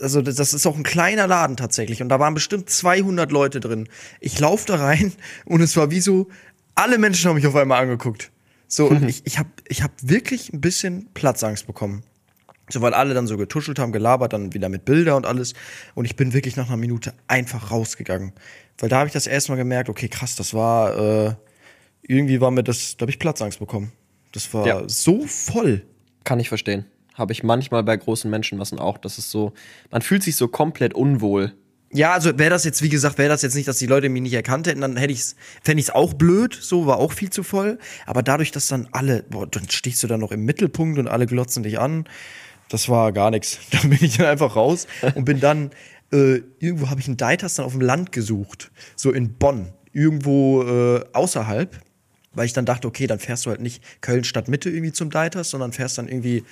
also 0.01 0.23
das 0.23 0.55
ist 0.55 0.67
auch 0.67 0.77
ein 0.77 0.83
kleiner 0.83 1.27
Laden 1.27 1.57
tatsächlich 1.57 2.03
und 2.03 2.09
da 2.09 2.19
waren 2.21 2.35
bestimmt 2.35 2.71
200 2.71 3.31
Leute 3.31 3.61
drin. 3.61 3.89
Ich 4.21 4.39
laufe 4.39 4.67
da 4.67 4.77
rein 4.77 5.13
und 5.45 5.61
es 5.61 5.77
war 5.77 5.91
wie 5.91 6.01
so, 6.01 6.29
alle 6.75 6.99
Menschen 6.99 7.29
haben 7.29 7.37
mich 7.37 7.47
auf 7.47 7.57
einmal 7.57 7.83
angeguckt. 7.83 8.31
So, 8.67 8.87
und 8.87 9.09
ich, 9.09 9.23
ich 9.25 9.39
habe 9.39 9.51
ich 9.69 9.83
hab 9.83 9.93
wirklich 10.03 10.53
ein 10.53 10.61
bisschen 10.61 11.09
Platzangst 11.15 11.67
bekommen. 11.67 12.03
So, 12.71 12.81
weil 12.81 12.95
alle 12.95 13.13
dann 13.13 13.27
so 13.27 13.37
getuschelt 13.37 13.79
haben, 13.79 13.93
gelabert, 13.93 14.33
dann 14.33 14.55
wieder 14.55 14.69
mit 14.69 14.87
Bilder 14.87 15.17
und 15.17 15.27
alles. 15.27 15.53
Und 15.95 16.07
ich 16.07 16.17
bin 16.17 16.33
wirklich 16.33 16.57
nach 16.57 16.69
einer 16.69 16.79
Minute 16.79 17.13
einfach 17.29 17.71
rausgegangen. 17.71 18.33
Weil 18.79 18.89
da 18.89 18.99
habe 18.99 19.07
ich 19.07 19.13
das 19.13 19.27
erste 19.27 19.53
Mal 19.53 19.57
gemerkt, 19.57 19.91
okay, 19.91 20.09
krass, 20.09 20.35
das 20.35 20.55
war, 20.55 20.97
äh, 20.99 21.35
irgendwie 22.07 22.41
war 22.41 22.51
mir 22.51 22.63
das, 22.63 22.97
da 22.97 23.03
habe 23.03 23.11
ich 23.11 23.19
Platzangst 23.19 23.59
bekommen. 23.59 23.93
Das 24.33 24.53
war 24.55 24.67
Ja. 24.67 24.83
so 24.89 25.27
voll. 25.27 25.83
Kann 26.25 26.41
ich 26.41 26.49
verstehen. 26.49 26.87
Habe 27.15 27.33
ich 27.33 27.43
manchmal 27.43 27.83
bei 27.85 27.97
großen 27.97 28.31
Menschenmassen 28.31 28.79
auch. 28.79 28.99
Das 28.99 29.19
ist 29.19 29.31
so, 29.31 29.53
man 29.91 30.03
fühlt 30.03 30.23
sich 30.23 30.37
so 30.37 30.49
komplett 30.49 30.95
unwohl. 30.95 31.53
Ja, 31.93 32.13
also 32.13 32.37
wäre 32.39 32.51
das 32.51 32.65
jetzt, 32.65 32.83
wie 32.83 32.89
gesagt, 32.89 33.19
wäre 33.19 33.29
das 33.29 33.43
jetzt 33.43 33.55
nicht, 33.55 33.69
dass 33.69 33.79
die 33.79 33.87
Leute 33.87 34.09
mich 34.09 34.23
nicht 34.23 34.33
erkannt 34.33 34.67
hätten, 34.67 34.81
dann 34.81 34.97
hätte 34.97 35.13
ich's, 35.13 35.37
fände 35.63 35.79
ich's 35.81 35.91
auch 35.91 36.13
blöd, 36.15 36.59
so, 36.61 36.87
war 36.87 36.97
auch 36.99 37.13
viel 37.13 37.31
zu 37.31 37.45
voll. 37.45 37.79
Aber 38.05 38.25
dadurch, 38.25 38.51
dass 38.51 38.67
dann 38.67 38.89
alle, 38.91 39.23
boah, 39.31 39.47
dann 39.47 39.71
stehst 39.71 40.03
du 40.03 40.09
da 40.09 40.19
noch 40.19 40.33
im 40.33 40.45
Mittelpunkt 40.45 40.99
und 40.99 41.07
alle 41.07 41.27
glotzen 41.27 41.63
dich 41.63 41.79
an, 41.79 42.09
das 42.69 42.89
war 42.89 43.13
gar 43.13 43.31
nichts. 43.31 43.61
Dann 43.71 43.91
bin 43.91 43.99
ich 44.03 44.17
dann 44.17 44.27
einfach 44.27 44.57
raus 44.57 44.89
und 45.15 45.25
bin 45.27 45.39
dann 45.39 45.71
äh, 46.13 46.41
irgendwo 46.59 46.89
habe 46.91 46.99
ich 47.01 47.07
einen 47.07 47.17
Deiters 47.19 47.55
dann 47.57 47.67
auf 47.67 47.73
dem 47.73 47.83
Land 47.83 48.11
gesucht, 48.11 48.73
so 48.97 49.13
in 49.13 49.35
Bonn, 49.35 49.69
irgendwo 49.93 50.63
äh, 50.65 51.05
außerhalb, 51.13 51.79
weil 52.35 52.47
ich 52.47 52.53
dann 52.53 52.65
dachte, 52.65 52.89
okay, 52.89 53.07
dann 53.07 53.19
fährst 53.19 53.47
du 53.47 53.51
halt 53.51 53.61
nicht 53.61 53.83
Köln 54.01 54.25
Stadtmitte 54.25 54.71
irgendwie 54.71 54.93
zum 54.93 55.11
Deiters, 55.11 55.51
sondern 55.51 55.73
fährst 55.73 55.99
dann 55.99 56.09
irgendwie 56.09 56.45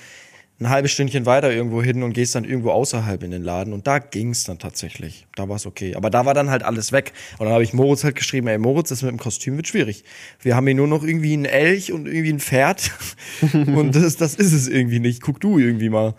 ein 0.61 0.71
halbes 0.71 0.93
Stündchen 0.93 1.27
weiter 1.27 1.53
irgendwo 1.53 1.83
hin 1.83 2.03
und 2.03 2.13
gehst 2.13 2.35
dann 2.35 2.45
irgendwo 2.45 2.71
außerhalb 2.71 3.23
in 3.23 3.31
den 3.31 3.43
Laden. 3.43 3.73
Und 3.73 3.87
da 3.87 3.99
ging 3.99 4.31
es 4.31 4.45
dann 4.45 4.59
tatsächlich. 4.59 5.27
Da 5.35 5.49
war 5.49 5.57
es 5.57 5.67
okay. 5.67 5.97
Aber 5.97 6.09
da 6.09 6.25
war 6.25 6.35
dann 6.35 6.51
halt 6.51 6.63
alles 6.63 6.93
weg. 6.93 7.13
Und 7.39 7.47
dann 7.47 7.53
habe 7.55 7.65
ich 7.65 7.73
Moritz 7.73 8.05
halt 8.05 8.15
geschrieben, 8.15 8.47
ey 8.47 8.59
Moritz, 8.59 8.91
das 8.91 9.03
mit 9.03 9.11
dem 9.11 9.19
Kostüm 9.19 9.57
wird 9.57 9.67
schwierig. 9.67 10.05
Wir 10.41 10.55
haben 10.55 10.67
hier 10.67 10.77
nur 10.77 10.87
noch 10.87 11.03
irgendwie 11.03 11.33
einen 11.33 11.47
Elch 11.47 11.93
und 11.93 12.07
irgendwie 12.07 12.33
ein 12.33 12.41
Pferd. 12.41 12.93
und 13.53 13.97
das, 13.97 14.17
das 14.17 14.35
ist 14.35 14.53
es 14.53 14.69
irgendwie 14.69 15.01
nicht. 15.01 15.21
Guck 15.21 15.41
du 15.41 15.59
irgendwie 15.59 15.89
mal. 15.89 16.15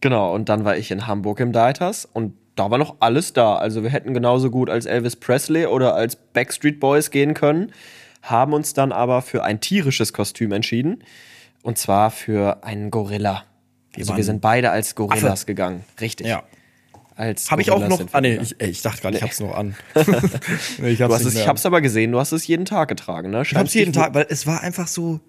Genau, 0.00 0.34
und 0.34 0.50
dann 0.50 0.64
war 0.66 0.76
ich 0.76 0.90
in 0.90 1.06
Hamburg 1.06 1.40
im 1.40 1.52
Deiters 1.52 2.04
und 2.04 2.34
da 2.56 2.70
war 2.70 2.78
noch 2.78 2.96
alles 3.00 3.32
da. 3.32 3.56
Also 3.56 3.82
wir 3.82 3.90
hätten 3.90 4.12
genauso 4.14 4.50
gut 4.50 4.68
als 4.68 4.86
Elvis 4.86 5.16
Presley 5.16 5.66
oder 5.66 5.94
als 5.94 6.16
Backstreet 6.16 6.78
Boys 6.78 7.10
gehen 7.10 7.32
können, 7.32 7.72
haben 8.24 8.52
uns 8.52 8.74
dann 8.74 8.90
aber 8.92 9.22
für 9.22 9.44
ein 9.44 9.60
tierisches 9.60 10.12
Kostüm 10.12 10.52
entschieden. 10.52 11.02
Und 11.62 11.78
zwar 11.78 12.10
für 12.10 12.62
einen 12.64 12.90
Gorilla. 12.90 13.44
also 13.96 14.08
waren 14.08 14.16
wir 14.16 14.24
sind 14.24 14.40
beide 14.40 14.70
als 14.70 14.94
Gorillas 14.94 15.40
Affe. 15.42 15.46
gegangen. 15.46 15.84
Richtig. 16.00 16.26
Ja. 16.26 16.42
Als 17.16 17.50
Habe 17.50 17.62
ich 17.62 17.70
auch 17.70 17.86
noch. 17.86 18.00
wir 18.00 18.06
Ah, 18.12 18.20
nee, 18.20 18.36
ich, 18.36 18.60
ich 18.60 18.82
dachte 18.82 19.02
gerade, 19.02 19.16
ich 19.16 19.22
hab's 19.22 19.38
noch 19.40 19.54
an. 19.54 19.76
nee, 20.78 20.88
ich 20.90 21.00
hab's 21.00 21.24
es, 21.24 21.34
ich 21.34 21.46
hab's 21.46 21.64
aber 21.64 21.80
gesehen, 21.80 22.10
du 22.10 22.18
hast 22.18 22.32
es 22.32 22.46
jeden 22.46 22.64
Tag 22.64 22.88
getragen, 22.88 23.30
ne? 23.30 23.42
Ich 23.42 23.54
hab's 23.54 23.72
jeden 23.72 23.92
Tag, 23.92 24.14
weil 24.14 24.26
es 24.28 24.46
war 24.46 24.62
einfach 24.62 24.88
so 24.88 25.20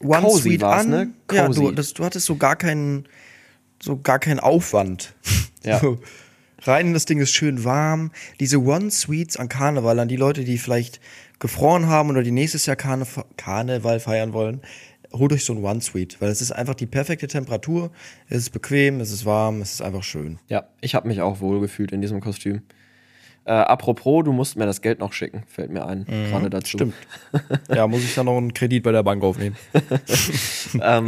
one 0.00 0.22
Cozy 0.22 0.42
sweet 0.42 0.62
an. 0.62 0.88
ne? 0.88 1.10
Ja, 1.32 1.46
Cozy. 1.46 1.60
du, 1.60 1.72
das, 1.72 1.94
du 1.94 2.04
hattest 2.04 2.26
so 2.26 2.36
gar 2.36 2.54
keinen, 2.54 3.08
so 3.82 3.98
gar 4.00 4.18
keinen 4.20 4.38
Aufwand. 4.38 5.14
Ja. 5.64 5.80
So, 5.80 5.98
rein, 6.62 6.92
das 6.92 7.06
Ding 7.06 7.18
ist 7.18 7.32
schön 7.32 7.64
warm. 7.64 8.12
Diese 8.38 8.62
One 8.62 8.92
Sweets 8.92 9.36
an 9.36 9.48
Karneval, 9.48 9.98
an 9.98 10.06
die 10.06 10.16
Leute, 10.16 10.44
die 10.44 10.58
vielleicht 10.58 11.00
gefroren 11.38 11.86
haben 11.86 12.10
oder 12.10 12.22
die 12.22 12.30
nächstes 12.30 12.66
Jahr 12.66 12.76
Karnev 12.76 13.24
Karneval 13.36 14.00
feiern 14.00 14.32
wollen, 14.32 14.62
holt 15.12 15.32
euch 15.32 15.44
so 15.44 15.52
ein 15.52 15.62
One 15.62 15.80
Sweet, 15.80 16.20
weil 16.20 16.30
es 16.30 16.40
ist 16.40 16.52
einfach 16.52 16.74
die 16.74 16.86
perfekte 16.86 17.26
Temperatur. 17.26 17.90
Es 18.28 18.38
ist 18.38 18.50
bequem, 18.50 19.00
es 19.00 19.12
ist 19.12 19.24
warm, 19.24 19.60
es 19.60 19.74
ist 19.74 19.82
einfach 19.82 20.02
schön. 20.02 20.38
Ja, 20.48 20.68
ich 20.80 20.94
habe 20.94 21.08
mich 21.08 21.20
auch 21.20 21.40
wohl 21.40 21.60
gefühlt 21.60 21.92
in 21.92 22.00
diesem 22.00 22.20
Kostüm. 22.20 22.62
Äh, 23.44 23.52
apropos, 23.52 24.24
du 24.24 24.32
musst 24.32 24.56
mir 24.56 24.66
das 24.66 24.82
Geld 24.82 24.98
noch 24.98 25.12
schicken, 25.12 25.44
fällt 25.46 25.70
mir 25.70 25.86
ein, 25.86 26.04
gerade 26.04 26.50
dazu. 26.50 26.78
Stimmt. 26.78 26.94
ja, 27.68 27.86
muss 27.86 28.02
ich 28.02 28.14
dann 28.14 28.26
noch 28.26 28.36
einen 28.36 28.52
Kredit 28.54 28.82
bei 28.82 28.90
der 28.90 29.04
Bank 29.04 29.22
aufnehmen. 29.22 29.56
ähm, 30.82 31.06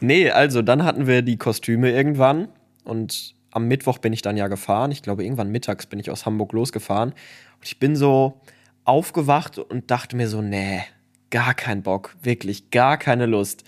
nee, 0.00 0.30
also 0.30 0.62
dann 0.62 0.84
hatten 0.84 1.08
wir 1.08 1.22
die 1.22 1.36
Kostüme 1.36 1.90
irgendwann 1.90 2.48
und 2.84 3.34
am 3.50 3.66
Mittwoch 3.66 3.98
bin 3.98 4.12
ich 4.12 4.22
dann 4.22 4.36
ja 4.36 4.46
gefahren. 4.46 4.92
Ich 4.92 5.02
glaube, 5.02 5.24
irgendwann 5.24 5.50
mittags 5.50 5.86
bin 5.86 5.98
ich 5.98 6.10
aus 6.10 6.26
Hamburg 6.26 6.52
losgefahren. 6.52 7.10
Und 7.10 7.64
ich 7.64 7.80
bin 7.80 7.96
so 7.96 8.40
aufgewacht 8.88 9.58
und 9.58 9.90
dachte 9.90 10.16
mir 10.16 10.28
so, 10.28 10.40
nee, 10.42 10.82
gar 11.30 11.54
kein 11.54 11.82
Bock, 11.82 12.16
wirklich 12.22 12.70
gar 12.70 12.96
keine 12.96 13.26
Lust. 13.26 13.64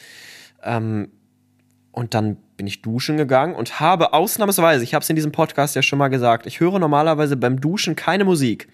Ähm, 0.63 1.09
und 1.93 2.15
dann 2.15 2.37
bin 2.57 2.67
ich 2.67 2.83
duschen 2.83 3.17
gegangen 3.17 3.55
und 3.55 3.81
habe 3.81 4.13
ausnahmsweise, 4.13 4.85
ich 4.85 4.95
habe 4.95 5.03
es 5.03 5.11
in 5.11 5.17
diesem 5.17 5.33
Podcast 5.33 5.75
ja 5.77 5.83
schon 5.83 5.99
mal 5.99 6.09
gesagt, 6.09 6.47
ich 6.47 6.61
höre 6.61 6.79
normalerweise 6.79 7.37
beim 7.37 7.61
Duschen 7.61 7.97
keine 7.97 8.25
Musik. 8.25 8.69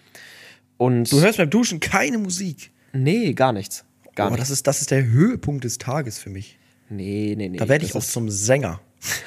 Und 0.77 1.11
Du 1.11 1.21
hörst 1.21 1.39
beim 1.39 1.51
Duschen 1.51 1.81
keine 1.81 2.19
Musik. 2.19 2.71
nee, 2.93 3.33
gar 3.33 3.53
nichts. 3.53 3.85
Gar 4.15 4.29
Aber 4.29 4.37
nichts. 4.37 4.49
das 4.51 4.59
ist, 4.59 4.67
das 4.67 4.81
ist 4.83 4.91
der 4.91 5.05
Höhepunkt 5.07 5.65
des 5.65 5.79
Tages 5.79 6.19
für 6.19 6.31
mich. 6.31 6.59
Nee, 6.89 7.35
nee, 7.37 7.49
nee. 7.49 7.57
Da 7.59 7.69
werde 7.69 7.85
ich 7.85 7.95
auch 7.95 8.03
zum 8.05 8.31
Sänger. 8.31 8.81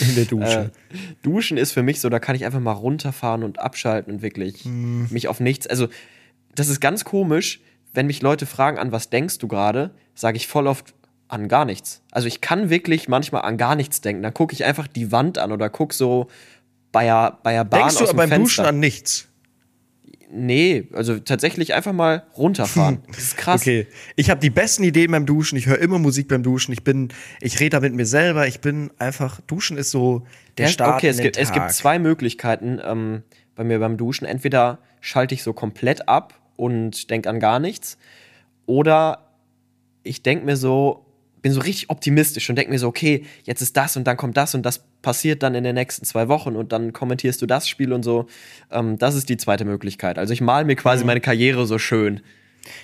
In 0.00 0.14
der 0.14 0.24
Dusche. 0.26 0.70
Äh, 0.92 0.96
Duschen 1.22 1.56
ist 1.56 1.72
für 1.72 1.82
mich 1.82 2.00
so, 2.00 2.08
da 2.08 2.18
kann 2.18 2.34
ich 2.36 2.44
einfach 2.44 2.60
mal 2.60 2.72
runterfahren 2.72 3.42
und 3.42 3.58
abschalten 3.58 4.12
und 4.12 4.22
wirklich 4.22 4.64
Mhm. 4.64 5.08
mich 5.10 5.28
auf 5.28 5.40
nichts. 5.40 5.66
Also, 5.66 5.88
das 6.54 6.68
ist 6.68 6.80
ganz 6.80 7.04
komisch, 7.04 7.60
wenn 7.94 8.06
mich 8.06 8.22
Leute 8.22 8.46
fragen, 8.46 8.78
an 8.78 8.92
was 8.92 9.10
denkst 9.10 9.38
du 9.38 9.48
gerade, 9.48 9.90
sage 10.14 10.36
ich 10.36 10.48
voll 10.48 10.66
oft 10.66 10.94
an 11.28 11.48
gar 11.48 11.64
nichts. 11.64 12.02
Also, 12.10 12.28
ich 12.28 12.40
kann 12.40 12.68
wirklich 12.70 13.08
manchmal 13.08 13.42
an 13.42 13.56
gar 13.56 13.74
nichts 13.76 14.00
denken. 14.00 14.22
Dann 14.22 14.34
gucke 14.34 14.52
ich 14.54 14.64
einfach 14.64 14.86
die 14.86 15.12
Wand 15.12 15.38
an 15.38 15.52
oder 15.52 15.70
guck 15.70 15.94
so 15.94 16.28
bei 16.90 17.04
der, 17.04 17.38
bei 17.42 17.52
der 17.52 17.64
Bahn 17.64 17.80
Denkst 17.80 17.96
aus 17.96 18.00
du 18.00 18.06
dem 18.08 18.16
beim 18.18 18.28
Fenster. 18.28 18.44
Duschen 18.62 18.64
an 18.66 18.80
nichts? 18.80 19.28
Nee, 20.34 20.88
also 20.94 21.18
tatsächlich 21.18 21.74
einfach 21.74 21.92
mal 21.92 22.22
runterfahren. 22.36 23.02
Das 23.08 23.18
ist 23.18 23.36
krass. 23.36 23.60
Okay. 23.60 23.86
Ich 24.16 24.30
habe 24.30 24.40
die 24.40 24.48
besten 24.48 24.82
Ideen 24.82 25.10
beim 25.10 25.26
Duschen. 25.26 25.58
Ich 25.58 25.66
höre 25.66 25.78
immer 25.78 25.98
Musik 25.98 26.28
beim 26.28 26.42
Duschen. 26.42 26.72
Ich 26.72 26.82
bin, 26.82 27.08
ich 27.42 27.60
rede 27.60 27.76
da 27.76 27.80
mit 27.80 27.92
mir 27.94 28.06
selber. 28.06 28.46
Ich 28.46 28.60
bin 28.60 28.90
einfach, 28.98 29.42
Duschen 29.42 29.76
ist 29.76 29.90
so 29.90 30.26
der 30.56 30.66
Ja, 30.66 30.72
Start 30.72 30.96
okay, 30.96 31.08
es 31.08 31.18
gibt, 31.18 31.36
Tag. 31.36 31.44
es 31.44 31.52
gibt 31.52 31.72
zwei 31.72 31.98
Möglichkeiten 31.98 32.80
ähm, 32.82 33.22
bei 33.56 33.64
mir 33.64 33.78
beim 33.78 33.98
Duschen. 33.98 34.24
Entweder 34.24 34.78
schalte 35.02 35.34
ich 35.34 35.42
so 35.42 35.52
komplett 35.52 36.08
ab 36.08 36.32
und 36.56 37.10
denke 37.10 37.28
an 37.28 37.40
gar 37.40 37.58
nichts. 37.58 37.98
Oder 38.66 39.30
ich 40.02 40.22
denke 40.22 40.44
mir 40.44 40.56
so, 40.56 41.06
bin 41.42 41.52
so 41.52 41.60
richtig 41.60 41.90
optimistisch 41.90 42.48
und 42.48 42.56
denke 42.56 42.70
mir 42.70 42.78
so, 42.78 42.86
okay, 42.88 43.24
jetzt 43.44 43.62
ist 43.62 43.76
das 43.76 43.96
und 43.96 44.04
dann 44.06 44.16
kommt 44.16 44.36
das 44.36 44.54
und 44.54 44.62
das 44.62 44.84
passiert 45.02 45.42
dann 45.42 45.54
in 45.56 45.64
den 45.64 45.74
nächsten 45.74 46.04
zwei 46.04 46.28
Wochen 46.28 46.54
und 46.54 46.70
dann 46.72 46.92
kommentierst 46.92 47.42
du 47.42 47.46
das 47.46 47.68
Spiel 47.68 47.92
und 47.92 48.04
so. 48.04 48.26
Ähm, 48.70 48.96
das 48.98 49.16
ist 49.16 49.28
die 49.28 49.36
zweite 49.36 49.64
Möglichkeit. 49.64 50.18
Also 50.18 50.32
ich 50.32 50.40
mal 50.40 50.64
mir 50.64 50.74
Mhm. 50.74 50.78
quasi 50.78 51.04
meine 51.04 51.20
Karriere 51.20 51.66
so 51.66 51.78
schön. 51.78 52.20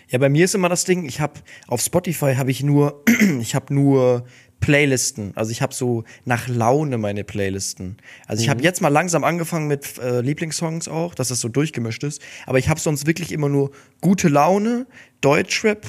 Ja, 0.09 0.19
bei 0.19 0.29
mir 0.29 0.45
ist 0.45 0.57
immer 0.57 0.69
das 0.69 0.85
Ding, 0.85 1.05
ich 1.05 1.21
habe 1.21 1.35
auf 1.69 1.81
Spotify 1.81 2.35
habe 2.35 2.51
ich 2.51 2.65
nur 2.65 3.05
ich 3.41 3.55
habe 3.55 3.73
nur 3.73 4.25
Playlisten. 4.61 5.33
Also 5.37 5.51
ich 5.51 5.63
habe 5.63 5.75
so 5.75 6.05
nach 6.25 6.49
Laune 6.49 6.99
meine 6.99 7.25
Playlisten. 7.25 7.97
Also 8.27 8.43
ich 8.43 8.49
habe 8.49 8.63
jetzt 8.63 8.81
mal 8.81 8.89
langsam 8.89 9.25
angefangen 9.25 9.69
mit 9.69 9.99
äh, 9.99 10.21
Lieblingssongs 10.21 10.89
auch, 10.89 11.15
dass 11.15 11.29
das 11.29 11.41
so 11.41 11.49
durchgemischt 11.49 12.03
ist, 12.05 12.21
aber 12.47 12.59
ich 12.59 12.69
habe 12.69 12.81
sonst 12.81 13.07
wirklich 13.07 13.33
immer 13.33 13.49
nur 13.49 13.71
gute 14.01 14.29
Laune, 14.29 14.87
Deutschrap, 15.21 15.87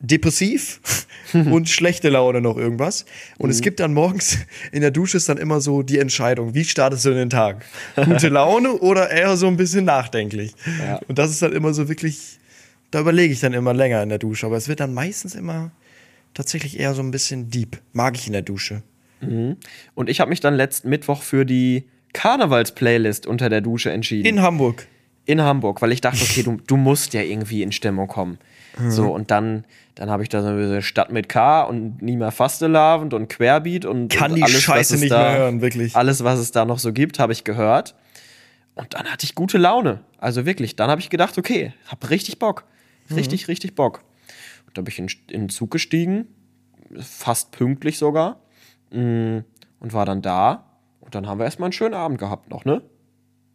depressiv 0.00 0.80
und 1.32 1.68
schlechte 1.68 2.08
Laune 2.08 2.40
noch 2.40 2.56
irgendwas. 2.56 3.04
Und 3.38 3.50
es 3.50 3.60
gibt 3.60 3.78
dann 3.80 3.94
morgens 3.94 4.38
in 4.72 4.80
der 4.80 4.90
Dusche 4.90 5.16
ist 5.16 5.28
dann 5.28 5.38
immer 5.38 5.60
so 5.60 5.82
die 5.82 5.98
Entscheidung, 5.98 6.54
wie 6.54 6.64
startest 6.64 7.04
du 7.04 7.10
in 7.10 7.16
den 7.16 7.30
Tag? 7.30 7.64
Gute 7.94 8.28
Laune 8.30 8.72
oder 8.72 9.10
eher 9.10 9.36
so 9.36 9.46
ein 9.46 9.56
bisschen 9.56 9.84
nachdenklich? 9.84 10.54
Ja. 10.80 11.00
Und 11.08 11.18
das 11.18 11.30
ist 11.30 11.42
dann 11.42 11.52
immer 11.52 11.72
so 11.72 11.88
wirklich, 11.88 12.38
da 12.90 13.00
überlege 13.00 13.32
ich 13.32 13.40
dann 13.40 13.52
immer 13.52 13.74
länger 13.74 14.02
in 14.02 14.08
der 14.08 14.18
Dusche. 14.18 14.46
Aber 14.46 14.56
es 14.56 14.68
wird 14.68 14.80
dann 14.80 14.92
meistens 14.92 15.34
immer 15.34 15.70
tatsächlich 16.34 16.78
eher 16.80 16.94
so 16.94 17.02
ein 17.02 17.10
bisschen 17.10 17.50
deep. 17.50 17.80
Mag 17.92 18.16
ich 18.16 18.26
in 18.26 18.32
der 18.32 18.42
Dusche. 18.42 18.82
Und 19.94 20.10
ich 20.10 20.18
habe 20.20 20.30
mich 20.30 20.40
dann 20.40 20.54
letzten 20.54 20.88
Mittwoch 20.90 21.22
für 21.22 21.44
die 21.46 21.84
Karnevals-Playlist 22.12 23.26
unter 23.26 23.48
der 23.48 23.60
Dusche 23.60 23.92
entschieden. 23.92 24.26
In 24.26 24.42
Hamburg. 24.42 24.88
in 25.24 25.40
Hamburg, 25.40 25.80
weil 25.82 25.92
ich 25.92 26.00
dachte, 26.00 26.22
okay, 26.22 26.42
du, 26.42 26.58
du 26.66 26.76
musst 26.76 27.14
ja 27.14 27.22
irgendwie 27.22 27.62
in 27.62 27.72
Stimmung 27.72 28.08
kommen. 28.08 28.38
Mhm. 28.78 28.90
So, 28.90 29.12
und 29.12 29.30
dann, 29.30 29.64
dann 29.94 30.10
habe 30.10 30.22
ich 30.22 30.28
da 30.28 30.42
so 30.42 30.48
eine 30.48 30.82
Stadt 30.82 31.12
mit 31.12 31.28
K 31.28 31.62
und 31.62 32.02
Nima 32.02 32.30
Fastelavend 32.30 33.14
und 33.14 33.28
Querbeat 33.28 33.84
und, 33.84 34.08
Kann 34.08 34.32
und 34.32 34.38
die 34.38 34.42
alles, 34.42 34.56
was 34.56 34.62
Scheiße 34.62 34.94
es 34.96 35.00
nicht 35.00 35.12
da, 35.12 35.22
mehr 35.22 35.38
hören, 35.38 35.60
wirklich. 35.60 35.94
Alles, 35.94 36.24
was 36.24 36.38
es 36.40 36.50
da 36.50 36.64
noch 36.64 36.78
so 36.78 36.92
gibt, 36.92 37.18
habe 37.18 37.32
ich 37.32 37.44
gehört. 37.44 37.94
Und 38.74 38.94
dann 38.94 39.04
hatte 39.06 39.24
ich 39.24 39.34
gute 39.34 39.58
Laune. 39.58 40.00
Also 40.18 40.46
wirklich, 40.46 40.76
dann 40.76 40.90
habe 40.90 41.00
ich 41.00 41.10
gedacht, 41.10 41.36
okay, 41.38 41.72
hab 41.86 42.08
richtig 42.10 42.38
Bock. 42.38 42.64
Mhm. 43.08 43.16
Richtig, 43.16 43.48
richtig 43.48 43.74
Bock. 43.74 44.02
Da 44.74 44.82
bin 44.82 44.92
ich 44.92 44.98
in, 44.98 45.06
in 45.34 45.42
den 45.42 45.48
Zug 45.48 45.70
gestiegen, 45.70 46.26
fast 46.98 47.52
pünktlich 47.52 47.98
sogar, 47.98 48.40
mm, 48.90 49.38
und 49.80 49.92
war 49.92 50.06
dann 50.06 50.22
da. 50.22 50.78
Und 51.00 51.14
dann 51.14 51.26
haben 51.26 51.38
wir 51.38 51.44
erstmal 51.44 51.66
einen 51.66 51.72
schönen 51.72 51.94
Abend 51.94 52.18
gehabt 52.18 52.50
noch, 52.50 52.64
ne? 52.64 52.82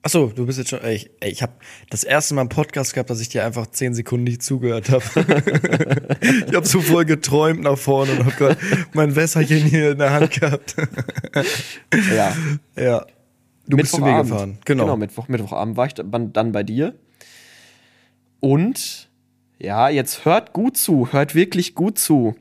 Achso, 0.04 0.32
du 0.34 0.46
bist 0.46 0.58
jetzt 0.58 0.70
schon. 0.70 0.80
Ey, 0.82 0.96
ich, 0.96 1.10
ey, 1.20 1.32
ich 1.32 1.42
habe 1.42 1.54
das 1.90 2.04
erste 2.04 2.34
Mal 2.34 2.42
einen 2.42 2.50
Podcast 2.50 2.94
gehabt, 2.94 3.10
dass 3.10 3.20
ich 3.20 3.30
dir 3.30 3.44
einfach 3.44 3.68
zehn 3.68 3.94
Sekunden 3.94 4.24
nicht 4.26 4.42
zugehört 4.42 4.90
habe. 4.90 5.04
ich 6.48 6.56
habe 6.56 6.66
so 6.66 6.80
voll 6.80 7.04
geträumt 7.04 7.62
nach 7.62 7.78
vorne 7.78 8.14
und 8.14 8.20
habe 8.20 8.32
gerade 8.32 8.58
mein 8.94 9.16
Wässerchen 9.16 9.66
hier 9.66 9.92
in 9.92 9.98
der 9.98 10.12
Hand 10.12 10.32
gehabt. 10.32 10.76
Ja. 12.16 12.34
ja. 12.78 13.06
Du 13.68 13.76
bist 13.76 13.92
zu 13.92 14.02
mir 14.02 14.22
gefahren. 14.22 14.60
Genau. 14.64 14.84
Genau, 14.86 14.98
Mittwoch, 14.98 15.28
Mittwochabend 15.28 15.76
war 15.76 15.88
ich 15.88 15.94
dann 15.96 16.52
bei 16.54 16.64
dir. 16.64 16.94
Und 18.40 19.07
ja, 19.60 19.90
jetzt 19.90 20.26
hört 20.26 20.54
gut 20.54 20.78
zu, 20.78 21.12
hört 21.12 21.36
wirklich 21.36 21.76
gut 21.76 21.98
zu. 22.00 22.36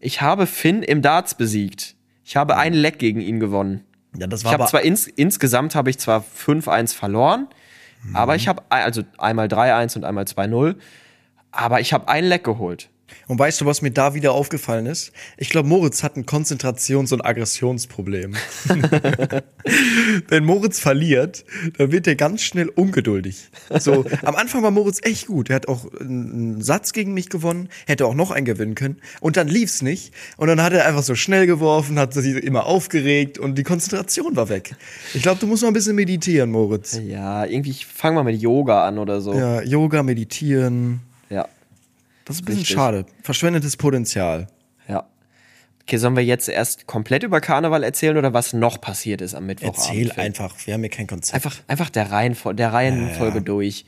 Ich 0.00 0.20
habe 0.20 0.46
Finn 0.46 0.82
im 0.82 1.02
Darts 1.02 1.34
besiegt. 1.34 1.96
Ich 2.24 2.36
habe 2.36 2.56
ein 2.56 2.72
Leck 2.74 2.98
gegen 2.98 3.20
ihn 3.20 3.40
gewonnen. 3.40 3.84
Ja, 4.16 4.26
das 4.26 4.40
Ich 4.40 4.44
war 4.44 4.52
habe 4.52 4.62
aber. 4.64 4.70
zwar 4.70 4.82
ins, 4.82 5.06
insgesamt 5.06 5.74
habe 5.74 5.90
ich 5.90 5.98
zwar 5.98 6.22
5-1 6.22 6.94
verloren, 6.94 7.48
aber 8.14 8.34
ich 8.36 8.48
habe 8.48 8.62
also 8.68 9.02
einmal 9.18 9.46
3-1 9.46 9.96
und 9.96 10.04
einmal 10.04 10.24
2-0, 10.24 10.74
aber 11.52 11.80
ich 11.80 11.92
habe 11.92 12.08
ein 12.08 12.24
Leck 12.24 12.44
geholt. 12.44 12.90
Und 13.28 13.38
weißt 13.38 13.60
du, 13.60 13.66
was 13.66 13.82
mir 13.82 13.90
da 13.90 14.14
wieder 14.14 14.32
aufgefallen 14.32 14.86
ist? 14.86 15.12
Ich 15.36 15.50
glaube, 15.50 15.68
Moritz 15.68 16.02
hat 16.02 16.16
ein 16.16 16.26
Konzentrations- 16.26 17.12
und 17.12 17.24
Aggressionsproblem. 17.24 18.34
Wenn 20.28 20.44
Moritz 20.44 20.80
verliert, 20.80 21.44
dann 21.78 21.92
wird 21.92 22.06
er 22.06 22.16
ganz 22.16 22.42
schnell 22.42 22.68
ungeduldig. 22.68 23.50
So, 23.78 24.04
am 24.22 24.34
Anfang 24.34 24.62
war 24.62 24.70
Moritz 24.70 25.00
echt 25.02 25.26
gut. 25.26 25.50
Er 25.50 25.56
hat 25.56 25.68
auch 25.68 25.86
einen 26.00 26.62
Satz 26.62 26.92
gegen 26.92 27.14
mich 27.14 27.28
gewonnen, 27.28 27.68
hätte 27.86 28.06
auch 28.06 28.14
noch 28.14 28.30
einen 28.30 28.46
gewinnen 28.46 28.74
können. 28.74 28.96
Und 29.20 29.36
dann 29.36 29.48
lief's 29.48 29.82
nicht. 29.82 30.12
Und 30.36 30.48
dann 30.48 30.62
hat 30.62 30.72
er 30.72 30.86
einfach 30.86 31.02
so 31.02 31.14
schnell 31.14 31.46
geworfen, 31.46 31.98
hat 31.98 32.14
sich 32.14 32.42
immer 32.42 32.66
aufgeregt 32.66 33.38
und 33.38 33.56
die 33.56 33.62
Konzentration 33.62 34.36
war 34.36 34.48
weg. 34.48 34.74
Ich 35.14 35.22
glaube, 35.22 35.40
du 35.40 35.46
musst 35.46 35.62
noch 35.62 35.68
ein 35.68 35.74
bisschen 35.74 35.96
meditieren, 35.96 36.50
Moritz. 36.50 37.00
Ja, 37.04 37.44
irgendwie, 37.44 37.70
ich 37.70 37.86
fange 37.86 38.16
mal 38.16 38.24
mit 38.24 38.40
Yoga 38.40 38.86
an 38.86 38.98
oder 38.98 39.20
so. 39.20 39.34
Ja, 39.34 39.62
Yoga, 39.62 40.02
meditieren. 40.02 41.00
Ja. 42.32 42.34
Das 42.34 42.36
ist 42.36 42.42
ein 42.42 42.44
bisschen 42.46 42.58
Richtig. 42.60 42.74
schade. 42.76 43.06
Verschwendetes 43.22 43.76
Potenzial. 43.76 44.46
ja. 44.88 45.06
Okay, 45.84 45.96
sollen 45.96 46.14
wir 46.14 46.24
jetzt 46.24 46.48
erst 46.48 46.86
komplett 46.86 47.24
über 47.24 47.40
Karneval 47.40 47.82
erzählen 47.82 48.16
oder 48.16 48.32
was 48.32 48.52
noch 48.52 48.80
passiert 48.80 49.20
ist 49.20 49.34
am 49.34 49.46
Mittwochabend? 49.46 50.10
Erzähl 50.10 50.12
einfach, 50.12 50.54
wir 50.64 50.74
haben 50.74 50.80
hier 50.82 50.90
kein 50.90 51.08
Konzept. 51.08 51.34
Einfach, 51.34 51.56
einfach 51.66 51.90
der, 51.90 52.12
Reihenfol 52.12 52.54
der 52.54 52.72
Reihenfolge 52.72 53.42
durch. 53.42 53.84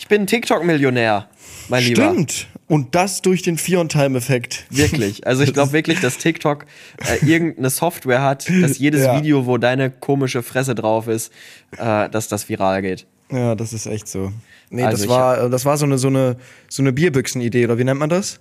Ich 0.00 0.08
bin 0.08 0.26
TikTok-Millionär, 0.26 1.28
mein 1.68 1.84
Lieber. 1.84 2.10
Stimmt. 2.10 2.48
Und 2.66 2.94
das 2.96 3.22
durch 3.22 3.42
den 3.42 3.56
Fear-on-Time-Effekt. 3.56 4.66
Wirklich. 4.70 5.26
Also 5.28 5.42
ich 5.44 5.52
glaube 5.52 5.72
wirklich, 5.72 6.00
dass 6.00 6.18
TikTok 6.18 6.66
äh, 7.06 7.24
irgendeine 7.24 7.70
Software 7.70 8.22
hat, 8.22 8.48
dass 8.60 8.78
jedes 8.78 9.02
Ja. 9.04 9.16
Video, 9.16 9.46
wo 9.46 9.58
deine 9.58 9.90
komische 9.90 10.42
Fresse 10.42 10.74
drauf 10.74 11.06
ist, 11.08 11.32
äh, 11.78 12.08
dass 12.10 12.26
das 12.28 12.48
viral 12.48 12.82
geht. 12.82 13.06
Ja, 13.30 13.54
das 13.54 13.72
ist 13.72 13.86
echt 13.86 14.08
so. 14.08 14.32
Nee, 14.70 14.82
Also 14.84 15.04
das, 15.04 15.08
war, 15.08 15.48
das 15.48 15.64
war 15.64 15.76
so 15.78 15.86
eine, 15.86 15.98
so 15.98 16.08
eine, 16.08 16.36
so 16.68 16.82
eine 16.82 16.92
Bierbüchsen-Idee, 16.92 17.64
oder 17.64 17.78
wie 17.78 17.84
nennt 17.84 18.00
man 18.00 18.10
das? 18.10 18.40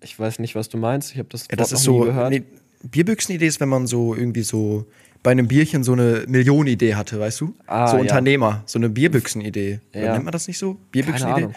Ich 0.00 0.18
weiß 0.18 0.38
nicht, 0.38 0.54
was 0.54 0.68
du 0.68 0.78
meinst. 0.78 1.12
Ich 1.12 1.18
habe 1.18 1.28
das, 1.30 1.48
Ja, 1.50 1.56
das 1.56 1.72
ist 1.72 1.86
noch 1.86 1.92
nie 1.94 1.98
so. 2.00 2.04
gehört. 2.06 2.30
Nee, 2.30 2.42
Bierbüchsen-Idee 2.82 3.46
ist, 3.46 3.60
wenn 3.60 3.68
man 3.68 3.86
so 3.86 4.14
irgendwie 4.14 4.42
so 4.42 4.86
bei 5.22 5.32
einem 5.32 5.48
Bierchen 5.48 5.82
so 5.82 5.92
eine 5.92 6.24
Millionenidee 6.28 6.94
hatte, 6.94 7.18
weißt 7.18 7.40
du? 7.40 7.54
Ah, 7.66 7.88
so 7.88 7.96
ja. 7.96 8.02
Unternehmer, 8.02 8.62
so 8.66 8.78
eine 8.78 8.88
Bierbüchsen-Idee. 8.88 9.80
Ja. 9.92 10.12
Nennt 10.12 10.24
man 10.24 10.32
das 10.32 10.46
nicht 10.46 10.58
so? 10.58 10.76
Bierbüchsen-Idee? 10.92 11.48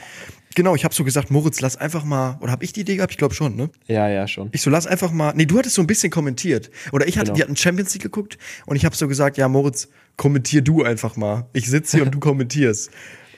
Genau, 0.56 0.74
ich 0.74 0.84
habe 0.84 0.94
so 0.96 1.04
gesagt, 1.04 1.30
Moritz, 1.30 1.62
lass 1.62 1.76
einfach 1.78 2.04
mal, 2.04 2.40
oder 2.42 2.52
habe 2.52 2.64
ich 2.66 2.74
die 2.74 2.82
Idee 2.82 2.96
gehabt? 2.96 3.12
Ich 3.12 3.18
glaube 3.20 3.36
schon, 3.36 3.56
ne? 3.56 3.70
Ja, 3.86 4.10
ja, 4.10 4.28
schon. 4.28 4.50
Ich 4.52 4.64
so, 4.64 4.72
lass 4.72 4.88
einfach 4.88 5.12
mal. 5.12 5.34
Nee, 5.36 5.46
du 5.46 5.60
hattest 5.60 5.76
so 5.76 5.82
ein 5.84 5.88
bisschen 5.88 6.10
kommentiert. 6.10 6.72
Oder 6.92 7.08
ich 7.08 7.18
hatte, 7.20 7.28
Genau. 7.28 7.38
wir 7.38 7.44
hatten 7.44 7.56
Champions 7.56 7.94
League 7.94 8.02
geguckt 8.02 8.40
und 8.66 8.76
ich 8.76 8.84
habe 8.84 8.96
so 8.96 9.08
gesagt, 9.08 9.38
ja, 9.38 9.48
Moritz, 9.48 9.90
kommentier 10.18 10.62
du 10.64 10.84
einfach 10.84 11.16
mal. 11.16 11.46
Ich 11.54 11.70
sitze 11.70 11.98
hier 11.98 12.06
und 12.08 12.16
du 12.16 12.20
kommentierst. 12.20 12.90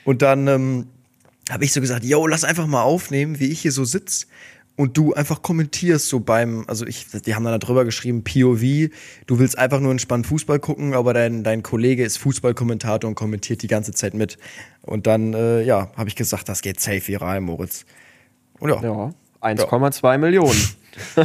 Und 0.04 0.22
dann 0.22 0.46
ähm, 0.48 0.86
habe 1.50 1.64
ich 1.64 1.72
so 1.72 1.80
gesagt, 1.80 2.04
yo, 2.04 2.26
lass 2.26 2.44
einfach 2.44 2.66
mal 2.66 2.82
aufnehmen, 2.82 3.38
wie 3.40 3.48
ich 3.48 3.60
hier 3.60 3.72
so 3.72 3.84
sitz 3.84 4.26
und 4.76 4.96
du 4.96 5.12
einfach 5.14 5.42
kommentierst 5.42 6.08
so 6.08 6.20
beim, 6.20 6.64
also 6.66 6.86
ich, 6.86 7.06
die 7.26 7.34
haben 7.34 7.44
dann 7.44 7.52
da 7.52 7.58
drüber 7.58 7.84
geschrieben, 7.84 8.24
POV, 8.24 8.90
du 9.26 9.38
willst 9.38 9.58
einfach 9.58 9.80
nur 9.80 9.90
entspannt 9.92 10.26
Fußball 10.26 10.60
gucken, 10.60 10.94
aber 10.94 11.12
dein, 11.12 11.44
dein 11.44 11.62
Kollege 11.62 12.04
ist 12.04 12.16
Fußballkommentator 12.18 13.08
und 13.08 13.14
kommentiert 13.14 13.62
die 13.62 13.66
ganze 13.66 13.92
Zeit 13.92 14.14
mit. 14.14 14.38
Und 14.82 15.06
dann, 15.06 15.34
äh, 15.34 15.62
ja, 15.62 15.90
habe 15.96 16.08
ich 16.08 16.16
gesagt, 16.16 16.48
das 16.48 16.62
geht 16.62 16.80
safe 16.80 17.06
viral, 17.06 17.40
Moritz. 17.40 17.84
Und 18.58 18.70
ja, 18.70 18.82
Ja, 18.82 19.14
1,2 19.42 20.18
Millionen. 20.18 20.60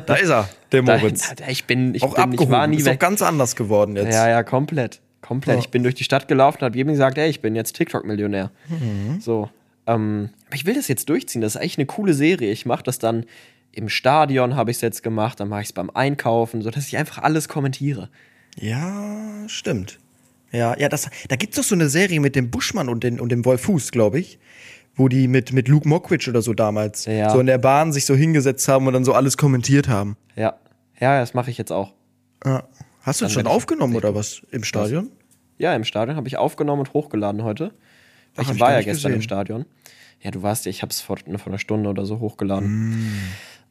da 0.06 0.16
ist 0.16 0.30
er, 0.30 0.50
der 0.72 0.82
Moritz. 0.84 1.34
da, 1.36 1.48
ich 1.48 1.66
bin, 1.66 1.96
ich 1.96 2.04
auch 2.04 2.16
bin, 2.16 2.24
abgehoben. 2.24 2.44
ich 2.44 2.50
war 2.52 2.68
nie 2.68 2.78
ist 2.78 2.88
auch 2.88 2.92
weg. 2.92 3.00
ganz 3.00 3.22
anders 3.22 3.56
geworden 3.56 3.96
jetzt. 3.96 4.14
Ja, 4.14 4.28
ja, 4.28 4.44
komplett. 4.44 5.02
Komplett. 5.28 5.56
Ja. 5.56 5.60
Ich 5.60 5.70
bin 5.70 5.84
durch 5.84 5.96
die 5.96 6.04
Stadt 6.06 6.28
gelaufen 6.28 6.60
und 6.60 6.66
habe 6.66 6.78
jedem 6.78 6.94
gesagt, 6.94 7.18
ey, 7.18 7.30
ich 7.30 7.42
bin 7.42 7.56
jetzt 7.56 7.74
TikTok-Millionär. 7.76 8.50
Mhm. 8.70 9.20
So. 9.20 9.50
Ähm, 9.86 10.30
aber 10.48 10.56
ich 10.56 10.66
will 10.66 10.76
das 10.76 10.88
jetzt 10.88 11.10
durchziehen. 11.10 11.42
Das 11.42 11.56
ist 11.56 11.62
eigentlich 11.62 11.78
eine 11.78 11.86
coole 11.86 12.14
Serie. 12.14 12.52
Ich 12.52 12.66
mache 12.66 12.84
das 12.84 12.98
dann 12.98 13.26
im 13.74 13.90
Stadion, 13.90 14.56
habe 14.56 14.72
ich 14.72 14.78
es 14.78 14.82
jetzt 14.82 15.04
gemacht, 15.04 15.40
dann 15.40 15.50
mache 15.50 15.62
ich 15.62 15.68
es 15.68 15.74
beim 15.74 15.90
Einkaufen, 15.90 16.62
sodass 16.62 16.88
ich 16.88 16.98
einfach 16.98 17.20
alles 17.22 17.48
kommentiere. 17.50 18.10
Ja, 18.60 19.44
stimmt. 19.48 20.00
Ja, 20.52 20.78
ja, 20.80 20.88
das, 20.90 21.10
da 21.28 21.36
gibt's 21.36 21.58
doch 21.58 21.64
so 21.64 21.76
eine 21.76 21.90
Serie 21.90 22.20
mit 22.20 22.36
dem 22.36 22.50
Buschmann 22.50 22.88
und, 22.90 23.04
den, 23.04 23.20
und 23.20 23.30
dem 23.30 23.44
Wolf 23.46 23.62
Fuß, 23.62 23.92
glaube 23.92 24.20
ich. 24.20 24.40
Wo 24.96 25.10
die 25.10 25.28
mit, 25.28 25.54
mit 25.54 25.68
Luke 25.68 25.88
Mockridge 25.88 26.30
oder 26.30 26.42
so 26.42 26.54
damals 26.54 27.06
Ja. 27.06 27.30
so 27.30 27.40
in 27.40 27.46
der 27.46 27.60
Bahn 27.60 27.94
sich 27.94 28.06
so 28.06 28.16
hingesetzt 28.16 28.68
haben 28.68 28.88
und 28.88 28.94
dann 28.94 29.04
so 29.04 29.14
alles 29.14 29.38
kommentiert 29.38 29.88
haben. 29.90 30.18
Ja. 30.36 30.56
Ja, 31.00 31.20
das 31.20 31.36
mache 31.36 31.52
ich 31.52 31.58
jetzt 31.60 31.72
auch. 31.72 31.94
Ja. 32.44 32.64
Hast 33.04 33.22
du 33.22 33.26
das 33.26 33.34
schon 33.34 33.48
aufgenommen 33.48 33.96
oder 33.96 34.16
was? 34.16 34.42
Im 34.52 34.64
Stadion? 34.64 35.12
Ja, 35.58 35.76
im 35.76 35.84
Stadion 35.84 36.16
habe 36.16 36.28
ich 36.28 36.38
aufgenommen 36.38 36.82
und 36.82 36.94
hochgeladen 36.94 37.44
heute. 37.44 37.74
Ach, 38.36 38.52
ich 38.52 38.60
war 38.60 38.72
ja 38.72 38.82
gestern 38.82 39.12
im 39.12 39.18
gesehen. 39.18 39.24
Stadion. 39.24 39.66
Ja, 40.22 40.32
du 40.32 40.44
warst 40.44 40.66
ja, 40.66 40.70
ich 40.70 40.82
habe 40.82 40.92
es 40.92 41.02
vor, 41.02 41.18
vor 41.18 41.48
einer 41.48 41.60
Stunde 41.60 41.90
oder 41.90 42.06
so 42.06 42.20
hochgeladen. 42.20 42.90
Mm. 42.90 43.22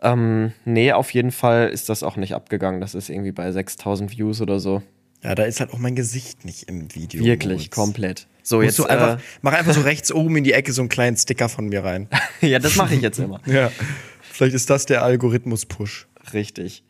Ähm, 0.02 0.52
nee, 0.64 0.92
auf 0.92 1.12
jeden 1.12 1.30
Fall 1.30 1.68
ist 1.68 1.88
das 1.88 2.02
auch 2.02 2.16
nicht 2.16 2.34
abgegangen. 2.34 2.80
Das 2.80 2.94
ist 2.94 3.08
irgendwie 3.08 3.32
bei 3.32 3.50
6000 3.50 4.16
Views 4.16 4.40
oder 4.40 4.60
so. 4.60 4.82
Ja, 5.22 5.34
da 5.34 5.44
ist 5.44 5.60
halt 5.60 5.72
auch 5.72 5.78
mein 5.78 5.96
Gesicht 5.96 6.44
nicht 6.44 6.64
im 6.68 6.94
Video. 6.94 7.24
Wirklich, 7.24 7.70
komplett. 7.70 8.26
So, 8.42 8.60
Musst 8.60 8.78
jetzt. 8.78 8.88
einfach, 8.90 9.18
äh, 9.18 9.22
mach 9.42 9.54
einfach 9.54 9.72
so 9.72 9.80
rechts 9.82 10.12
oben 10.12 10.36
in 10.36 10.44
die 10.44 10.52
Ecke 10.52 10.72
so 10.72 10.82
einen 10.82 10.88
kleinen 10.88 11.16
Sticker 11.16 11.48
von 11.48 11.68
mir 11.68 11.82
rein. 11.82 12.08
ja, 12.40 12.58
das 12.58 12.76
mache 12.76 12.94
ich 12.94 13.00
jetzt 13.00 13.18
immer. 13.18 13.40
ja. 13.46 13.70
Vielleicht 14.20 14.54
ist 14.54 14.70
das 14.70 14.86
der 14.86 15.02
Algorithmus-Push. 15.02 16.06
Richtig. 16.32 16.84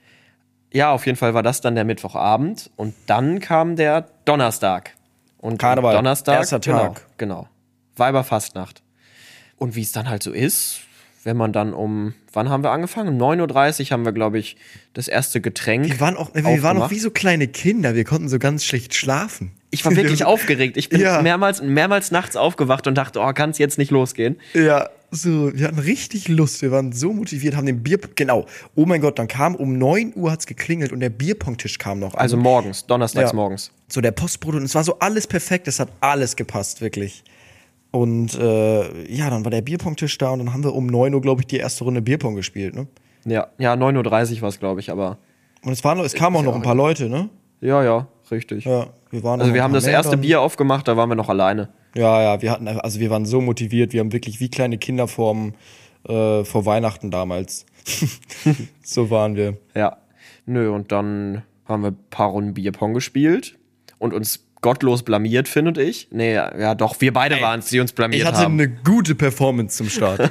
Ja, 0.73 0.91
auf 0.91 1.07
jeden 1.07 1.17
Fall 1.17 1.33
war 1.33 1.43
das 1.43 1.61
dann 1.61 1.77
der 1.77 1.85
Mittwochabend 1.85 2.71
und 2.77 2.95
dann 3.07 3.41
kam 3.41 3.77
der 3.77 4.09
Donnerstag. 4.27 4.93
Und 5.39 5.59
Karneval, 5.59 5.95
Donnerstag, 5.95 6.35
erster 6.41 6.59
genau, 6.61 6.89
Tag. 6.89 7.03
genau. 7.17 7.49
Weiberfastnacht. 7.97 8.83
Und 9.57 9.75
wie 9.77 9.83
es 9.83 9.93
dann 9.93 10.09
halt 10.11 10.23
so 10.23 10.33
ist, 10.33 10.81
wenn 11.25 11.37
man 11.37 11.53
dann 11.53 11.73
um, 11.73 12.15
wann 12.33 12.49
haben 12.51 12.62
wir 12.62 12.71
angefangen? 12.71 13.21
Um 13.21 13.33
9.30 13.41 13.85
Uhr 13.87 13.91
haben 13.91 14.05
wir, 14.05 14.12
glaube 14.12 14.39
ich, 14.39 14.57
das 14.93 15.09
erste 15.09 15.41
Getränk. 15.41 15.87
Wir 15.87 16.01
waren 16.01 16.17
auch, 16.17 16.31
wir 16.35 16.62
waren 16.62 16.81
auch 16.83 16.91
wie 16.91 16.99
so 16.99 17.11
kleine 17.11 17.49
Kinder. 17.49 17.95
Wir 17.95 18.05
konnten 18.05 18.29
so 18.29 18.39
ganz 18.39 18.65
schlecht 18.65 18.95
schlafen. 18.95 19.53
Ich 19.71 19.85
war 19.85 19.97
wirklich 19.97 20.25
aufgeregt. 20.27 20.77
Ich 20.77 20.89
bin 20.89 21.01
Ja. 21.01 21.23
mehrmals, 21.23 21.62
mehrmals 21.62 22.11
nachts 22.11 22.37
aufgewacht 22.37 22.87
und 22.87 22.95
dachte, 22.97 23.21
oh, 23.21 23.33
kann 23.33 23.51
es 23.51 23.59
jetzt 23.59 23.79
nicht 23.79 23.91
losgehen? 23.91 24.37
Ja, 24.55 24.89
so, 25.11 25.53
wir 25.55 25.66
hatten 25.69 25.79
richtig 25.79 26.29
Lust, 26.29 26.62
wir 26.62 26.71
waren 26.71 26.92
so 26.92 27.12
motiviert, 27.12 27.57
haben 27.57 27.66
den 27.66 27.83
Bier, 27.83 27.99
genau, 28.14 28.47
oh 28.75 28.87
mein 28.87 29.01
Gott, 29.01 29.19
dann 29.19 29.29
kam 29.29 29.55
um 29.55 29.79
9 29.79 30.12
Uhr 30.16 30.31
hat's 30.31 30.47
geklingelt 30.47 30.92
und 30.92 31.01
der 31.01 31.11
Bierpongtisch 31.11 31.79
kam 31.79 31.99
noch 32.01 32.14
an. 32.14 32.21
Also 32.21 32.37
morgens, 32.37 32.87
donnerstags 32.87 33.31
Ja. 33.31 33.37
morgens. 33.37 33.71
so 33.88 34.01
der 34.01 34.12
Postbote 34.12 34.57
und 34.59 34.64
es 34.64 34.75
war 34.75 34.85
so 34.85 34.99
alles 34.99 35.27
perfekt, 35.27 35.69
es 35.69 35.79
hat 35.81 35.88
alles 36.01 36.37
gepasst, 36.37 36.81
wirklich. 36.81 37.23
Und 37.92 38.35
äh, 38.35 39.11
ja, 39.12 39.31
dann 39.31 39.45
war 39.45 39.51
der 39.51 39.62
Bierpongtisch 39.62 40.19
da 40.19 40.31
und 40.31 40.40
dann 40.40 40.53
haben 40.53 40.64
wir 40.64 40.75
um 40.75 40.87
9 40.87 41.14
Uhr, 41.14 41.21
glaube 41.21 41.40
ich, 41.42 41.47
die 41.47 41.57
erste 41.57 41.85
Runde 41.85 42.03
Bierpong 42.03 42.35
gespielt, 42.35 42.75
ne? 42.75 42.87
Ja, 43.25 43.49
ja 43.59 43.75
9.30 43.75 44.37
Uhr 44.37 44.42
war 44.42 44.49
es, 44.51 44.59
glaube 44.61 44.81
ich, 44.81 44.90
aber 44.90 45.19
Und 45.64 45.73
es, 45.73 45.83
waren, 45.85 45.99
es 46.01 46.14
kamen 46.14 46.37
auch 46.37 46.42
noch 46.42 46.55
ein 46.55 46.62
paar 46.62 46.75
Leute, 46.75 47.09
ne? 47.09 47.29
ja, 47.61 47.83
ja, 47.83 48.07
richtig. 48.31 48.64
Ja, 48.64 48.88
wir 49.11 49.23
waren 49.23 49.40
Also 49.40 49.55
wir 49.55 49.62
haben 49.62 49.73
das 49.73 49.87
erste 49.87 50.12
dann. 50.12 50.21
Bier 50.21 50.40
aufgemacht, 50.40 50.87
da 50.88 50.97
waren 50.97 51.09
wir 51.09 51.14
noch 51.16 51.29
alleine. 51.29 51.71
Ja, 51.97 52.23
ja, 52.23 52.43
wir 52.43 52.51
hatten, 52.51 52.69
also 52.69 53.01
wir 53.01 53.09
waren 53.09 53.25
so 53.25 53.41
motiviert, 53.41 53.95
wir 53.95 54.01
haben 54.01 54.13
wirklich 54.13 54.39
wie 54.39 54.51
kleine 54.51 54.77
Kinder 54.77 55.09
vorm, 55.09 55.55
äh, 56.07 56.45
vor 56.45 56.67
Weihnachten 56.67 57.11
damals. 57.11 57.65
so 58.83 59.11
waren 59.11 59.35
wir. 59.35 59.57
Ja. 59.75 59.97
Nö, 60.45 60.71
und 60.71 60.93
dann 60.93 61.43
haben 61.65 61.83
wir 61.83 61.93
ein 61.93 61.99
paar 62.11 62.29
Runden 62.29 62.55
Bierpong 62.55 62.93
gespielt 62.93 63.57
und 63.99 64.13
uns 64.13 64.45
gottlos 64.61 65.05
blamiert, 65.05 65.49
finde 65.49 65.83
ich. 65.83 66.09
Nee, 66.11 66.35
ja 66.35 66.75
doch, 66.75 67.01
wir 67.01 67.13
beide 67.13 67.41
waren 67.41 67.61
es, 67.61 67.67
die 67.67 67.81
uns 67.81 67.93
blamiert 67.93 68.23
Ich 68.23 68.27
hatte 68.27 68.39
haben. 68.39 68.55
eine 68.55 68.69
gute 68.69 69.15
Performance 69.15 69.77
zum 69.77 69.89
Start. 69.89 70.31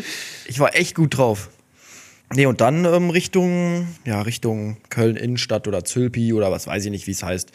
ich 0.46 0.60
war 0.60 0.74
echt 0.76 0.94
gut 0.94 1.16
drauf. 1.16 1.50
Nee, 2.34 2.46
und 2.46 2.60
dann 2.60 2.84
ähm, 2.84 3.10
Richtung, 3.10 3.86
ja, 4.04 4.20
Richtung 4.20 4.78
Köln-Innenstadt 4.90 5.68
oder 5.68 5.84
Zülpi 5.84 6.32
oder 6.32 6.50
was 6.50 6.66
weiß 6.66 6.84
ich 6.84 6.90
nicht, 6.90 7.06
wie 7.06 7.12
es 7.12 7.22
heißt. 7.22 7.52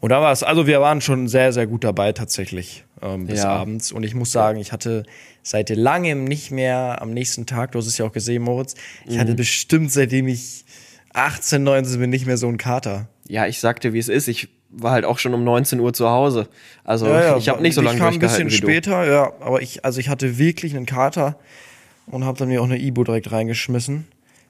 Und 0.00 0.10
da 0.10 0.22
war 0.22 0.32
es, 0.32 0.42
also 0.42 0.66
wir 0.66 0.80
waren 0.80 1.02
schon 1.02 1.28
sehr, 1.28 1.52
sehr 1.52 1.66
gut 1.66 1.84
dabei 1.84 2.12
tatsächlich 2.12 2.84
ähm, 3.04 3.26
bis 3.26 3.42
Ja. 3.42 3.50
abends. 3.50 3.92
Und 3.92 4.02
ich 4.02 4.14
muss 4.14 4.32
sagen, 4.32 4.58
ich 4.58 4.72
hatte 4.72 5.04
seit 5.42 5.68
langem 5.70 6.24
nicht 6.24 6.50
mehr 6.50 7.00
am 7.00 7.12
nächsten 7.12 7.46
Tag, 7.46 7.72
du 7.72 7.78
hast 7.78 7.86
es 7.86 7.98
ja 7.98 8.06
auch 8.06 8.12
gesehen, 8.12 8.42
Moritz, 8.42 8.74
ich 9.06 9.14
Mhm. 9.16 9.20
hatte 9.20 9.34
bestimmt 9.34 9.92
seitdem 9.92 10.26
ich 10.26 10.64
18, 11.12 11.62
19 11.62 12.00
bin 12.00 12.10
nicht 12.10 12.26
mehr 12.26 12.36
so 12.38 12.48
ein 12.48 12.56
Kater. 12.58 13.06
Ja, 13.28 13.46
ich 13.46 13.60
sagte, 13.60 13.92
wie 13.92 13.98
es 13.98 14.08
ist. 14.08 14.26
Ich 14.26 14.48
war 14.70 14.90
halt 14.90 15.04
auch 15.04 15.18
schon 15.20 15.32
um 15.34 15.44
19 15.44 15.78
Uhr 15.78 15.92
zu 15.92 16.08
Hause. 16.08 16.48
Also 16.82 17.06
ich 17.38 17.48
habe 17.48 17.62
nicht 17.62 17.74
so 17.74 17.80
lange 17.80 17.94
Ich 17.94 18.00
kam 18.00 18.14
ein 18.14 18.18
durchgehalten 18.20 18.46
bisschen 18.48 18.62
später, 18.68 19.06
ja, 19.08 19.32
aber 19.40 19.62
ich, 19.62 19.84
also 19.84 20.00
ich 20.00 20.08
hatte 20.08 20.38
wirklich 20.38 20.74
einen 20.74 20.86
Kater 20.86 21.38
und 22.06 22.24
habe 22.24 22.36
dann 22.38 22.48
mir 22.48 22.60
auch 22.60 22.64
eine 22.66 22.78
Ibo 22.80 23.04
direkt 23.04 23.30
reingeschmissen. 23.30 24.06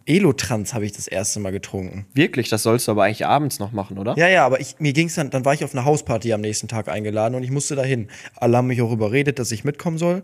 Elotrans 0.06 0.74
habe 0.74 0.84
ich 0.84 0.92
das 0.92 1.08
erste 1.08 1.40
Mal 1.40 1.50
getrunken. 1.50 2.06
Wirklich, 2.14 2.48
das 2.48 2.62
sollst 2.62 2.88
du 2.88 2.92
aber 2.92 3.04
eigentlich 3.04 3.26
abends 3.26 3.58
noch 3.58 3.72
machen, 3.72 3.98
oder? 3.98 4.14
Ja, 4.16 4.28
ja, 4.28 4.44
aber 4.44 4.60
ich, 4.60 4.76
mir 4.78 4.92
ging's 4.92 5.14
dann, 5.14 5.30
dann 5.30 5.44
war 5.44 5.54
ich 5.54 5.64
auf 5.64 5.74
eine 5.74 5.84
Hausparty 5.84 6.32
am 6.32 6.40
nächsten 6.40 6.68
Tag 6.68 6.88
eingeladen 6.88 7.34
und 7.34 7.42
ich 7.42 7.50
musste 7.50 7.74
dahin. 7.74 8.08
Alle 8.36 8.56
haben 8.56 8.66
mich 8.66 8.82
auch 8.82 8.92
überredet, 8.92 9.38
dass 9.38 9.50
ich 9.50 9.64
mitkommen 9.64 9.98
soll. 9.98 10.22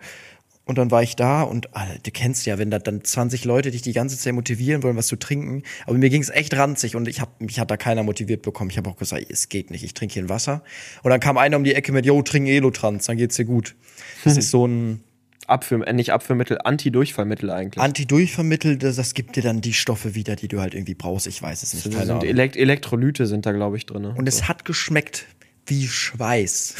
Und 0.66 0.78
dann 0.78 0.92
war 0.92 1.02
ich 1.02 1.16
da 1.16 1.42
und 1.42 1.74
Alter, 1.74 1.98
du 2.00 2.10
kennst 2.12 2.46
ja, 2.46 2.56
wenn 2.58 2.70
da 2.70 2.78
dann 2.78 3.02
20 3.02 3.44
Leute 3.44 3.72
dich 3.72 3.82
die 3.82 3.92
ganze 3.92 4.16
Zeit 4.16 4.34
motivieren 4.34 4.84
wollen, 4.84 4.96
was 4.96 5.08
zu 5.08 5.16
trinken. 5.16 5.64
Aber 5.84 5.98
mir 5.98 6.10
ging's 6.10 6.28
echt 6.28 6.56
ranzig 6.56 6.94
und 6.94 7.08
ich 7.08 7.20
hab, 7.20 7.40
mich 7.40 7.58
hat 7.58 7.72
da 7.72 7.76
keiner 7.76 8.04
motiviert 8.04 8.42
bekommen. 8.42 8.70
Ich 8.70 8.78
habe 8.78 8.88
auch 8.88 8.96
gesagt, 8.96 9.26
es 9.28 9.48
geht 9.48 9.70
nicht, 9.70 9.82
ich 9.82 9.94
trinke 9.94 10.14
hier 10.14 10.22
ein 10.22 10.28
Wasser. 10.28 10.62
Und 11.02 11.10
dann 11.10 11.18
kam 11.18 11.38
einer 11.38 11.56
um 11.56 11.64
die 11.64 11.74
Ecke 11.74 11.90
mit, 11.90 12.06
yo, 12.06 12.22
trink 12.22 12.46
Elotrans, 12.46 13.06
dann 13.06 13.16
geht's 13.16 13.34
dir 13.34 13.46
gut. 13.46 13.74
Das 14.22 14.36
ist 14.36 14.50
so 14.50 14.64
ein, 14.64 15.02
Abführ, 15.50 15.86
äh, 15.86 15.92
nicht 15.92 16.12
Abführmittel, 16.12 16.58
Antidurchfallmittel 16.62 17.50
eigentlich. 17.50 17.82
Antidurchvermittel, 17.82 18.78
das, 18.78 18.96
das 18.96 19.14
gibt 19.14 19.36
dir 19.36 19.42
dann 19.42 19.60
die 19.60 19.74
Stoffe 19.74 20.14
wieder, 20.14 20.36
die 20.36 20.48
du 20.48 20.60
halt 20.60 20.74
irgendwie 20.74 20.94
brauchst. 20.94 21.26
Ich 21.26 21.42
weiß 21.42 21.62
es 21.62 21.74
nicht. 21.74 21.86
das 21.94 22.06
sind. 22.06 22.24
Elekt 22.24 22.56
Elektrolyte 22.56 23.26
sind 23.26 23.46
da, 23.46 23.52
glaube 23.52 23.76
ich, 23.76 23.86
drin. 23.86 24.06
Und 24.06 24.28
es 24.28 24.48
hat 24.48 24.64
geschmeckt 24.64 25.26
wie 25.66 25.86
Schweiß. 25.86 26.74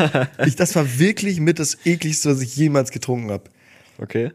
ich, 0.46 0.56
das 0.56 0.74
war 0.74 0.98
wirklich 0.98 1.40
mit 1.40 1.58
das 1.58 1.78
ekligste, 1.84 2.30
was 2.30 2.40
ich 2.40 2.56
jemals 2.56 2.90
getrunken 2.90 3.30
habe. 3.30 3.44
Okay. 3.98 4.32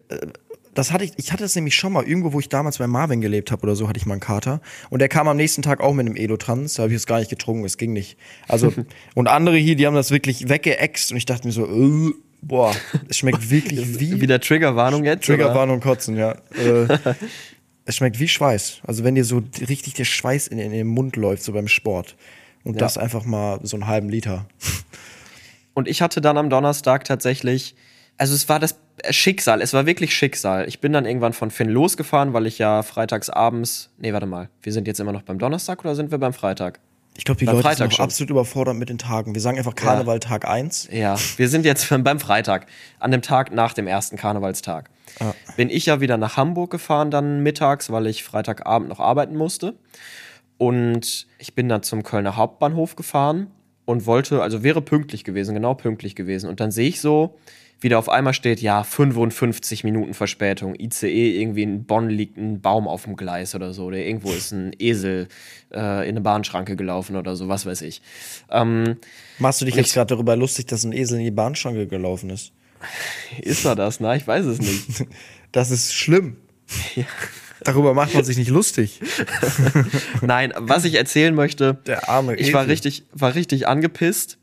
Das 0.74 0.92
hatte 0.92 1.04
ich, 1.04 1.14
ich 1.18 1.34
hatte 1.34 1.44
es 1.44 1.56
nämlich 1.56 1.76
schon 1.76 1.92
mal 1.92 2.04
irgendwo, 2.04 2.34
wo 2.34 2.40
ich 2.40 2.50
damals 2.50 2.78
bei 2.78 2.86
Marvin 2.86 3.20
gelebt 3.20 3.52
habe 3.52 3.64
oder 3.64 3.76
so, 3.76 3.90
hatte 3.90 3.98
ich 3.98 4.06
mal 4.06 4.14
einen 4.14 4.22
Kater. 4.22 4.62
Und 4.92 5.00
der 5.00 5.10
kam 5.10 5.28
am 5.28 5.36
nächsten 5.36 5.64
Tag 5.64 5.82
auch 5.82 5.94
mit 5.94 6.06
einem 6.06 6.16
Elotrans. 6.16 6.76
Da 6.76 6.84
habe 6.84 6.94
ich 6.94 6.98
es 6.98 7.08
gar 7.08 7.18
nicht 7.20 7.30
getrunken, 7.30 7.66
es 7.66 7.78
ging 7.78 7.94
nicht. 7.94 8.18
Also, 8.48 8.72
und 9.16 9.28
andere 9.28 9.58
hier, 9.58 9.76
die 9.76 9.88
haben 9.88 9.96
das 9.96 10.12
wirklich 10.12 10.50
weggeext 10.50 11.12
und 11.12 11.18
ich 11.18 11.26
dachte 11.26 11.48
mir 11.48 11.52
so, 11.52 11.66
äh, 11.66 12.14
boah, 12.42 12.76
es 13.10 13.18
schmeckt 13.18 13.50
wirklich 13.50 14.00
wie 14.00 14.22
Wieder 14.22 14.40
Triggerwarnung 14.40 15.04
jetzt? 15.04 15.26
Triggerwarnung 15.26 15.80
kotzen, 15.80 16.16
ja. 16.18 16.32
Äh, 16.58 16.88
es 17.86 17.96
schmeckt 17.96 18.20
wie 18.20 18.28
Schweiß. 18.28 18.82
Also 18.86 19.04
wenn 19.04 19.16
dir 19.16 19.24
so 19.26 19.42
richtig 19.68 19.94
der 19.96 20.06
Schweiß 20.06 20.48
in, 20.48 20.60
in 20.60 20.72
den 20.72 20.88
Mund 20.88 21.16
läuft, 21.16 21.44
so 21.44 21.54
beim 21.54 21.68
Sport. 21.68 22.16
Und 22.64 22.74
Ja. 22.74 22.80
das 22.80 22.98
einfach 22.98 23.24
mal 23.24 23.60
so 23.64 23.78
einen 23.78 23.88
halben 23.88 24.10
Liter. 24.10 24.46
Und 25.74 25.88
ich 25.88 26.02
hatte 26.02 26.22
dann 26.22 26.38
am 26.38 26.50
Donnerstag 26.50 27.04
tatsächlich, 27.06 27.76
also 28.18 28.34
es 28.34 28.50
war 28.50 28.60
das 28.60 28.78
Schicksal, 29.12 29.62
es 29.62 29.74
war 29.74 29.86
wirklich 29.86 30.14
Schicksal. 30.16 30.68
Ich 30.68 30.82
bin 30.82 30.92
dann 30.92 31.06
irgendwann 31.06 31.34
von 31.34 31.52
Finn 31.52 31.70
losgefahren, 31.70 32.34
weil 32.34 32.48
ich 32.48 32.58
ja 32.58 32.82
freitags 32.82 33.30
abends, 33.30 33.92
nee, 34.00 34.12
warte 34.12 34.26
mal, 34.26 34.50
wir 34.64 34.74
sind 34.74 34.88
jetzt 34.88 35.00
immer 35.00 35.12
noch 35.12 35.22
beim 35.22 35.38
Donnerstag 35.38 35.82
oder 35.86 35.94
sind 35.96 36.10
wir 36.10 36.18
beim 36.18 36.34
Freitag? 36.34 36.80
Ich 37.18 37.26
glaube, 37.26 37.40
die 37.40 37.46
Beim 37.46 37.56
Leute 37.56 37.68
Freitag 37.68 37.92
sind 37.92 38.00
absolut 38.00 38.30
überfordert 38.30 38.76
mit 38.76 38.90
den 38.90 39.00
Tagen. 39.00 39.34
Wir 39.34 39.42
sagen 39.42 39.58
einfach 39.58 39.74
Karneval 39.74 40.20
Tag 40.20 40.48
1. 40.48 40.90
Ja, 40.92 41.18
wir 41.38 41.50
sind 41.50 41.66
jetzt 41.66 41.90
beim 42.04 42.20
Freitag, 42.20 42.68
an 43.00 43.12
dem 43.12 43.24
Tag 43.24 43.52
nach 43.52 43.74
dem 43.74 43.88
ersten 43.88 44.18
Karnevalstag. 44.18 44.92
Bin 45.56 45.72
ich 45.72 45.88
ja 45.88 46.00
wieder 46.00 46.18
nach 46.18 46.38
Hamburg 46.38 46.70
gefahren 46.70 47.10
dann 47.10 47.42
mittags, 47.42 47.92
weil 47.92 48.06
ich 48.06 48.24
Freitagabend 48.24 48.88
noch 48.90 49.00
arbeiten 49.00 49.36
musste. 49.36 49.74
Und 50.60 51.28
ich 51.40 51.56
bin 51.56 51.68
dann 51.70 51.82
zum 51.82 52.04
Kölner 52.04 52.36
Hauptbahnhof 52.36 52.96
gefahren 52.96 53.48
und 53.86 54.06
wollte, 54.06 54.44
also 54.44 54.62
wäre 54.62 54.82
pünktlich 54.82 55.24
gewesen, 55.24 55.56
genau 55.56 55.74
pünktlich 55.74 56.16
gewesen. 56.16 56.50
Und 56.50 56.60
dann 56.60 56.70
sehe 56.70 56.90
ich 56.90 57.02
so, 57.02 57.38
wie 57.80 57.90
da 57.90 58.00
auf 58.00 58.10
einmal 58.10 58.34
steht, 58.34 58.60
ja, 58.62 58.84
55 58.84 59.84
Minuten 59.84 60.14
Verspätung. 60.14 60.76
ICE, 60.80 61.40
irgendwie 61.40 61.64
in 61.64 61.84
Bonn 61.86 62.10
liegt 62.10 62.38
ein 62.38 62.60
Baum 62.60 62.88
auf 62.88 63.04
dem 63.04 63.16
Gleis 63.16 63.54
oder 63.54 63.74
so. 63.74 63.86
Oder 63.86 63.98
irgendwo 63.98 64.32
ist 64.32 64.52
ein 64.52 64.72
Esel 64.80 65.28
äh, 65.72 66.04
in 66.04 66.10
eine 66.10 66.22
Bahnschranke 66.22 66.76
gelaufen 66.76 67.16
oder 67.16 67.36
so, 67.36 67.48
was 67.48 67.66
weiß 67.66 67.82
ich. 67.84 68.02
Ähm, 68.50 68.98
Machst 69.38 69.62
du 69.62 69.66
dich 69.66 69.76
jetzt 69.76 69.94
gerade 69.94 70.16
darüber 70.16 70.36
lustig, 70.36 70.66
dass 70.68 70.84
ein 70.84 70.92
Esel 70.94 71.20
in 71.20 71.26
die 71.26 71.32
Bahnschranke 71.32 71.86
gelaufen 71.88 72.30
ist? 72.32 72.52
ist 73.42 73.66
er 73.66 73.76
das? 73.76 74.00
Na, 74.00 74.16
ich 74.16 74.28
weiß 74.28 74.46
es 74.46 74.60
nicht. 74.60 75.06
Das 75.54 75.72
ist 75.72 75.94
schlimm. 75.94 76.36
Darüber 77.64 77.94
macht 77.94 78.14
man 78.14 78.24
sich 78.26 78.38
nicht 78.38 78.50
lustig. 78.50 79.00
Nein, 80.22 80.54
was 80.58 80.84
ich 80.84 80.96
erzählen 80.96 81.34
möchte, 81.34 81.76
Der 81.88 82.10
arme 82.10 82.36
ich 82.36 82.52
war 82.54 82.64
Esel. 82.64 82.72
richtig, 82.72 83.04
war 83.14 83.34
richtig 83.34 83.66
angepisst, 83.66 84.38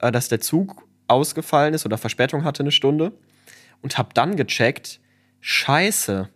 äh, 0.00 0.12
dass 0.12 0.28
der 0.28 0.40
Zug 0.40 0.86
ausgefallen 1.10 1.74
ist 1.74 1.84
oder 1.84 1.98
Verspätung 1.98 2.44
hatte 2.44 2.62
eine 2.62 2.72
Stunde 2.72 3.12
und 3.82 3.98
hab 3.98 4.14
dann 4.14 4.36
gecheckt, 4.36 5.00
scheiße, 5.40 6.28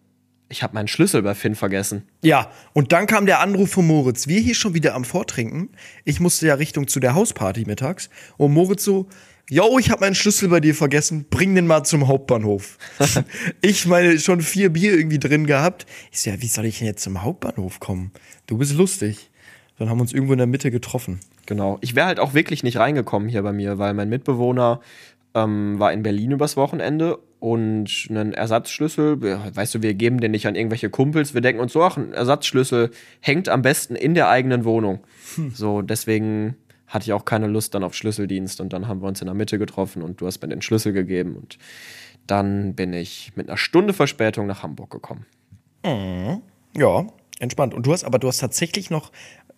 ich 0.48 0.62
habe 0.62 0.74
meinen 0.74 0.88
Schlüssel 0.88 1.22
bei 1.22 1.34
Finn 1.34 1.54
vergessen. 1.54 2.06
Ja, 2.22 2.50
und 2.74 2.92
dann 2.92 3.06
kam 3.06 3.26
der 3.26 3.40
Anruf 3.40 3.72
von 3.72 3.86
Moritz. 3.86 4.28
Wir 4.28 4.40
hier 4.40 4.54
schon 4.54 4.74
wieder 4.74 4.94
am 4.94 5.04
Vortrinken. 5.04 5.70
Ich 6.04 6.20
musste 6.20 6.46
ja 6.46 6.54
Richtung 6.54 6.86
zu 6.86 7.00
der 7.00 7.14
Hausparty 7.14 7.64
mittags. 7.64 8.10
Und 8.36 8.52
Moritz 8.52 8.84
so, 8.84 9.08
yo, 9.48 9.78
ich 9.78 9.90
habe 9.90 10.02
meinen 10.02 10.14
Schlüssel 10.14 10.48
bei 10.48 10.60
dir 10.60 10.74
vergessen, 10.74 11.26
bring 11.28 11.54
den 11.54 11.66
mal 11.66 11.84
zum 11.84 12.06
Hauptbahnhof. 12.06 12.78
ich 13.62 13.86
meine, 13.86 14.18
schon 14.20 14.42
vier 14.42 14.70
Bier 14.70 14.96
irgendwie 14.96 15.18
drin 15.18 15.46
gehabt. 15.46 15.86
Ich 16.12 16.20
so, 16.20 16.30
ja, 16.30 16.40
wie 16.40 16.48
soll 16.48 16.66
ich 16.66 16.78
denn 16.78 16.86
jetzt 16.86 17.02
zum 17.02 17.22
Hauptbahnhof 17.22 17.80
kommen? 17.80 18.12
Du 18.46 18.58
bist 18.58 18.74
lustig. 18.74 19.30
Dann 19.78 19.88
haben 19.88 19.98
wir 19.98 20.02
uns 20.02 20.12
irgendwo 20.12 20.34
in 20.34 20.38
der 20.38 20.46
Mitte 20.46 20.70
getroffen. 20.70 21.20
Genau. 21.46 21.78
Ich 21.80 21.94
wäre 21.94 22.06
halt 22.06 22.20
auch 22.20 22.34
wirklich 22.34 22.62
nicht 22.62 22.78
reingekommen 22.78 23.28
hier 23.28 23.42
bei 23.42 23.52
mir, 23.52 23.78
weil 23.78 23.94
mein 23.94 24.08
Mitbewohner 24.08 24.80
ähm, 25.34 25.78
war 25.78 25.92
in 25.92 26.02
Berlin 26.02 26.32
übers 26.32 26.56
Wochenende 26.56 27.18
und 27.40 28.06
einen 28.08 28.32
Ersatzschlüssel, 28.32 29.20
weißt 29.54 29.74
du, 29.74 29.82
wir 29.82 29.92
geben 29.94 30.20
den 30.20 30.30
nicht 30.30 30.46
an 30.46 30.54
irgendwelche 30.54 30.88
Kumpels, 30.88 31.34
wir 31.34 31.42
denken 31.42 31.60
uns 31.60 31.74
so, 31.74 31.82
ach, 31.82 31.98
ein 31.98 32.14
Ersatzschlüssel 32.14 32.90
hängt 33.20 33.50
am 33.50 33.60
besten 33.60 33.96
in 33.96 34.14
der 34.14 34.30
eigenen 34.30 34.64
Wohnung. 34.64 35.00
So, 35.52 35.82
deswegen 35.82 36.56
hatte 36.86 37.04
ich 37.04 37.12
auch 37.12 37.24
keine 37.24 37.48
Lust 37.48 37.74
dann 37.74 37.84
auf 37.84 37.94
Schlüsseldienst 37.94 38.60
und 38.60 38.72
dann 38.72 38.88
haben 38.88 39.02
wir 39.02 39.08
uns 39.08 39.20
in 39.20 39.26
der 39.26 39.34
Mitte 39.34 39.58
getroffen 39.58 40.02
und 40.02 40.20
du 40.20 40.26
hast 40.26 40.40
mir 40.40 40.48
den 40.48 40.62
Schlüssel 40.62 40.92
gegeben 40.92 41.36
und 41.36 41.58
dann 42.26 42.74
bin 42.74 42.94
ich 42.94 43.32
mit 43.34 43.48
einer 43.48 43.58
Stunde 43.58 43.92
Verspätung 43.92 44.46
nach 44.46 44.62
Hamburg 44.62 44.90
gekommen. 44.90 45.26
Ja, 46.76 47.06
entspannt. 47.40 47.74
Und 47.74 47.84
du 47.84 47.92
hast, 47.92 48.04
aber 48.04 48.18
du 48.18 48.28
hast 48.28 48.38
tatsächlich 48.38 48.88
noch 48.90 49.12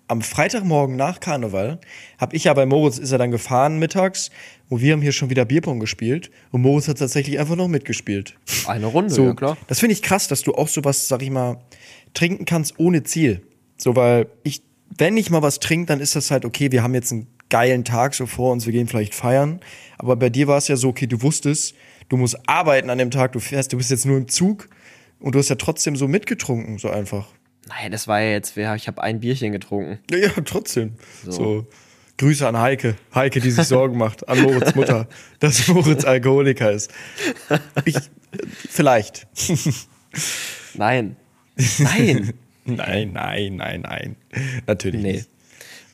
am 0.08 0.22
Freitagmorgen 0.22 0.96
nach 0.96 1.20
Karneval, 1.20 1.80
hab 2.18 2.32
ich 2.32 2.44
ja 2.44 2.54
bei 2.54 2.66
Moritz, 2.66 2.98
ist 2.98 3.12
er 3.12 3.18
dann 3.18 3.30
gefahren 3.30 3.78
mittags 3.78 4.30
und 4.68 4.80
wir 4.80 4.92
haben 4.92 5.02
hier 5.02 5.12
schon 5.12 5.30
wieder 5.30 5.44
Bierpong 5.44 5.80
gespielt 5.80 6.30
und 6.52 6.62
Moritz 6.62 6.88
hat 6.88 6.98
tatsächlich 6.98 7.38
einfach 7.38 7.56
noch 7.56 7.68
mitgespielt. 7.68 8.38
Eine 8.66 8.86
Runde, 8.86 9.12
So, 9.12 9.24
ja 9.24 9.34
klar. 9.34 9.56
Das 9.66 9.80
finde 9.80 9.94
ich 9.94 10.02
krass, 10.02 10.28
dass 10.28 10.42
du 10.42 10.54
auch 10.54 10.68
sowas, 10.68 11.08
sag 11.08 11.22
ich 11.22 11.30
mal, 11.30 11.58
trinken 12.14 12.44
kannst 12.44 12.78
ohne 12.78 13.02
Ziel. 13.02 13.42
So, 13.76 13.96
weil 13.96 14.26
ich, 14.42 14.62
wenn 14.96 15.16
ich 15.16 15.30
mal 15.30 15.42
was 15.42 15.60
trinke, 15.60 15.86
dann 15.86 16.00
ist 16.00 16.16
das 16.16 16.30
halt, 16.30 16.44
okay, 16.44 16.72
wir 16.72 16.82
haben 16.82 16.94
jetzt 16.94 17.12
einen 17.12 17.26
geilen 17.48 17.84
Tag 17.84 18.14
so 18.14 18.26
vor 18.26 18.52
uns, 18.52 18.66
wir 18.66 18.72
gehen 18.72 18.88
vielleicht 18.88 19.14
feiern. 19.14 19.60
Aber 19.98 20.16
bei 20.16 20.30
dir 20.30 20.46
war 20.46 20.58
es 20.58 20.68
ja 20.68 20.76
so, 20.76 20.88
okay, 20.88 21.06
du 21.06 21.22
wusstest, 21.22 21.74
du 22.08 22.16
musst 22.16 22.36
arbeiten 22.48 22.90
an 22.90 22.98
dem 22.98 23.10
Tag, 23.10 23.32
du 23.32 23.40
fährst, 23.40 23.72
du 23.72 23.76
bist 23.76 23.90
jetzt 23.90 24.06
nur 24.06 24.16
im 24.16 24.28
Zug 24.28 24.68
und 25.20 25.34
du 25.34 25.38
hast 25.38 25.48
ja 25.48 25.56
trotzdem 25.56 25.96
so 25.96 26.08
mitgetrunken, 26.08 26.78
so 26.78 26.90
einfach. 26.90 27.28
Nein, 27.68 27.90
das 27.92 28.06
war 28.08 28.20
ja 28.20 28.30
jetzt, 28.30 28.56
ich 28.56 28.86
habe 28.86 29.02
ein 29.02 29.20
Bierchen 29.20 29.52
getrunken. 29.52 29.98
Ja, 30.10 30.18
ja 30.18 30.30
trotzdem. 30.44 30.94
So. 31.24 31.66
Grüße 32.18 32.46
an 32.48 32.58
Heike. 32.58 32.94
Heike, 33.14 33.40
die 33.40 33.50
sich 33.50 33.66
Sorgen 33.66 33.98
macht. 33.98 34.28
An 34.28 34.40
Moritz 34.40 34.74
Mutter, 34.74 35.06
dass 35.40 35.68
Moritz 35.68 36.04
Alkoholiker 36.04 36.70
ist. 36.70 36.90
Ich, 37.84 37.96
vielleicht. 38.70 39.26
Nein. 40.74 41.16
Nein. 41.78 42.32
Nein, 42.68 43.12
nein, 43.12 43.54
nein, 43.54 43.80
nein. 43.82 44.16
Natürlich 44.66 45.00
Nee. 45.00 45.12
nicht. 45.12 45.28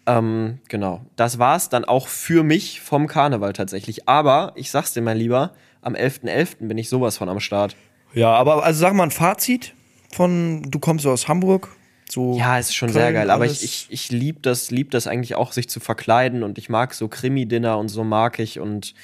Ähm, 0.06 0.58
genau. 0.68 1.04
Das 1.16 1.38
war's 1.38 1.68
dann 1.68 1.84
auch 1.84 2.08
für 2.08 2.42
mich 2.44 2.80
vom 2.80 3.06
Karneval 3.06 3.52
tatsächlich. 3.52 4.08
Aber 4.08 4.52
ich 4.54 4.70
sag's 4.70 4.94
dir, 4.94 5.02
mein 5.02 5.18
Lieber, 5.18 5.52
am 5.82 5.94
11.11. 5.94 6.66
bin 6.68 6.78
ich 6.78 6.88
sowas 6.88 7.18
von 7.18 7.28
am 7.28 7.40
Start. 7.40 7.76
Ja, 8.14 8.30
aber 8.32 8.64
also 8.64 8.80
sag 8.80 8.94
mal 8.94 9.02
ein 9.02 9.10
Fazit 9.10 9.74
von, 10.12 10.62
du 10.62 10.78
kommst 10.78 11.04
so 11.04 11.10
aus 11.10 11.28
Hamburg. 11.28 11.68
So 12.08 12.36
Ja, 12.36 12.58
ist 12.58 12.74
schon 12.74 12.90
Köln, 12.90 13.00
sehr 13.00 13.12
geil. 13.12 13.30
Aber 13.30 13.46
ich, 13.46 13.62
ich, 13.62 13.86
ich 13.90 14.10
liebe 14.10 14.40
das, 14.42 14.70
lieb 14.70 14.90
das 14.90 15.06
eigentlich 15.06 15.34
auch, 15.34 15.52
sich 15.52 15.68
zu 15.68 15.80
verkleiden. 15.80 16.42
Und 16.42 16.58
ich 16.58 16.68
mag 16.68 16.94
so 16.94 17.08
Krimi-Dinner 17.08 17.78
und 17.78 17.88
so 17.88 18.04
mag 18.04 18.38
ich. 18.38 18.60
Und 18.60 18.94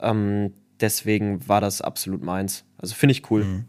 ähm, 0.00 0.52
deswegen 0.80 1.48
war 1.48 1.60
das 1.60 1.80
absolut 1.80 2.22
meins. 2.22 2.64
Also 2.78 2.94
finde 2.94 3.12
ich 3.12 3.30
cool. 3.30 3.44
Mhm. 3.44 3.64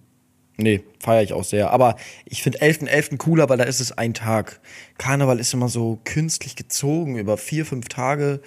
Nee, 0.60 0.84
feiere 1.00 1.22
ich 1.22 1.34
auch 1.34 1.44
sehr. 1.44 1.70
Aber 1.70 1.96
ich 2.26 2.42
finde 2.42 2.60
11.11. 2.60 3.18
cooler, 3.18 3.48
weil 3.48 3.60
da 3.60 3.64
ist 3.64 3.80
es 3.80 3.92
ein 3.92 4.16
Tag. 4.16 4.60
Karneval 4.98 5.40
ist 5.40 5.54
immer 5.54 5.70
so 5.70 6.00
künstlich 6.04 6.56
gezogen 6.56 7.18
über 7.18 7.38
vier, 7.38 7.66
fünf 7.66 7.90
Tage. 7.90 8.42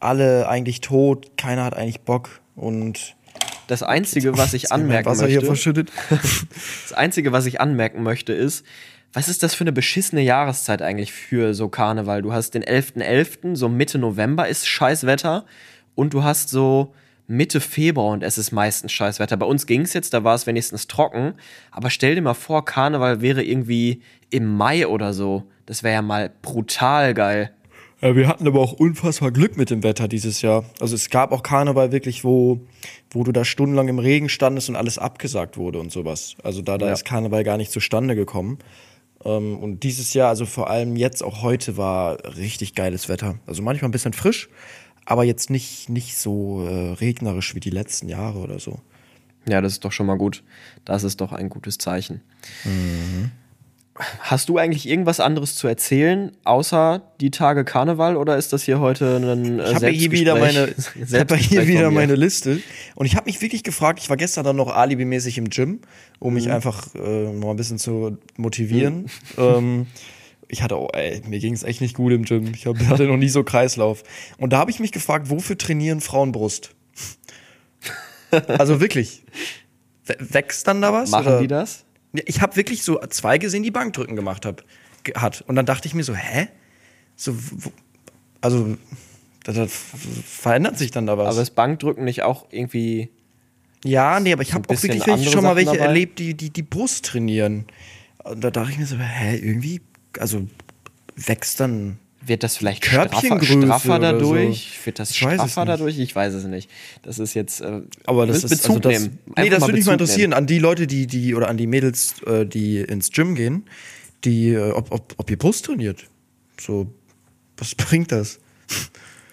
Alle 0.00 0.48
eigentlich 0.48 0.80
tot, 0.80 1.36
keiner 1.36 1.64
hat 1.64 1.76
eigentlich 1.76 2.00
Bock. 2.00 2.40
Und 2.56 3.14
Das 3.66 3.82
Einzige, 3.82 4.36
was 4.36 4.54
ich 4.54 4.72
anmerken 4.72 5.08
Wasser 5.08 5.26
hier 5.26 5.36
möchte, 5.36 5.46
verschüttet. 5.46 5.92
das 6.10 6.92
Einzige, 6.92 7.32
was 7.32 7.46
ich 7.46 7.60
anmerken 7.60 8.02
möchte, 8.02 8.32
ist, 8.32 8.64
was 9.12 9.28
ist 9.28 9.42
das 9.42 9.54
für 9.54 9.62
eine 9.62 9.72
beschissene 9.72 10.22
Jahreszeit 10.22 10.82
eigentlich 10.82 11.12
für 11.12 11.54
so 11.54 11.68
Karneval? 11.68 12.22
Du 12.22 12.32
hast 12.32 12.54
den 12.54 12.64
11.11., 12.64 13.54
so 13.54 13.68
Mitte 13.68 13.98
November 13.98 14.48
ist 14.48 14.66
Scheißwetter 14.66 15.46
und 15.94 16.14
du 16.14 16.24
hast 16.24 16.50
so 16.50 16.92
Mitte 17.26 17.60
Februar 17.60 18.12
und 18.12 18.22
es 18.22 18.36
ist 18.38 18.50
meistens 18.50 18.92
Scheißwetter. 18.92 19.36
Bei 19.36 19.46
uns 19.46 19.66
ging 19.66 19.82
es 19.82 19.94
jetzt, 19.94 20.12
da 20.12 20.24
war 20.24 20.34
es 20.34 20.46
wenigstens 20.46 20.88
trocken, 20.88 21.34
aber 21.70 21.90
stell 21.90 22.16
dir 22.16 22.22
mal 22.22 22.34
vor, 22.34 22.64
Karneval 22.64 23.20
wäre 23.20 23.42
irgendwie 23.42 24.02
im 24.30 24.56
Mai 24.56 24.86
oder 24.86 25.14
so. 25.14 25.44
Das 25.64 25.82
wäre 25.82 25.94
ja 25.94 26.02
mal 26.02 26.30
brutal 26.42 27.14
geil. 27.14 27.52
Ja, 28.04 28.14
wir 28.14 28.28
hatten 28.28 28.46
aber 28.46 28.60
auch 28.60 28.72
unfassbar 28.72 29.30
Glück 29.30 29.56
mit 29.56 29.70
dem 29.70 29.82
Wetter 29.82 30.08
dieses 30.08 30.42
Jahr. 30.42 30.66
Also 30.78 30.94
es 30.94 31.08
gab 31.08 31.32
auch 31.32 31.42
Karneval 31.42 31.90
wirklich, 31.90 32.22
wo, 32.22 32.60
wo 33.10 33.24
du 33.24 33.32
da 33.32 33.46
stundenlang 33.46 33.88
im 33.88 33.98
Regen 33.98 34.28
standest 34.28 34.68
und 34.68 34.76
alles 34.76 34.98
abgesagt 34.98 35.56
wurde 35.56 35.78
und 35.78 35.90
sowas. 35.90 36.34
Also 36.42 36.60
da, 36.60 36.76
da 36.76 36.88
Ja. 36.88 36.92
ist 36.92 37.06
Karneval 37.06 37.44
gar 37.44 37.56
nicht 37.56 37.72
zustande 37.72 38.14
gekommen. 38.14 38.58
Ähm, 39.24 39.56
und 39.56 39.84
dieses 39.84 40.12
Jahr, 40.12 40.28
also 40.28 40.44
vor 40.44 40.68
allem 40.68 40.96
jetzt, 40.96 41.24
auch 41.24 41.40
heute, 41.40 41.78
war 41.78 42.18
richtig 42.36 42.74
geiles 42.74 43.08
Wetter. 43.08 43.36
Also 43.46 43.62
manchmal 43.62 43.88
ein 43.88 43.92
bisschen 43.92 44.12
frisch, 44.12 44.50
aber 45.06 45.24
jetzt 45.24 45.48
nicht, 45.48 45.88
nicht 45.88 46.18
so 46.18 46.62
äh, 46.66 46.92
regnerisch 46.92 47.54
wie 47.54 47.60
die 47.60 47.70
letzten 47.70 48.10
Jahre 48.10 48.38
oder 48.40 48.58
so. 48.58 48.80
Ja, 49.48 49.62
das 49.62 49.72
ist 49.72 49.84
doch 49.86 49.92
schon 49.92 50.04
mal 50.04 50.18
gut. 50.18 50.42
Das 50.84 51.04
ist 51.04 51.22
doch 51.22 51.32
ein 51.32 51.48
gutes 51.48 51.78
Zeichen. 51.78 52.20
Hast 54.18 54.48
du 54.48 54.58
eigentlich 54.58 54.88
irgendwas 54.88 55.20
anderes 55.20 55.54
zu 55.54 55.68
erzählen, 55.68 56.32
außer 56.42 57.02
die 57.20 57.30
Tage 57.30 57.64
Karneval, 57.64 58.16
oder 58.16 58.36
ist 58.36 58.52
das 58.52 58.64
hier 58.64 58.80
heute 58.80 59.18
ein 59.18 59.60
äh, 59.60 59.70
Ich 59.70 59.74
habe 59.76 59.88
hier 59.88 60.10
wieder 60.10 60.34
meine, 60.36 60.66
ich 60.76 61.08
Selbstgespräch 61.08 61.46
hier 61.46 61.68
wieder 61.68 61.92
meine 61.92 62.16
Liste. 62.16 62.60
Und 62.96 63.06
ich 63.06 63.14
habe 63.14 63.26
mich 63.26 63.40
wirklich 63.40 63.62
gefragt, 63.62 64.00
ich 64.00 64.10
war 64.10 64.16
gestern 64.16 64.44
dann 64.44 64.56
noch 64.56 64.74
alibimäßig 64.74 65.38
im 65.38 65.48
Gym, 65.48 65.80
um 66.18 66.30
Mhm. 66.30 66.34
mich 66.34 66.50
einfach 66.50 66.92
äh, 66.96 67.32
mal 67.32 67.50
ein 67.50 67.56
bisschen 67.56 67.78
zu 67.78 68.18
motivieren. 68.36 69.06
ähm, 69.38 69.86
ich 70.48 70.62
hatte, 70.62 70.76
oh, 70.76 70.88
ey, 70.92 71.22
mir 71.28 71.38
ging 71.38 71.54
es 71.54 71.62
echt 71.62 71.80
nicht 71.80 71.94
gut 71.94 72.12
im 72.12 72.24
Gym. 72.24 72.52
Ich 72.52 72.66
hab, 72.66 72.76
hatte 72.88 73.06
noch 73.06 73.16
nie 73.16 73.28
so 73.28 73.44
Kreislauf. 73.44 74.02
Und 74.38 74.52
da 74.52 74.58
habe 74.58 74.72
ich 74.72 74.80
mich 74.80 74.90
gefragt, 74.90 75.30
wofür 75.30 75.56
trainieren 75.56 76.00
Frauen 76.00 76.32
Brust? 76.32 76.74
also 78.48 78.80
wirklich. 78.80 79.22
Wächst 80.18 80.66
dann 80.66 80.82
da 80.82 80.92
was? 80.92 81.10
Machen 81.10 81.26
oder? 81.28 81.40
die 81.40 81.46
das? 81.46 81.84
Ich 82.26 82.40
habe 82.40 82.56
wirklich 82.56 82.82
so 82.82 83.00
zwei 83.08 83.38
gesehen, 83.38 83.62
die 83.62 83.70
Bankdrücken 83.70 84.16
gemacht 84.16 84.46
hab, 84.46 84.64
hat. 85.14 85.42
Und 85.46 85.56
dann 85.56 85.66
dachte 85.66 85.88
ich 85.88 85.94
mir 85.94 86.04
so, 86.04 86.14
hä? 86.14 86.48
So, 87.16 87.36
also, 88.40 88.76
da, 89.44 89.52
da 89.52 89.66
verändert 89.68 90.78
sich 90.78 90.90
dann 90.90 91.06
da 91.06 91.18
was. 91.18 91.28
Aber 91.28 91.42
ist 91.42 91.54
Bankdrücken 91.54 92.04
nicht 92.04 92.22
auch 92.22 92.46
irgendwie. 92.50 93.10
ja, 93.84 94.20
nee, 94.20 94.32
aber 94.32 94.42
ich 94.42 94.54
habe 94.54 94.68
auch 94.68 94.82
wirklich 94.82 95.30
schon 95.30 95.42
mal 95.42 95.56
welche 95.56 95.72
dabei? 95.72 95.86
erlebt, 95.86 96.18
die, 96.18 96.34
die 96.34 96.50
die 96.50 96.62
Brust 96.62 97.04
trainieren. 97.06 97.66
Und 98.22 98.42
da 98.42 98.50
dachte 98.50 98.70
ich 98.72 98.78
mir 98.78 98.86
so, 98.86 98.96
hä, 98.96 99.36
irgendwie, 99.36 99.82
also 100.18 100.46
wächst 101.16 101.60
dann. 101.60 101.98
Wird 102.26 102.42
das 102.42 102.56
vielleicht 102.56 102.84
straffer, 102.86 103.42
straffer 103.42 103.98
dadurch? 103.98 104.76
so. 104.80 104.86
Wird 104.86 104.98
das 104.98 105.14
straffer 105.14 105.64
dadurch? 105.64 105.98
Ich 105.98 106.14
weiß 106.14 106.32
es 106.34 106.44
nicht. 106.44 106.70
Das 107.02 107.18
ist 107.18 107.34
jetzt. 107.34 107.60
Äh, 107.60 107.82
Aber 108.06 108.26
das 108.26 108.44
ist 108.44 108.50
Bezug 108.50 108.76
also 108.76 108.80
das, 108.80 108.92
nehmen. 109.02 109.18
Nee, 109.26 109.32
Einfach 109.36 109.58
das 109.58 109.68
würde 109.68 109.78
mich 109.78 109.86
mal 109.86 109.92
interessieren 109.92 110.32
an 110.32 110.46
die 110.46 110.58
Leute, 110.58 110.86
die 110.86 111.06
die 111.06 111.34
oder 111.34 111.48
an 111.48 111.56
die 111.56 111.66
Mädels, 111.66 112.22
äh, 112.22 112.46
die 112.46 112.78
ins 112.80 113.10
Gym 113.10 113.34
gehen, 113.34 113.64
die 114.24 114.50
äh, 114.50 114.70
ob, 114.70 114.90
ob, 114.92 115.14
ob 115.18 115.30
ihr 115.30 115.36
Brust 115.38 115.66
trainiert. 115.66 116.04
So, 116.58 116.92
was 117.56 117.74
bringt 117.76 118.10
das? 118.12 118.38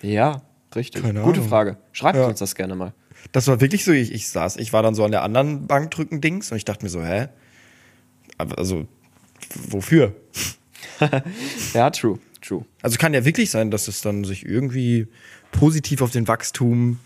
Nehmen. 0.02 0.14
Ja, 0.16 0.42
richtig. 0.76 1.02
Keine 1.02 1.22
Gute 1.22 1.38
Ahnung. 1.40 1.50
Frage. 1.50 1.78
Schreibt 1.94 2.18
Ja. 2.18 2.26
uns 2.26 2.40
das 2.40 2.56
gerne 2.56 2.76
mal. 2.76 2.94
Das 3.32 3.48
war 3.48 3.62
wirklich 3.62 3.86
so, 3.86 3.92
ich, 3.92 4.12
ich 4.12 4.28
saß, 4.30 4.58
ich 4.58 4.74
war 4.74 4.82
dann 4.84 4.96
so 4.96 5.06
an 5.06 5.12
der 5.12 5.22
anderen 5.22 5.68
Bankdrücken-Dings 5.68 6.52
und 6.52 6.58
ich 6.58 6.66
dachte 6.66 6.84
mir 6.84 6.90
so, 6.90 7.04
hä? 7.04 7.28
Also, 8.38 8.88
wofür? 9.70 10.14
Ja, 11.74 11.90
true. 11.90 12.20
True. 12.42 12.66
Also 12.82 12.98
kann 12.98 13.14
ja 13.14 13.24
wirklich 13.26 13.52
sein, 13.52 13.72
dass 13.72 13.88
es 13.88 14.02
dann 14.02 14.24
sich 14.24 14.46
irgendwie 14.46 15.08
positiv 15.52 16.02
auf 16.02 16.12
den 16.12 16.28
Wachstum 16.28 17.00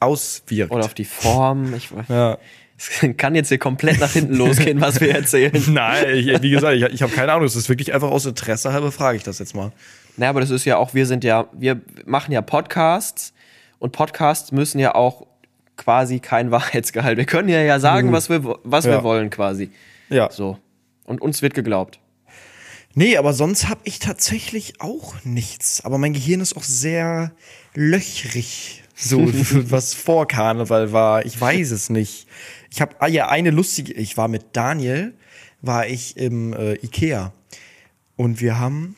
auswirkt. 0.00 0.72
Oder 0.72 0.84
auf 0.84 0.94
die 0.94 1.04
Form. 1.04 1.74
Ich, 1.74 1.90
ja. 2.08 2.38
Es 2.76 3.00
kann 3.16 3.34
jetzt 3.34 3.48
hier 3.48 3.58
komplett 3.58 3.98
nach 3.98 4.12
hinten 4.12 4.34
losgehen, 4.34 4.80
was 4.80 5.00
wir 5.00 5.14
erzählen. 5.14 5.60
Nein, 5.68 6.04
ich, 6.14 6.42
wie 6.42 6.50
gesagt, 6.50 6.76
ich, 6.76 6.82
ich 6.84 7.02
habe 7.02 7.12
keine 7.12 7.32
Ahnung. 7.32 7.44
Es 7.46 7.56
ist 7.56 7.68
wirklich 7.68 7.92
einfach 7.92 8.10
aus 8.10 8.26
Interesse 8.26 8.72
halber, 8.72 8.92
frage 8.92 9.16
ich 9.16 9.24
das 9.24 9.38
jetzt 9.38 9.54
mal. 9.54 9.72
Na, 10.16 10.28
aber 10.28 10.40
das 10.40 10.50
ist 10.50 10.64
ja 10.64 10.76
auch, 10.76 10.94
wir 10.94 11.06
sind 11.06 11.24
ja, 11.24 11.48
wir 11.52 11.80
machen 12.06 12.32
ja 12.32 12.40
Podcasts 12.42 13.32
und 13.78 13.92
Podcasts 13.92 14.52
müssen 14.52 14.78
ja 14.78 14.94
auch 14.94 15.26
quasi 15.76 16.20
kein 16.20 16.50
Wahrheitsgehalt. 16.52 17.18
Wir 17.18 17.24
können 17.26 17.48
ja 17.48 17.62
ja 17.62 17.80
sagen, 17.80 18.12
was 18.12 18.28
wir, 18.28 18.42
was 18.62 18.84
wir 18.84 18.92
Ja. 18.92 19.02
wollen 19.02 19.30
quasi. 19.30 19.70
Ja. 20.08 20.30
So. 20.30 20.58
Und 21.04 21.20
uns 21.20 21.42
wird 21.42 21.54
geglaubt. 21.54 21.98
Nee, 22.94 23.16
aber 23.16 23.32
sonst 23.32 23.68
habe 23.68 23.80
ich 23.84 23.98
tatsächlich 23.98 24.80
auch 24.80 25.14
nichts. 25.24 25.84
Aber 25.84 25.98
mein 25.98 26.12
Gehirn 26.12 26.40
ist 26.40 26.56
auch 26.56 26.64
sehr 26.64 27.32
löchrig, 27.74 28.82
so 28.94 29.20
was 29.70 29.94
vor 29.94 30.26
Karneval 30.26 30.92
war. 30.92 31.24
Ich 31.24 31.40
weiß 31.40 31.70
es 31.70 31.90
nicht. 31.90 32.26
Ich 32.70 32.80
habe 32.80 32.96
ah 32.98 33.06
ja 33.06 33.28
eine 33.28 33.50
lustige. 33.50 33.92
Ich 33.92 34.16
war 34.16 34.28
mit 34.28 34.46
Daniel, 34.54 35.14
war 35.60 35.86
ich 35.86 36.16
im 36.16 36.52
äh, 36.52 36.74
Ikea 36.74 37.32
und 38.16 38.40
wir 38.40 38.58
haben 38.58 38.96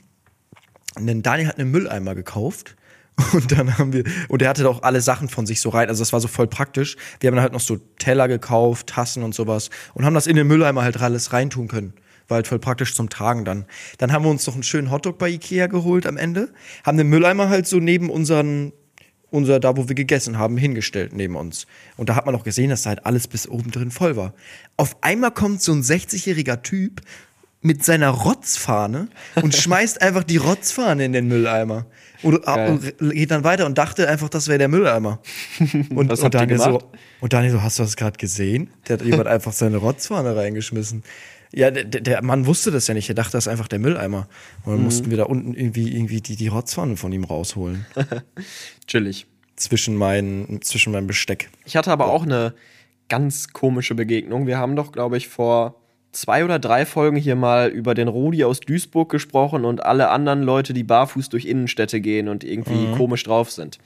einen 0.94 1.22
Daniel 1.22 1.48
hat 1.48 1.59
einen 1.59 1.70
Mülleimer 1.70 2.14
gekauft. 2.14 2.76
Und 3.33 3.53
dann 3.53 3.76
haben 3.76 3.92
wir, 3.92 4.05
und 4.29 4.40
er 4.40 4.48
hatte 4.48 4.66
auch 4.66 4.83
alle 4.83 5.03
Sachen 5.03 5.29
von 5.29 5.44
sich 5.44 5.61
so 5.61 5.68
rein, 5.68 5.88
also 5.88 6.00
das 6.00 6.12
war 6.14 6.20
so 6.20 6.29
voll 6.29 6.46
praktisch. 6.46 6.96
Wir 7.18 7.29
haben 7.29 7.35
dann 7.35 7.42
halt 7.42 7.53
noch 7.53 7.61
so 7.61 7.76
Teller 7.98 8.29
gekauft, 8.29 8.87
Tassen 8.87 9.22
und 9.22 9.35
sowas 9.35 9.68
und 9.92 10.07
haben 10.07 10.14
das 10.14 10.26
in 10.26 10.37
den 10.37 10.46
Mülleimer 10.46 10.83
halt 10.83 10.98
alles 11.03 11.35
reintun 11.35 11.68
können. 11.68 11.92
War 12.31 12.37
halt 12.37 12.47
voll 12.47 12.59
praktisch 12.59 12.95
zum 12.95 13.11
Tragen 13.11 13.45
dann. 13.45 13.64
Dann 13.99 14.12
haben 14.12 14.25
wir 14.25 14.31
uns 14.31 14.47
noch 14.47 14.55
einen 14.55 14.62
schönen 14.62 14.90
Hotdog 14.90 15.19
bei 15.19 15.29
Ikea 15.29 15.66
geholt 15.66 16.07
am 16.07 16.16
Ende, 16.16 16.53
haben 16.85 16.97
den 16.97 17.09
Mülleimer 17.09 17.49
halt 17.49 17.66
so 17.66 17.79
neben 17.79 18.09
unseren, 18.09 18.73
unser, 19.31 19.61
da 19.61 19.77
wo 19.77 19.88
wir 19.88 19.95
gegessen 19.95 20.38
haben, 20.38 20.57
hingestellt 20.57 21.12
neben 21.12 21.37
uns. 21.37 21.66
Und 21.97 22.09
da 22.09 22.14
hat 22.14 22.27
man 22.27 22.35
auch 22.35 22.45
gesehen, 22.45 22.71
dass 22.71 22.83
da 22.83 22.90
halt 22.90 23.05
alles 23.05 23.29
bis 23.29 23.49
oben 23.49 23.71
drin 23.71 23.90
voll 23.90 24.16
war. 24.16 24.35
Auf 24.77 24.97
einmal 25.03 25.33
kommt 25.33 25.61
so 25.61 25.73
ein 25.73 25.83
60-jähriger 25.83 26.62
Typ 26.62 27.03
mit 27.62 27.85
seiner 27.85 28.09
Rotzfahne 28.09 29.09
und 29.43 29.55
schmeißt 29.57 30.01
einfach 30.03 30.25
die 30.25 30.38
Rotzfahne 30.38 31.05
in 31.05 31.12
den 31.12 31.29
Mülleimer. 31.29 31.87
Und, 32.23 32.43
Geil. 32.45 32.71
und 33.01 33.12
geht 33.12 33.31
dann 33.31 33.45
weiter 33.45 33.66
und 33.66 33.79
dachte 33.79 34.09
einfach, 34.09 34.29
das 34.29 34.49
wäre 34.49 34.59
der 34.59 34.69
Mülleimer. 34.69 35.21
Und, 35.90 36.11
und, 36.11 36.35
Daniel 36.35 36.59
so, 36.59 36.83
und 37.21 37.33
Daniel 37.33 37.53
so, 37.53 37.62
hast 37.62 37.79
du 37.79 37.83
das 37.83 37.97
gerade 37.97 38.19
gesehen? 38.19 38.71
Der 38.88 38.99
hat 38.99 39.05
jemand 39.05 39.27
einfach 39.27 39.53
seine 39.53 39.79
Rotzfahne 39.79 40.37
reingeschmissen. 40.37 41.03
Ja, 41.53 41.71
der, 41.71 41.85
der 41.85 42.23
Mann 42.23 42.47
wusste 42.47 42.71
das 42.71 42.87
ja 42.87 42.95
nicht. 42.95 43.09
Er 43.09 43.15
dachte, 43.17 43.33
das 43.33 43.45
ist 43.47 43.49
einfach 43.49 43.67
der 43.69 43.81
Mülleimer. 43.81 44.29
Und 44.65 44.73
Mhm. 44.73 44.77
dann 44.77 44.85
mussten 44.85 45.11
wir 45.11 45.17
da 45.17 45.25
unten 45.25 45.53
irgendwie, 45.55 45.93
irgendwie 45.95 46.21
die, 46.21 46.37
die 46.37 46.49
Rotzpfanne 46.49 46.97
von 46.97 47.11
ihm 47.13 47.25
rausholen. 47.25 47.87
Chillig. 48.87 49.27
zwischen, 49.57 49.95
mein, 49.97 50.61
zwischen 50.63 50.93
meinem 50.93 51.07
Besteck. 51.07 51.51
Ich 51.65 51.77
hatte 51.77 51.91
aber 51.93 52.07
auch 52.09 52.23
eine 52.23 52.55
ganz 53.09 53.49
komische 53.53 53.95
Begegnung. 53.95 54.47
Wir 54.47 54.57
haben 54.59 54.77
doch, 54.77 54.93
glaube 54.93 55.17
ich, 55.17 55.29
vor 55.29 55.75
zwei 56.13 56.45
oder 56.45 56.59
drei 56.59 56.87
Folgen 56.87 57.17
hier 57.17 57.37
mal 57.37 57.69
über 57.69 57.95
den 57.95 58.09
Rudi 58.09 58.43
aus 58.45 58.61
Duisburg 58.61 59.11
gesprochen 59.11 59.65
und 59.65 59.85
alle 59.85 60.09
anderen 60.11 60.43
Leute, 60.43 60.73
die 60.73 60.83
barfuß 60.85 61.29
durch 61.29 61.45
Innenstädte 61.45 62.01
gehen 62.01 62.29
und 62.29 62.43
irgendwie 62.45 62.87
Mhm. 62.87 62.93
komisch 62.97 63.23
drauf 63.25 63.51
sind. 63.51 63.79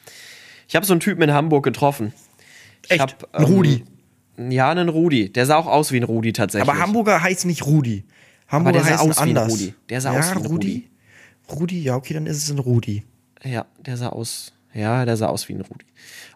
Ich 0.69 0.77
habe 0.77 0.87
so 0.87 0.93
einen 0.93 1.01
Typen 1.01 1.23
in 1.23 1.33
Hamburg 1.33 1.65
getroffen. 1.65 2.13
Ich 2.85 2.93
Echt? 2.93 3.01
hab, 3.01 3.35
Ein 3.35 3.45
Rudi? 3.45 3.85
Ja, 4.37 4.71
einen 4.71 4.89
Rudi. 4.89 5.33
Der 5.33 5.47
sah 5.47 5.57
auch 5.57 5.67
aus 5.67 5.93
wie 5.93 5.99
ein 5.99 6.05
Rudi 6.05 6.33
tatsächlich. 6.33 6.69
Aber 6.69 6.79
Hamburger 6.81 7.23
heißt 7.23 7.47
nicht 7.47 7.67
Rudi. 7.67 8.05
Hamburger 8.49 8.83
der 8.83 8.99
sah 8.99 9.03
aus 9.03 9.19
wie 9.19 9.23
ein 9.23 9.37
anders. 9.37 9.53
Rudi. 9.53 9.75
Der 9.89 10.01
sah 10.01 10.13
ja, 10.13 10.19
aus 10.19 10.35
wie 10.35 10.39
ein 10.39 10.47
Rudi. 10.47 10.91
Rudi, 11.51 11.83
ja, 11.83 11.97
okay, 11.97 12.15
dann 12.15 12.27
ist 12.27 12.39
es 12.39 12.51
ein 12.51 12.59
Rudi. 12.59 13.05
Ja, 13.43 13.67
der 13.85 13.97
sah 13.97 14.09
aus. 14.09 14.53
Ja, 14.73 15.05
der 15.05 15.17
sah 15.17 15.29
aus 15.29 15.49
wie 15.49 15.55
ein 15.55 15.61
Rudi. 15.61 15.85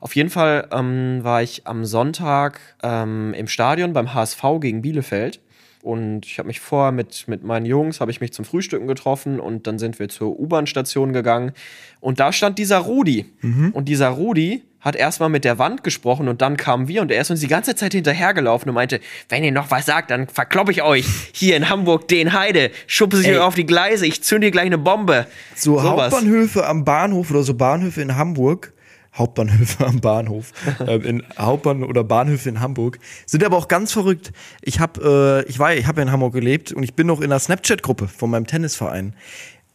Auf 0.00 0.14
jeden 0.14 0.30
Fall 0.30 0.68
ähm, 0.70 1.20
war 1.22 1.42
ich 1.42 1.66
am 1.66 1.84
Sonntag 1.84 2.61
ähm, 2.82 3.34
im 3.34 3.48
Stadion 3.48 3.92
beim 3.92 4.14
HSV 4.14 4.42
gegen 4.61 4.82
Bielefeld. 4.82 5.40
Und 5.82 6.26
ich 6.26 6.38
habe 6.38 6.48
mich 6.48 6.61
vorher 6.61 6.92
mit, 6.92 7.26
mit 7.28 7.42
meinen 7.44 7.66
Jungs, 7.66 8.00
habe 8.00 8.11
ich 8.11 8.20
mich 8.20 8.32
zum 8.32 8.44
Frühstücken 8.44 8.87
getroffen 8.87 9.40
und 9.40 9.66
dann 9.66 9.78
sind 9.78 9.98
wir 9.98 10.08
zur 10.08 10.38
U-Bahn-Station 10.38 11.12
gegangen. 11.12 11.52
Und 12.00 12.20
da 12.20 12.32
stand 12.32 12.58
dieser 12.58 12.78
Rudi. 12.78 13.26
Und 13.72 13.88
dieser 13.88 14.08
Rudi 14.08 14.62
hat 14.81 14.95
erstmal 14.97 15.29
mit 15.29 15.45
der 15.45 15.59
Wand 15.59 15.83
gesprochen 15.83 16.29
und 16.29 16.41
dann 16.41 16.57
kamen 16.57 16.88
wir 16.88 17.03
und 17.03 17.11
er 17.11 17.21
ist 17.21 17.31
uns 17.31 17.41
die 17.41 17.49
ganze 17.49 17.75
Zeit 17.75 17.93
hinterhergelaufen 17.93 18.69
und 18.69 18.75
meinte, 18.75 19.01
wenn 19.29 19.43
ihr 19.43 19.53
noch 19.53 19.71
was 19.71 19.87
sagt, 19.87 20.11
dann 20.11 20.29
verkloppe 20.29 20.73
ich 20.73 20.83
euch 20.83 21.07
hier 21.33 21.57
in 21.57 21.69
Hamburg 21.69 22.09
den 22.09 22.33
Heide, 22.33 22.71
schubse 22.87 23.23
ich 23.23 23.29
euch 23.29 23.38
auf 23.38 23.55
die 23.55 23.67
Gleise, 23.67 24.07
ich 24.07 24.23
zünde 24.23 24.47
dir 24.47 24.51
gleich 24.51 24.67
eine 24.67 24.79
Bombe. 24.79 25.27
So 25.55 25.79
Sowas. 25.79 26.12
Hauptbahnhöfe 26.12 26.67
am 26.67 26.85
Bahnhof 26.85 27.31
oder 27.31 27.43
so 27.43 27.55
Bahnhöfe 27.55 28.01
in 28.01 28.17
Hamburg. 28.17 28.73
Hauptbahnhöfe 29.14 29.85
am 29.85 30.01
Bahnhof. 30.01 30.53
ähm, 30.87 31.03
in 31.03 31.23
Hauptbahn 31.37 31.83
oder 31.83 32.05
Bahnhöfe 32.05 32.49
in 32.49 32.61
Hamburg 32.61 32.99
sind 33.27 33.43
aber 33.43 33.57
auch 33.57 33.67
ganz 33.67 33.93
verrückt. 33.93 34.33
Ich 34.62 34.79
habe 34.79 35.45
äh, 35.45 35.51
ich 35.51 35.59
war 35.59 35.75
ich 35.75 35.87
habe 35.87 36.01
ja 36.01 36.07
in 36.07 36.12
Hamburg 36.12 36.35
gelebt 36.35 36.73
und 36.73 36.85
ich 36.85 36.95
bin 36.95 37.09
noch 37.09 37.19
in 37.19 37.25
einer 37.27 37.41
Snapchat 37.41 37.83
Gruppe 37.83 38.07
von 38.07 38.31
meinem 38.31 38.47
Tennisverein. 38.47 39.14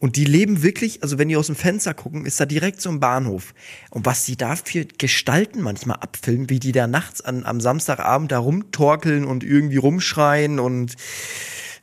Und 0.04 0.16
die 0.16 0.26
leben 0.26 0.62
wirklich, 0.62 1.02
also 1.02 1.18
wenn 1.18 1.30
die 1.30 1.36
aus 1.38 1.46
dem 1.46 1.56
Fenster 1.56 1.94
gucken, 1.94 2.26
ist 2.26 2.38
da 2.38 2.44
direkt 2.44 2.78
so 2.82 2.90
ein 2.90 3.00
Bahnhof. 3.00 3.54
Und 3.88 4.04
was 4.04 4.26
die 4.26 4.36
da 4.36 4.54
für 4.54 4.84
Gestalten 4.84 5.62
manchmal 5.62 5.96
abfilmen, 5.96 6.50
wie 6.50 6.58
die 6.60 6.72
da 6.72 6.86
nachts 6.86 7.22
an, 7.22 7.46
am 7.46 7.58
Samstagabend 7.58 8.30
da 8.30 8.38
rumtorkeln 8.38 9.24
und 9.24 9.42
irgendwie 9.44 9.78
rumschreien 9.78 10.58
und 10.58 10.92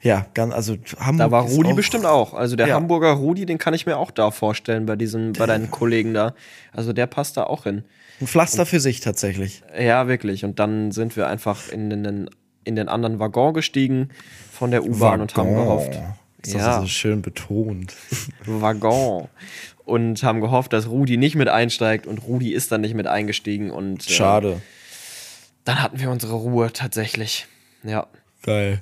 ja, 0.03 0.27
ganz, 0.35 0.53
also 0.53 0.75
Hamburg. 0.99 1.17
Da 1.17 1.31
war 1.31 1.43
Rudi 1.45 1.71
auch- 1.71 1.75
bestimmt 1.75 2.05
auch. 2.05 2.35
Also 2.35 2.55
der 2.55 2.67
Ja. 2.67 2.75
Hamburger 2.75 3.09
Rudi, 3.13 3.47
den 3.47 3.57
kann 3.57 3.73
ich 3.73 3.87
mir 3.87 3.97
auch 3.97 4.11
da 4.11 4.29
vorstellen 4.29 4.85
bei 4.85 4.95
diesen, 4.95 5.33
bei 5.33 5.47
deinen 5.47 5.71
Kollegen 5.71 6.13
da. 6.13 6.35
Also 6.73 6.93
der 6.93 7.07
passt 7.07 7.37
da 7.37 7.45
auch 7.45 7.63
hin. 7.63 7.85
Ein 8.19 8.27
Pflaster 8.27 8.67
für 8.67 8.79
sich 8.79 8.99
tatsächlich. 8.99 9.63
Ja, 9.79 10.07
wirklich. 10.07 10.45
Und 10.45 10.59
dann 10.59 10.91
sind 10.91 11.15
wir 11.17 11.25
einfach 11.27 11.69
in 11.69 11.89
den, 11.89 12.29
in 12.65 12.75
den 12.75 12.87
anderen 12.87 13.17
Waggon 13.17 13.55
gestiegen 13.55 14.09
von 14.51 14.69
der 14.69 14.85
U-Bahn 14.85 15.21
und 15.21 15.35
haben 15.35 15.55
gehofft. 15.55 15.97
Ist 16.43 16.55
das 16.55 16.61
Ja. 16.61 16.81
so 16.81 16.87
schön 16.87 17.21
betont. 17.21 17.95
Waggon. 18.45 19.27
Und 19.85 20.23
haben 20.23 20.41
gehofft, 20.41 20.73
dass 20.73 20.87
Rudi 20.87 21.17
nicht 21.17 21.35
mit 21.35 21.47
einsteigt 21.49 22.07
und 22.07 22.19
Rudi 22.19 22.53
ist 22.53 22.71
dann 22.71 22.81
nicht 22.81 22.93
mit 22.93 23.07
eingestiegen 23.07 23.71
und 23.71 24.07
äh, 24.07 24.11
Schade. 24.11 24.61
dann 25.65 25.81
hatten 25.81 25.99
wir 25.99 26.09
unsere 26.09 26.33
Ruhe 26.33 26.71
tatsächlich. 26.71 27.47
Ja. 27.83 28.07
Geil. 28.43 28.81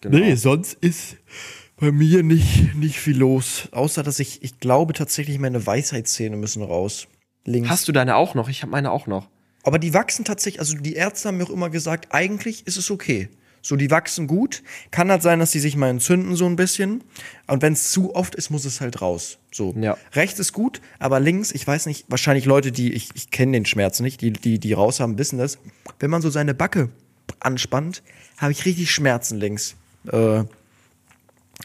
Genau. 0.00 0.18
Nee, 0.18 0.34
sonst 0.36 0.74
ist 0.74 1.16
bei 1.78 1.92
mir 1.92 2.22
nicht, 2.22 2.74
nicht 2.74 2.98
viel 2.98 3.16
los. 3.18 3.68
Außer, 3.72 4.02
dass 4.02 4.18
ich, 4.18 4.42
ich 4.42 4.58
glaube 4.60 4.92
tatsächlich, 4.94 5.38
meine 5.38 5.66
Weisheitszähne 5.66 6.36
müssen 6.36 6.62
raus. 6.62 7.06
Links. 7.44 7.68
Hast 7.68 7.88
du 7.88 7.92
deine 7.92 8.16
auch 8.16 8.34
noch? 8.34 8.48
Ich 8.48 8.62
habe 8.62 8.72
meine 8.72 8.90
auch 8.90 9.06
noch. 9.06 9.28
Aber 9.62 9.78
die 9.78 9.92
wachsen 9.94 10.24
tatsächlich, 10.24 10.60
also 10.60 10.76
die 10.76 10.94
Ärzte 10.94 11.28
haben 11.28 11.36
mir 11.38 11.44
auch 11.44 11.50
immer 11.50 11.70
gesagt, 11.70 12.08
eigentlich 12.14 12.66
ist 12.66 12.76
es 12.76 12.90
okay. 12.90 13.28
So, 13.66 13.74
die 13.74 13.90
wachsen 13.90 14.28
gut. 14.28 14.62
Kann 14.92 15.10
halt 15.10 15.22
sein, 15.22 15.40
dass 15.40 15.50
die 15.50 15.58
sich 15.58 15.74
mal 15.74 15.88
entzünden 15.88 16.36
so 16.36 16.46
ein 16.46 16.54
bisschen. 16.54 17.02
Und 17.48 17.62
wenn 17.62 17.72
es 17.72 17.90
zu 17.90 18.14
oft 18.14 18.36
ist, 18.36 18.48
muss 18.48 18.64
es 18.64 18.80
halt 18.80 19.02
raus. 19.02 19.38
So. 19.50 19.74
Ja. 19.76 19.96
Rechts 20.12 20.38
ist 20.38 20.52
gut, 20.52 20.80
aber 21.00 21.18
links, 21.18 21.50
ich 21.50 21.66
weiß 21.66 21.86
nicht, 21.86 22.04
wahrscheinlich 22.06 22.44
Leute, 22.44 22.70
die, 22.70 22.92
ich, 22.92 23.08
ich 23.14 23.32
kenne 23.32 23.50
den 23.50 23.66
Schmerz 23.66 23.98
nicht, 23.98 24.20
die, 24.20 24.32
die, 24.32 24.60
die 24.60 24.72
raus 24.72 25.00
haben, 25.00 25.18
wissen 25.18 25.40
das. 25.40 25.58
Wenn 25.98 26.10
man 26.10 26.22
so 26.22 26.30
seine 26.30 26.54
Backe 26.54 26.90
anspannt, 27.40 28.04
habe 28.38 28.52
ich 28.52 28.64
richtig 28.66 28.92
Schmerzen 28.92 29.40
links. 29.40 29.74
Äh, 30.12 30.44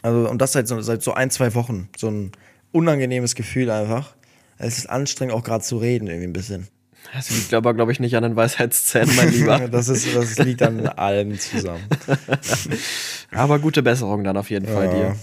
also, 0.02 0.28
und 0.28 0.42
das 0.42 0.50
seit 0.50 0.66
so, 0.66 0.80
seit 0.80 1.04
so 1.04 1.14
ein, 1.14 1.30
zwei 1.30 1.54
Wochen. 1.54 1.88
So 1.96 2.10
ein 2.10 2.32
unangenehmes 2.72 3.36
Gefühl 3.36 3.70
einfach. 3.70 4.16
Es 4.58 4.76
ist 4.76 4.90
anstrengend, 4.90 5.36
auch 5.36 5.44
gerade 5.44 5.62
zu 5.62 5.76
reden, 5.76 6.08
irgendwie 6.08 6.26
ein 6.26 6.32
bisschen. 6.32 6.66
Das 7.14 7.30
liegt 7.30 7.52
aber, 7.54 7.74
glaube 7.74 7.92
ich, 7.92 8.00
nicht 8.00 8.16
an 8.16 8.22
den 8.22 8.36
Weisheitszähnen, 8.36 9.14
mein 9.16 9.30
Lieber. 9.30 9.58
Das, 9.70 9.88
ist, 9.88 10.14
das 10.14 10.38
liegt 10.38 10.62
an 10.62 10.86
allem 10.86 11.38
zusammen. 11.38 11.84
aber 13.30 13.58
gute 13.58 13.82
Besserung 13.82 14.24
dann 14.24 14.36
auf 14.36 14.50
jeden 14.50 14.66
Fall 14.66 14.86
Ja. 14.86 14.90
dir. 14.94 15.16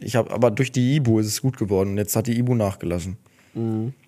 Ich 0.00 0.16
habe, 0.16 0.30
aber 0.30 0.50
durch 0.50 0.72
die 0.72 0.96
Ibu 0.96 1.18
ist 1.18 1.26
es 1.26 1.42
gut 1.42 1.56
geworden. 1.58 1.98
Jetzt 1.98 2.14
hat 2.16 2.26
die 2.26 2.38
Ibu 2.38 2.54
nachgelassen. 2.54 3.16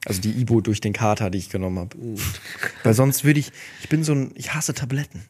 Also 0.07 0.21
die 0.21 0.31
Ibu 0.41 0.61
durch 0.61 0.81
den 0.81 0.93
Kater, 0.93 1.29
die 1.29 1.39
ich 1.39 1.51
genommen 1.51 1.79
habe. 1.81 1.97
Weil 2.85 2.95
sonst 2.95 3.25
würde 3.25 3.41
ich, 3.41 3.51
ich 3.83 3.89
bin 3.89 4.05
so 4.05 4.13
ein, 4.15 4.31
ich 4.37 4.55
hasse 4.55 4.73
Tabletten. 4.73 5.25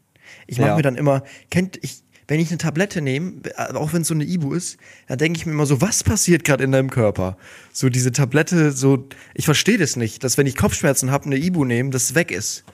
Ich 0.47 0.59
mache 0.59 0.69
Ja. 0.71 0.77
mir 0.77 0.83
dann 0.83 0.97
immer, 0.97 1.25
kennt 1.51 1.79
ich, 1.83 2.03
wenn 2.29 2.41
ich 2.41 2.49
eine 2.49 2.59
Tablette 2.59 3.01
nehme, 3.01 3.35
auch 3.75 3.93
wenn 3.93 4.03
es 4.03 4.09
so 4.09 4.15
eine 4.15 4.25
Ibu 4.25 4.55
ist, 4.55 4.79
da 5.09 5.17
denke 5.17 5.39
ich 5.39 5.47
mir 5.47 5.53
immer 5.53 5.67
so, 5.67 5.81
was 5.81 6.05
passiert 6.05 6.45
gerade 6.45 6.65
in 6.65 6.73
deinem 6.73 6.91
Körper? 6.91 7.37
So 7.73 7.89
diese 7.89 8.13
Tablette, 8.13 8.73
so, 8.73 9.09
ich 9.35 9.45
verstehe 9.45 9.79
das 9.79 9.97
nicht, 9.97 10.25
dass 10.25 10.39
wenn 10.39 10.47
ich 10.47 10.57
Kopfschmerzen 10.57 11.11
habe, 11.11 11.27
eine 11.27 11.37
Ibu 11.37 11.65
nehme, 11.65 11.91
das 11.91 12.15
weg 12.15 12.31
ist. 12.31 12.65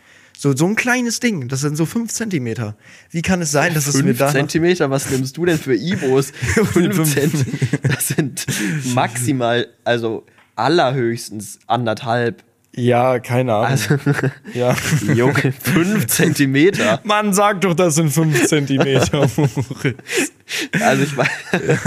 So, 0.41 0.55
so 0.55 0.67
ein 0.67 0.77
kleines 0.77 1.19
Ding, 1.19 1.49
das 1.49 1.63
sind 1.63 1.77
so 1.77 1.85
fünf 1.85 2.13
Zentimeter. 2.13 2.77
Wie 3.11 3.23
kann 3.23 3.43
es 3.43 3.51
sein, 3.51 3.75
dass 3.75 3.89
es 3.89 3.97
mir 3.97 4.03
Fünf 4.05 4.19
da 4.19 4.29
Zentimeter, 4.31 4.89
was 4.89 5.11
nimmst 5.11 5.37
du 5.37 5.45
denn 5.45 5.59
für 5.59 5.75
Ibos? 5.75 6.31
Fünf 6.73 7.13
Zentimeter. 7.13 7.89
Das 7.89 8.07
sind 8.09 8.47
maximal, 8.95 9.67
also 9.83 10.25
allerhöchstens 10.55 11.59
anderthalb. 11.67 12.45
Ja, 12.79 13.19
keine 13.19 13.55
Ahnung. 13.55 13.67
Also, 13.71 13.97
ja. 14.55 14.75
Junge, 15.13 15.53
fünf 15.53 16.07
Zentimeter. 16.07 17.01
Mann, 17.05 17.35
sag 17.35 17.61
doch, 17.63 17.75
das 17.75 17.97
sind 17.97 18.11
fünf 18.11 18.47
Zentimeter, 18.47 19.29
Moritz. 19.37 20.33
Also 20.81 21.03
ich 21.03 21.17
meine, 21.17 21.29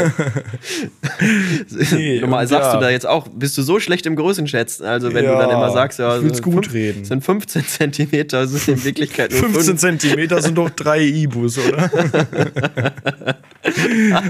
Nee, 1.91 2.19
normal 2.21 2.47
sagst 2.47 2.67
ja. 2.69 2.75
du 2.75 2.81
da 2.81 2.89
jetzt 2.89 3.07
auch, 3.07 3.27
bist 3.29 3.57
du 3.57 3.61
so 3.63 3.79
schlecht 3.79 4.05
im 4.05 4.15
Größenschätzen? 4.15 4.85
Also 4.85 5.13
wenn 5.13 5.25
Ja, 5.25 5.33
du 5.33 5.37
dann 5.39 5.49
immer 5.49 5.71
sagst, 5.71 5.99
ja, 5.99 6.17
ich 6.17 6.23
will's 6.23 6.41
gut 6.41 6.65
fünf- 6.65 6.73
reden. 6.73 7.05
sind 7.05 7.23
15 7.25 7.65
Zentimeter, 7.65 8.47
sind 8.47 8.67
in 8.67 8.83
Wirklichkeit 8.83 9.31
nur 9.31 9.39
15 9.41 9.63
fünf. 9.63 9.79
Zentimeter 9.79 10.41
sind 10.41 10.55
doch 10.57 10.69
drei 10.69 11.01
Ibus, 11.01 11.57
oder? 11.57 11.89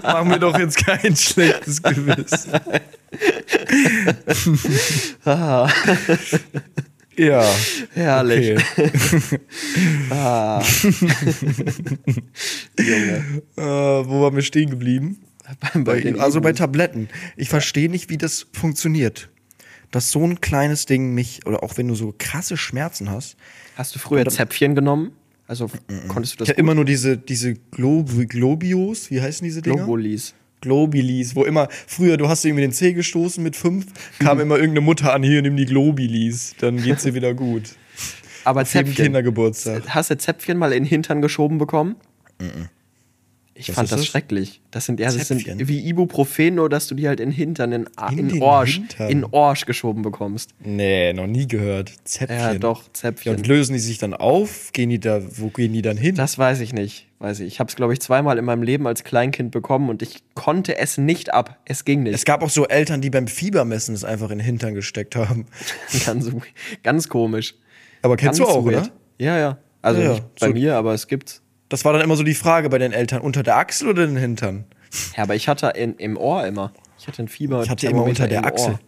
Mach 0.03 0.23
mir 0.23 0.39
doch 0.39 0.57
jetzt 0.57 0.85
kein 0.85 1.15
schlechtes 1.15 1.81
Gewissen. 1.81 2.51
ja. 7.17 7.45
Herrlich. 7.93 8.57
Okay. 8.77 8.89
Ah. 10.09 10.61
Junge. 12.77 13.41
Äh, 13.55 13.61
wo 13.61 14.21
waren 14.21 14.35
wir 14.35 14.41
stehen 14.41 14.69
geblieben? 14.69 15.21
Bei 15.73 15.99
den 16.01 16.19
also 16.19 16.41
bei. 16.41 16.53
Tabletten. 16.53 17.09
Ich 17.37 17.49
verstehe 17.49 17.89
nicht, 17.89 18.09
wie 18.09 18.17
das 18.17 18.47
funktioniert. 18.53 19.29
Dass 19.89 20.11
so 20.11 20.25
ein 20.25 20.41
kleines 20.41 20.85
Ding 20.85 21.13
mich, 21.13 21.45
oder 21.45 21.63
auch 21.63 21.77
wenn 21.77 21.87
du 21.87 21.95
so 21.95 22.13
krasse 22.17 22.57
Schmerzen 22.57 23.09
hast, 23.09 23.37
Hast 23.75 23.95
du 23.95 23.99
früher 23.99 24.25
Zäpfchen 24.25 24.75
genommen? 24.75 25.11
Also 25.47 25.69
konntest 26.07 26.35
du 26.35 26.37
das 26.37 26.47
ich 26.47 26.53
habe 26.53 26.61
immer 26.61 26.75
nur 26.75 26.85
diese, 26.85 27.17
diese 27.17 27.55
Glob 27.55 28.09
Globios, 28.29 29.11
wie 29.11 29.21
heißen 29.21 29.43
diese 29.43 29.61
Dinger? 29.61 29.77
Globulis? 29.77 30.33
Globilis, 30.61 31.35
wo 31.35 31.43
immer, 31.43 31.67
früher, 31.87 32.17
du 32.17 32.29
hast 32.29 32.45
irgendwie 32.45 32.61
den 32.61 32.71
Zeh 32.71 32.93
gestoßen 32.93 33.43
mit 33.43 33.55
fünf, 33.55 33.87
kam 34.19 34.39
immer 34.39 34.55
irgendeine 34.55 34.81
Mutter 34.81 35.13
an, 35.13 35.23
hier, 35.23 35.41
nimm 35.41 35.57
die 35.57 35.65
Globilis, 35.65 36.55
dann 36.59 36.77
geht's 36.77 37.03
dir 37.03 37.13
wieder 37.13 37.33
gut. 37.33 37.63
Aber 38.43 38.61
Auf 38.61 38.69
Zäpfchen. 38.69 38.95
Kindergeburtstag. 39.05 39.83
Hast 39.89 40.09
du 40.09 40.17
Zäpfchen 40.17 40.57
mal 40.57 40.71
in 40.73 40.83
den 40.83 40.89
Hintern 40.89 41.21
geschoben 41.21 41.57
bekommen? 41.59 41.95
Ich 43.53 43.67
Was 43.69 43.75
fand 43.75 43.91
das 43.91 43.99
das? 43.99 44.07
schrecklich. 44.07 44.61
Das 44.71 44.85
sind, 44.87 44.99
ja, 44.99 45.07
das 45.11 45.27
Zäpfchen? 45.27 45.59
sind 45.59 45.67
wie 45.67 45.87
Ibuprofen, 45.87 46.55
nur 46.55 46.67
dass 46.69 46.87
du 46.87 46.95
die 46.95 47.07
halt 47.07 47.19
in 47.19 47.29
den 47.29 47.35
Hintern, 47.35 47.71
in, 47.71 47.87
In 48.11 48.29
in, 48.31 48.41
Orsch, 48.41 48.75
Hintern? 48.75 49.09
in 49.11 49.23
Orsch 49.25 49.65
geschoben 49.65 50.01
bekommst. 50.01 50.51
Nee, 50.63 51.13
noch 51.13 51.27
nie 51.27 51.47
gehört. 51.47 51.91
Zäpfchen. 52.03 52.37
Ja, 52.39 52.53
doch, 52.55 52.83
Ja, 52.85 52.93
Zäpfchen. 52.93 53.35
und 53.35 53.45
lösen 53.45 53.73
die 53.73 53.79
sich 53.79 53.99
dann 53.99 54.15
auf? 54.15 54.71
Gehen 54.73 54.89
die 54.89 54.99
da, 54.99 55.21
wo 55.37 55.49
gehen 55.49 55.73
die 55.73 55.83
dann 55.83 55.97
hin? 55.97 56.15
Das 56.15 56.37
weiß 56.39 56.61
ich 56.61 56.73
nicht. 56.73 57.07
Weiß 57.21 57.39
ich. 57.41 57.47
Ich 57.53 57.59
habe 57.59 57.69
es, 57.69 57.75
glaube 57.75 57.93
ich, 57.93 57.99
zweimal 58.01 58.39
in 58.39 58.45
meinem 58.45 58.63
Leben 58.63 58.87
als 58.87 59.03
Kleinkind 59.03 59.51
bekommen 59.51 59.89
und 59.89 60.01
ich 60.01 60.23
konnte 60.33 60.77
es 60.79 60.97
nicht 60.97 61.31
ab. 61.31 61.59
Es 61.65 61.85
ging 61.85 62.07
es 62.07 62.11
nicht. 62.13 62.25
gab 62.25 62.41
auch 62.41 62.49
so 62.49 62.67
Eltern, 62.67 62.99
die 63.01 63.11
beim 63.11 63.27
Fiebermessen 63.27 63.93
es 63.93 64.03
einfach 64.03 64.31
in 64.31 64.39
den 64.39 64.45
Hintern 64.45 64.73
gesteckt 64.73 65.15
haben. 65.15 65.45
ganz, 66.05 66.31
ganz 66.81 67.09
komisch. 67.09 67.53
Aber 68.01 68.17
kennst 68.17 68.39
ganz 68.39 68.49
du 68.51 68.55
auch, 68.57 68.65
weird. 68.65 68.85
oder? 68.87 68.91
Ja, 69.19 69.37
ja. 69.37 69.57
Also 69.83 70.01
Ja, 70.01 70.07
ja. 70.07 70.13
nicht 70.15 70.39
bei 70.39 70.47
So- 70.47 70.53
mir, 70.53 70.75
aber 70.75 70.95
es 70.95 71.07
gibt's. 71.07 71.43
Das 71.69 71.85
war 71.85 71.93
dann 71.93 72.01
immer 72.01 72.15
so 72.15 72.23
die 72.23 72.33
Frage 72.33 72.69
bei 72.69 72.79
den 72.79 72.91
Eltern, 72.91 73.21
unter 73.21 73.43
der 73.43 73.57
Achsel 73.57 73.89
oder 73.89 74.07
den 74.07 74.17
Hintern? 74.17 74.65
Ja, 75.15 75.23
aber 75.23 75.35
ich 75.35 75.47
hatte 75.47 75.67
in, 75.75 75.93
im 75.97 76.17
Ohr 76.17 76.45
immer. 76.47 76.73
Ich 76.97 77.07
hatte 77.07 77.21
ein 77.21 77.27
Fieber. 77.27 77.61
Ich 77.61 77.69
hatte 77.69 77.85
immer 77.87 78.03
unter 78.03 78.27
der 78.27 78.39
im 78.39 78.45
Achsel. 78.45 78.71
Ohr. 78.73 78.79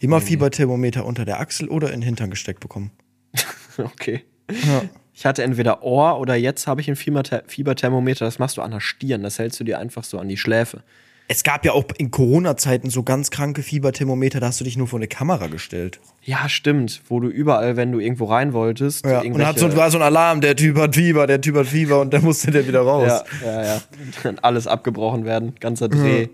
Immer 0.00 0.20
Fieberthermometer 0.22 1.04
unter 1.04 1.26
der 1.26 1.38
Achsel 1.38 1.68
oder 1.68 1.88
in 1.92 2.00
den 2.00 2.02
Hintern 2.06 2.30
gesteckt 2.30 2.60
bekommen. 2.60 2.92
Okay. 3.76 4.24
Ja. 4.50 4.82
Ich 5.14 5.24
hatte 5.24 5.42
entweder 5.42 5.82
Ohr 5.82 6.18
oder 6.18 6.34
jetzt 6.34 6.66
habe 6.66 6.80
ich 6.80 6.88
ein 6.88 6.96
Fieberther 6.96 7.42
Fieberthermometer. 7.46 8.24
Das 8.24 8.38
machst 8.38 8.56
du 8.56 8.62
an 8.62 8.72
der 8.72 8.80
Stirn. 8.80 9.22
Das 9.22 9.38
hältst 9.38 9.60
du 9.60 9.64
dir 9.64 9.78
einfach 9.78 10.04
so 10.04 10.18
an 10.18 10.28
die 10.28 10.36
Schläfe. 10.36 10.82
Es 11.26 11.42
gab 11.42 11.64
ja 11.64 11.72
auch 11.72 11.84
in 11.96 12.10
Corona-Zeiten 12.10 12.90
so 12.90 13.02
ganz 13.02 13.30
kranke 13.30 13.62
Fieberthermometer, 13.62 14.40
da 14.40 14.48
hast 14.48 14.60
du 14.60 14.64
dich 14.64 14.76
nur 14.76 14.86
vor 14.88 14.98
eine 14.98 15.08
Kamera 15.08 15.46
gestellt. 15.46 15.98
Ja, 16.22 16.50
stimmt. 16.50 17.00
Wo 17.08 17.18
du 17.18 17.28
überall, 17.28 17.76
wenn 17.78 17.92
du 17.92 17.98
irgendwo 17.98 18.26
rein 18.26 18.52
wolltest, 18.52 19.06
Ja, 19.06 19.20
und 19.22 19.46
hat 19.46 19.58
so, 19.58 19.74
war 19.74 19.90
so 19.90 19.96
ein 19.96 20.02
Alarm, 20.02 20.42
der 20.42 20.54
Typ 20.54 20.76
hat 20.76 20.96
Fieber, 20.96 21.26
der 21.26 21.40
Typ 21.40 21.56
hat 21.56 21.66
Fieber 21.66 22.00
und 22.02 22.12
dann 22.12 22.24
musste 22.24 22.50
der 22.50 22.66
wieder 22.68 22.82
raus. 22.82 23.22
ja, 23.42 23.52
ja, 23.52 23.64
ja. 23.64 23.80
Dann 24.22 24.38
alles 24.40 24.66
abgebrochen 24.66 25.24
werden. 25.24 25.54
Ganzer 25.60 25.88
Dreh. 25.88 26.28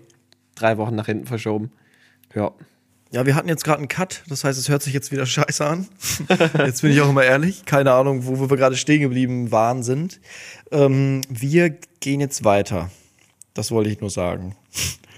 Drei 0.55 0.77
Wochen 0.77 0.95
nach 0.95 1.05
hinten 1.05 1.25
verschoben. 1.25 1.71
Ja. 2.35 2.51
Ja, 3.11 3.25
wir 3.25 3.35
hatten 3.35 3.49
jetzt 3.49 3.65
gerade 3.65 3.79
einen 3.79 3.89
Cut, 3.89 4.23
das 4.29 4.45
heißt, 4.45 4.57
es 4.57 4.69
hört 4.69 4.81
sich 4.81 4.93
jetzt 4.93 5.11
wieder 5.11 5.25
scheiße 5.27 5.65
an. 5.65 5.87
jetzt 6.57 6.81
bin 6.81 6.91
ich 6.91 7.01
auch 7.01 7.09
immer 7.09 7.23
ehrlich, 7.23 7.65
keine 7.65 7.91
Ahnung, 7.91 8.25
wo, 8.25 8.49
wir 8.49 8.57
gerade 8.57 8.77
stehen 8.77 9.01
geblieben 9.01 9.51
waren, 9.51 9.83
sind. 9.83 10.21
Ähm, 10.71 11.21
wir 11.29 11.75
gehen 11.99 12.21
jetzt 12.21 12.45
weiter. 12.45 12.89
Das 13.53 13.69
wollte 13.71 13.89
ich 13.89 13.99
nur 13.99 14.09
sagen. 14.09 14.55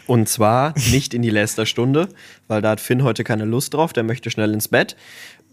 Und 0.07 0.27
zwar 0.27 0.73
nicht 0.91 1.13
in 1.13 1.21
die 1.21 1.29
Lästerstunde, 1.29 2.09
weil 2.47 2.61
da 2.61 2.71
hat 2.71 2.81
Finn 2.81 3.03
heute 3.03 3.23
keine 3.23 3.45
Lust 3.45 3.75
drauf. 3.75 3.93
Der 3.93 4.03
möchte 4.03 4.31
schnell 4.31 4.53
ins 4.53 4.67
Bett. 4.67 4.97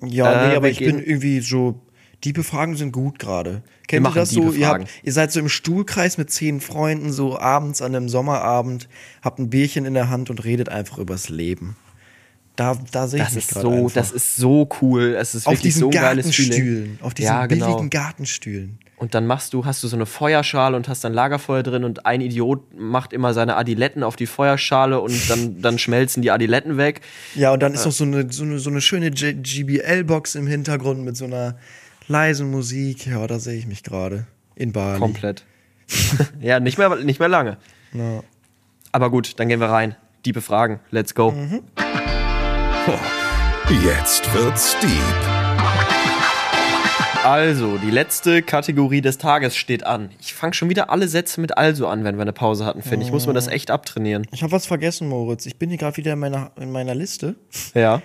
Ja, 0.03 0.45
Äh, 0.45 0.49
nee, 0.49 0.57
aber 0.57 0.70
ich 0.70 0.78
bin 0.78 0.99
irgendwie 0.99 1.41
so. 1.41 1.80
Die 2.24 2.32
Befragen 2.32 2.76
sind 2.76 2.93
gut 2.93 3.18
gerade. 3.18 3.62
Kennt 3.86 4.07
ihr 4.07 4.12
das 4.12 4.30
so? 4.30 4.53
Ihr, 4.53 4.66
habt, 4.66 4.88
ihr 5.03 5.12
seid 5.12 5.32
so 5.32 5.41
im 5.41 5.49
Stuhlkreis 5.49 6.18
mit 6.18 6.30
zehn 6.30 6.61
Freunden, 6.61 7.12
so 7.12 7.38
abends 7.38 7.80
an 7.80 7.95
einem 7.95 8.09
Sommerabend, 8.11 8.88
habt 9.22 9.38
ein 9.38 9.49
Bierchen 9.51 9.86
in 9.86 9.95
der 9.95 10.11
Hand 10.11 10.28
und 10.30 10.45
redet 10.45 10.68
einfach 10.68 10.99
übers 10.99 11.28
Leben. 11.28 11.76
Da, 12.57 12.76
da 12.90 13.07
sehe 13.07 13.20
ich 13.20 13.24
Das 13.24 13.34
mich 13.34 13.44
ist 13.44 13.61
so, 13.61 13.70
einfach. 13.70 13.94
das 13.94 14.12
ist 14.12 14.36
so 14.36 14.68
cool. 14.82 15.14
Es 15.18 15.34
ist 15.34 15.46
auf 15.46 15.55
wirklich 15.55 15.74
diesen 15.74 15.80
so 15.80 15.90
Gartenstühlen, 15.90 16.98
auf 17.01 17.14
diesen 17.14 17.28
ja, 17.28 17.46
genau. 17.46 17.66
billigen 17.66 17.90
Gartenstühlen. 17.90 18.78
Und 18.96 19.14
dann 19.14 19.26
machst 19.26 19.55
du, 19.55 19.64
hast 19.64 19.82
du 19.82 19.88
so 19.88 19.96
eine 19.96 20.05
Feuerschale 20.05 20.76
und 20.76 20.86
hast 20.86 21.03
dann 21.05 21.14
Lagerfeuer 21.14 21.62
drin 21.62 21.84
und 21.84 22.05
ein 22.05 22.20
Idiot 22.20 22.78
macht 22.78 23.14
immer 23.14 23.32
seine 23.32 23.57
Adiletten 23.57 24.03
auf 24.03 24.14
die 24.14 24.26
Feuerschale 24.26 25.01
und 25.01 25.30
dann, 25.30 25.62
dann 25.62 25.78
schmelzen 25.78 26.22
die 26.22 26.30
Adiletten 26.30 26.76
weg. 26.76 27.01
Ja, 27.34 27.53
und 27.53 27.62
dann 27.62 27.72
ist 27.72 27.86
noch 27.86 27.92
so 27.92 28.05
eine, 28.05 28.30
so 28.30 28.42
eine, 28.42 28.59
so 28.59 28.68
eine 28.68 28.82
schöne 28.82 29.11
GBL-Box 29.11 30.34
im 30.34 30.46
Hintergrund 30.46 31.03
mit 31.03 31.16
so 31.16 31.24
einer 31.24 31.57
leisen 32.09 32.51
Musik. 32.51 33.07
Ja, 33.07 33.26
da 33.26 33.38
sehe 33.38 33.57
ich 33.57 33.66
mich 33.66 33.82
gerade. 33.82 34.26
In 34.55 34.72
Bali. 34.72 34.98
Komplett. 34.98 35.46
ja, 36.40 36.61
nicht 36.61 36.76
mehr, 36.76 36.94
nicht 36.96 37.20
mehr 37.20 37.28
lange. 37.28 37.57
Ja. 37.94 38.22
Aber 38.92 39.11
gut, 39.11 39.40
dann 39.40 39.48
gehen 39.48 39.61
wir 39.61 39.70
rein. 39.70 39.96
Die 40.26 40.32
befragen. 40.32 40.80
Let's 40.90 41.14
go. 41.14 41.30
Mhm. 41.30 41.62
Jetzt 43.84 44.32
wird's 44.34 44.76
deep. 44.80 44.91
Also, 47.24 47.76
die 47.76 47.91
letzte 47.91 48.43
Kategorie 48.43 49.03
des 49.03 49.18
Tages 49.18 49.55
steht 49.55 49.84
an. 49.84 50.09
Ich 50.20 50.32
fange 50.32 50.55
schon 50.55 50.70
wieder 50.70 50.88
alle 50.91 51.07
Sätze 51.07 51.41
mit 51.41 51.57
also 51.59 51.86
an, 51.86 52.03
wenn 52.03 52.16
wir 52.16 52.22
eine 52.22 52.32
Pause 52.32 52.64
hatten, 52.64 52.82
Finn. 52.82 53.03
Ich 53.03 53.12
muss 53.12 53.26
mir 53.26 53.34
das 53.34 53.47
echt 53.47 53.70
abtrainieren. 53.70 54.26
Ich 54.32 54.43
habe 54.43 54.53
was 54.53 54.64
vergessen, 54.66 55.07
Moritz. 55.09 55.45
Ich 55.45 55.57
bin 55.57 55.68
hier 55.68 55.78
gerade 55.78 55.99
wieder 55.99 56.14
in 56.14 56.18
meiner, 56.18 56.51
in 56.59 56.72
meiner 56.72 56.95
Liste. 56.95 57.36
Ja. 57.74 58.01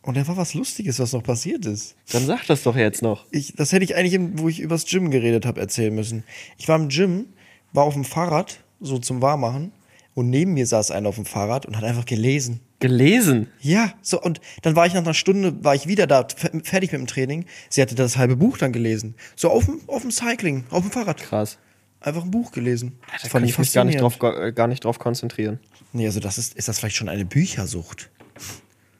Und 0.00 0.16
da 0.16 0.26
war 0.26 0.36
was 0.38 0.54
Lustiges, 0.54 0.98
was 0.98 1.12
noch 1.12 1.22
passiert 1.22 1.66
ist. 1.66 1.94
Dann 2.12 2.24
sag 2.26 2.46
das 2.46 2.62
doch 2.62 2.74
jetzt 2.76 3.02
noch. 3.02 3.26
Ich, 3.30 3.54
das 3.54 3.72
hätte 3.72 3.84
ich 3.84 3.96
eigentlich, 3.96 4.14
im- 4.14 4.38
wo 4.38 4.48
ich 4.48 4.60
übers 4.60 4.86
Gym 4.86 5.10
geredet 5.10 5.44
habe, 5.46 5.60
erzählen 5.60 5.94
müssen. 5.94 6.24
Ich 6.58 6.66
war 6.66 6.76
im 6.76 6.88
Gym, 6.88 7.26
war 7.72 7.84
auf 7.84 7.94
dem 7.94 8.04
Fahrrad, 8.04 8.60
so 8.80 8.98
zum 8.98 9.20
Warmmachen. 9.20 9.72
Und 10.14 10.30
neben 10.30 10.54
mir 10.54 10.66
saß 10.66 10.90
einer 10.90 11.08
auf 11.10 11.16
dem 11.16 11.24
Fahrrad 11.26 11.66
und 11.66 11.76
hat 11.76 11.84
einfach 11.84 12.04
gelesen. 12.06 12.60
Gelesen. 12.84 13.46
Ja, 13.60 13.94
so, 14.02 14.20
und 14.20 14.42
dann 14.60 14.76
war 14.76 14.86
ich 14.86 14.92
nach 14.92 15.00
einer 15.00 15.14
Stunde, 15.14 15.64
war 15.64 15.74
ich 15.74 15.86
wieder 15.86 16.06
da, 16.06 16.28
fertig 16.64 16.92
mit 16.92 17.00
dem 17.00 17.06
Training. 17.06 17.46
Sie 17.70 17.80
hatte 17.80 17.94
das 17.94 18.18
halbe 18.18 18.36
Buch 18.36 18.58
dann 18.58 18.72
gelesen. 18.72 19.14
So 19.36 19.48
auf 19.48 19.64
dem, 19.64 19.80
auf 19.86 20.02
dem 20.02 20.10
Cycling, 20.10 20.64
auf 20.68 20.82
dem 20.82 20.90
Fahrrad. 20.90 21.16
Krass. 21.16 21.56
einfach 22.00 22.24
ein 22.24 22.30
Buch 22.30 22.52
gelesen. 22.52 22.98
Da 23.22 23.28
kann 23.28 23.42
ich 23.42 23.58
mich 23.58 23.72
gar 23.72 23.86
nicht, 23.86 24.02
drauf, 24.02 24.18
gar, 24.18 24.52
gar 24.52 24.66
nicht 24.68 24.84
drauf 24.84 24.98
konzentrieren. 24.98 25.60
Nee, 25.94 26.04
also 26.04 26.20
das 26.20 26.36
ist, 26.36 26.54
ist 26.56 26.68
das 26.68 26.78
vielleicht 26.78 26.96
schon 26.96 27.08
eine 27.08 27.24
Büchersucht? 27.24 28.10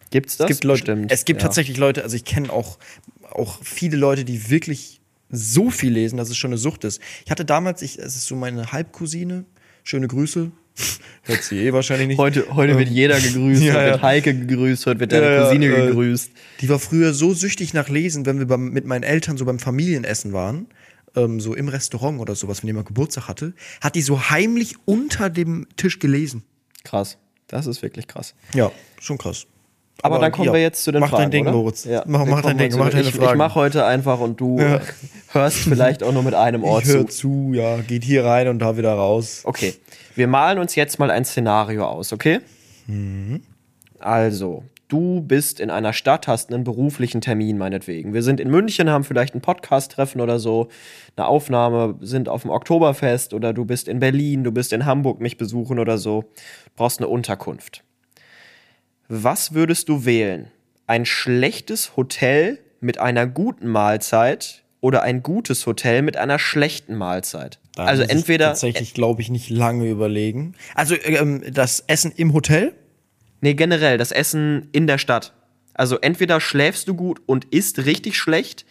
Gibt's 0.09 0.39
das? 0.39 0.49
Es 0.49 0.57
gibt, 0.57 0.65
Leute, 0.65 0.85
Bestimmt, 0.85 1.13
es 1.13 1.27
gibt 1.27 1.43
ja. 1.43 1.49
tatsächlich 1.49 1.77
Leute, 1.77 2.05
also 2.05 2.17
ich 2.17 2.25
kenne 2.25 2.51
auch, 2.51 2.79
auch 3.33 3.63
viele 3.63 3.99
Leute, 3.99 4.25
die 4.25 4.49
wirklich 4.49 5.03
so 5.29 5.69
viel 5.69 5.93
lesen, 5.93 6.17
dass 6.17 6.31
es 6.31 6.39
schon 6.39 6.53
eine 6.53 6.59
Sucht 6.59 6.85
ist. 6.85 7.03
Ich 7.27 7.31
hatte 7.31 7.45
damals, 7.45 7.83
ich, 7.83 7.99
es 7.99 8.17
ist 8.17 8.25
so 8.25 8.35
meine 8.35 8.73
Halbcousine, 8.73 9.45
schöne 9.83 10.09
Grüße. 10.09 10.53
Hört 11.23 11.43
sie 11.43 11.59
eh 11.59 11.73
wahrscheinlich 11.73 12.09
nicht. 12.09 12.19
Heute, 12.19 12.55
heute 12.55 12.79
wird 12.79 12.89
jeder 12.89 13.19
gegrüßt, 13.19 13.63
ja, 13.63 13.75
heute 13.75 13.93
wird 13.93 14.03
Heike 14.03 14.35
gegrüßt, 14.35 14.87
heute 14.87 15.01
wird 15.01 15.13
deine 15.13 15.35
ja, 15.35 15.43
Cousine 15.43 15.67
äh, 15.67 15.87
gegrüßt. 15.87 16.31
Die 16.61 16.69
war 16.69 16.79
früher 16.79 17.15
so 17.15 17.33
süchtig 17.33 17.73
nach 17.73 17.89
Lesen, 17.89 18.27
wenn 18.27 18.39
wir 18.39 18.47
beim, 18.47 18.71
mit 18.71 18.85
meinen 18.85 19.05
Eltern 19.05 19.37
so 19.37 19.45
beim 19.45 19.59
Familienessen 19.59 20.33
waren, 20.33 20.67
ähm, 21.17 21.41
so 21.41 21.55
im 21.55 21.69
Restaurant 21.69 22.21
oder 22.21 22.35
sowas, 22.35 22.63
wenn 22.63 22.69
jemand 22.69 22.87
Geburtstag 22.87 23.29
hatte, 23.29 23.55
hat 23.81 23.95
die 23.95 24.03
so 24.03 24.29
heimlich 24.31 24.75
unter 24.85 25.31
dem 25.31 25.67
Tisch 25.77 25.99
gelesen. 25.99 26.43
Krass. 26.83 27.17
Das 27.47 27.67
ist 27.67 27.83
wirklich 27.83 28.07
krass. 28.07 28.35
Ja, 28.55 28.73
schon 29.01 29.17
krass. 29.17 29.47
Aber, 30.03 30.19
dann 30.19 30.33
kommen 30.33 30.47
ja, 30.49 30.53
wir 30.53 30.61
jetzt 30.61 30.85
zu 30.85 30.93
den 30.93 31.01
mach 31.01 31.09
Fragen. 31.11 31.23
dein 31.23 31.31
Ding, 31.31 31.43
oder? 31.47 31.53
Moritz. 31.57 31.85
Ja, 31.85 32.03
mach 32.07 32.27
mach 32.27 32.43
dein 32.43 32.59
Ding, 32.59 32.77
mach 32.77 32.91
deine 32.91 33.03
ich, 33.09 33.15
Fragen. 33.15 33.33
Ich 33.33 33.39
mache 33.39 33.55
heute 33.55 33.87
einfach 33.87 34.21
und 34.21 34.39
du 34.41 34.59
Ja. 34.59 34.81
hörst 35.33 35.59
vielleicht 35.59 36.03
auch 36.03 36.13
nur 36.13 36.23
mit 36.23 36.35
einem 36.35 36.63
Ohr 36.65 36.81
ich 36.81 36.89
höre 36.89 37.07
zu. 37.07 37.51
zu, 37.51 37.53
ja, 37.55 37.77
geht 37.79 38.05
hier 38.05 38.25
rein 38.25 38.49
und 38.49 38.59
da 38.59 38.77
wieder 38.77 38.93
raus. 38.93 39.43
Okay, 39.45 39.75
wir 40.15 40.27
malen 40.27 40.59
uns 40.59 40.75
jetzt 40.75 40.99
mal 40.99 41.11
ein 41.11 41.25
Szenario 41.25 41.87
aus, 41.87 42.13
okay? 42.13 42.41
Mhm. 42.87 43.43
Also, 43.99 44.65
du 44.89 45.23
bist 45.23 45.61
in 45.61 45.71
einer 45.71 45.93
Stadt, 45.95 46.29
hast 46.29 46.53
einen 46.53 46.65
beruflichen 46.65 47.21
Termin 47.23 47.57
meinetwegen. 47.57 48.13
Wir 48.13 48.23
sind 48.23 48.41
in 48.41 48.51
München, 48.51 48.91
haben 48.91 49.05
vielleicht 49.05 49.35
ein 49.35 49.41
Podcast-Treffen 49.41 50.21
oder 50.21 50.39
so, 50.39 50.69
eine 51.17 51.27
Aufnahme, 51.27 51.95
sind 52.01 52.29
auf 52.29 52.43
dem 52.43 52.51
Oktoberfest 52.51 53.33
oder 53.33 53.53
du 53.55 53.65
bist 53.65 53.89
in 53.89 54.01
Berlin, 54.01 54.45
du 54.45 54.53
bist 54.53 54.73
in 54.73 54.85
Hamburg 54.85 55.21
mich 55.21 55.39
besuchen 55.39 55.79
oder 55.79 55.97
so, 55.97 56.25
brauchst 56.77 56.99
eine 56.99 57.09
Unterkunft. 57.09 57.84
Was 59.09 59.55
würdest 59.55 59.89
du 59.89 60.05
wählen? 60.05 60.51
Ein 60.87 61.07
schlechtes 61.07 61.97
Hotel 61.97 62.59
mit 62.81 62.99
einer 62.99 63.27
guten 63.27 63.69
Mahlzeit 63.69 64.63
oder 64.81 65.03
ein 65.03 65.23
gutes 65.23 65.67
Hotel 65.67 66.03
mit 66.03 66.17
einer 66.17 66.39
schlechten 66.39 66.95
Mahlzeit? 66.95 67.59
Da 67.75 67.85
also 67.85 68.03
muss 68.03 68.11
ich 68.11 68.17
entweder 68.19 68.47
tatsächlich, 68.49 68.95
glaube 68.95 69.23
ich, 69.23 69.31
nicht 69.31 69.51
lange 69.51 69.89
überlegen. 69.89 70.55
Also 70.75 70.95
ähm, 71.03 71.43
das 71.53 71.85
Essen 71.87 72.13
im 72.17 72.33
Hotel? 72.33 72.75
Nee, 73.41 73.55
generell, 73.55 73.99
das 73.99 74.13
Essen 74.13 74.69
in 74.73 74.87
der 74.87 74.99
Stadt. 74.99 75.33
Also 75.75 75.99
entweder 75.99 76.41
schläfst 76.41 76.87
du 76.89 76.95
gut 76.95 77.21
und 77.27 77.47
isst 77.47 77.85
richtig 77.85 78.17
schlecht, 78.17 78.65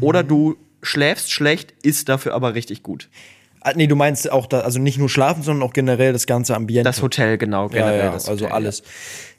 oder 0.00 0.22
du 0.22 0.56
schläfst 0.82 1.30
schlecht, 1.32 1.74
isst 1.82 2.08
dafür 2.08 2.34
aber 2.34 2.54
richtig 2.54 2.82
gut. 2.82 3.08
Ah, 3.60 3.72
nee, 3.76 3.86
du 3.86 3.94
meinst 3.94 4.30
auch 4.30 4.46
da, 4.46 4.60
also 4.60 4.80
nicht 4.80 4.98
nur 4.98 5.08
schlafen, 5.08 5.42
sondern 5.44 5.68
auch 5.68 5.72
generell 5.72 6.12
das 6.12 6.26
ganze 6.26 6.56
Ambiente. 6.56 6.82
Das 6.82 7.00
Hotel, 7.00 7.38
genau, 7.38 7.68
generell. 7.68 7.98
ja, 7.98 8.04
ja, 8.06 8.12
das 8.12 8.28
also 8.28 8.46
Hotel, 8.46 8.56
alles. 8.56 8.80
Ja, 8.80 8.84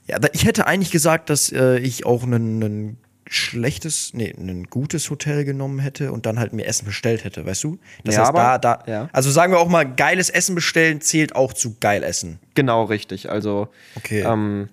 da- 0.07 0.29
ich 0.33 0.45
hätte 0.45 0.67
eigentlich 0.67 0.91
gesagt, 0.91 1.29
dass 1.29 1.51
äh, 1.51 1.77
ich 1.79 2.05
auch 2.05 2.23
ein 2.23 2.97
schlechtes, 3.25 4.11
nee, 4.13 4.33
ein 4.37 4.65
gutes 4.65 5.09
Hotel 5.09 5.45
genommen 5.45 5.79
hätte 5.79 6.11
und 6.11 6.25
dann 6.25 6.39
halt 6.39 6.53
mir 6.53 6.65
Essen 6.65 6.85
bestellt 6.85 7.23
hätte, 7.23 7.45
weißt 7.45 7.63
du? 7.63 7.79
Das 8.03 8.15
Ja, 8.15 8.21
heißt, 8.21 8.29
aber- 8.29 8.59
da, 8.59 8.75
da, 8.85 8.91
ja. 8.91 9.09
also 9.13 9.31
sagen 9.31 9.53
wir 9.53 9.59
auch 9.59 9.69
mal, 9.69 9.85
geiles 9.85 10.29
Essen 10.29 10.55
bestellen 10.55 11.01
zählt 11.01 11.35
auch 11.35 11.53
zu 11.53 11.75
geil 11.79 12.03
essen. 12.03 12.39
Ja. 12.41 12.47
Genau, 12.55 12.83
richtig. 12.83 13.29
Also, 13.29 13.69
Okay. 13.95 14.21
ähm, 14.21 14.69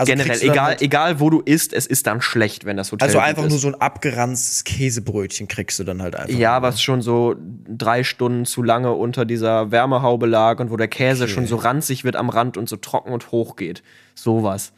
Also 0.00 0.12
generell, 0.12 0.40
egal, 0.42 0.64
halt- 0.64 0.82
egal 0.82 1.20
wo 1.20 1.28
du 1.30 1.40
isst, 1.40 1.72
es 1.74 1.86
ist 1.86 2.06
dann 2.06 2.22
schlecht, 2.22 2.64
wenn 2.64 2.76
das 2.76 2.90
Hotel 2.90 3.06
Also 3.06 3.18
einfach 3.18 3.48
nur 3.48 3.58
so 3.58 3.68
ein 3.68 3.74
abgeranztes 3.74 4.64
Käsebrötchen 4.64 5.46
kriegst 5.46 5.78
du 5.78 5.84
dann 5.84 6.00
halt 6.00 6.16
einfach. 6.16 6.38
Ja, 6.38 6.62
was 6.62 6.80
schon 6.82 7.02
so 7.02 7.36
drei 7.68 8.02
Stunden 8.02 8.46
zu 8.46 8.62
lange 8.62 8.92
unter 8.92 9.24
dieser 9.26 9.70
Wärmehaube 9.70 10.26
lag 10.26 10.58
und 10.58 10.70
wo 10.70 10.76
der 10.78 10.88
Käse 10.88 11.28
schon 11.28 11.46
so 11.46 11.56
ranzig 11.56 12.02
wird 12.04 12.16
am 12.16 12.30
Rand 12.30 12.56
und 12.56 12.68
so 12.68 12.76
trocken 12.76 13.12
und 13.12 13.30
hoch 13.30 13.56
geht. 13.56 13.82
Sowas. 14.14 14.72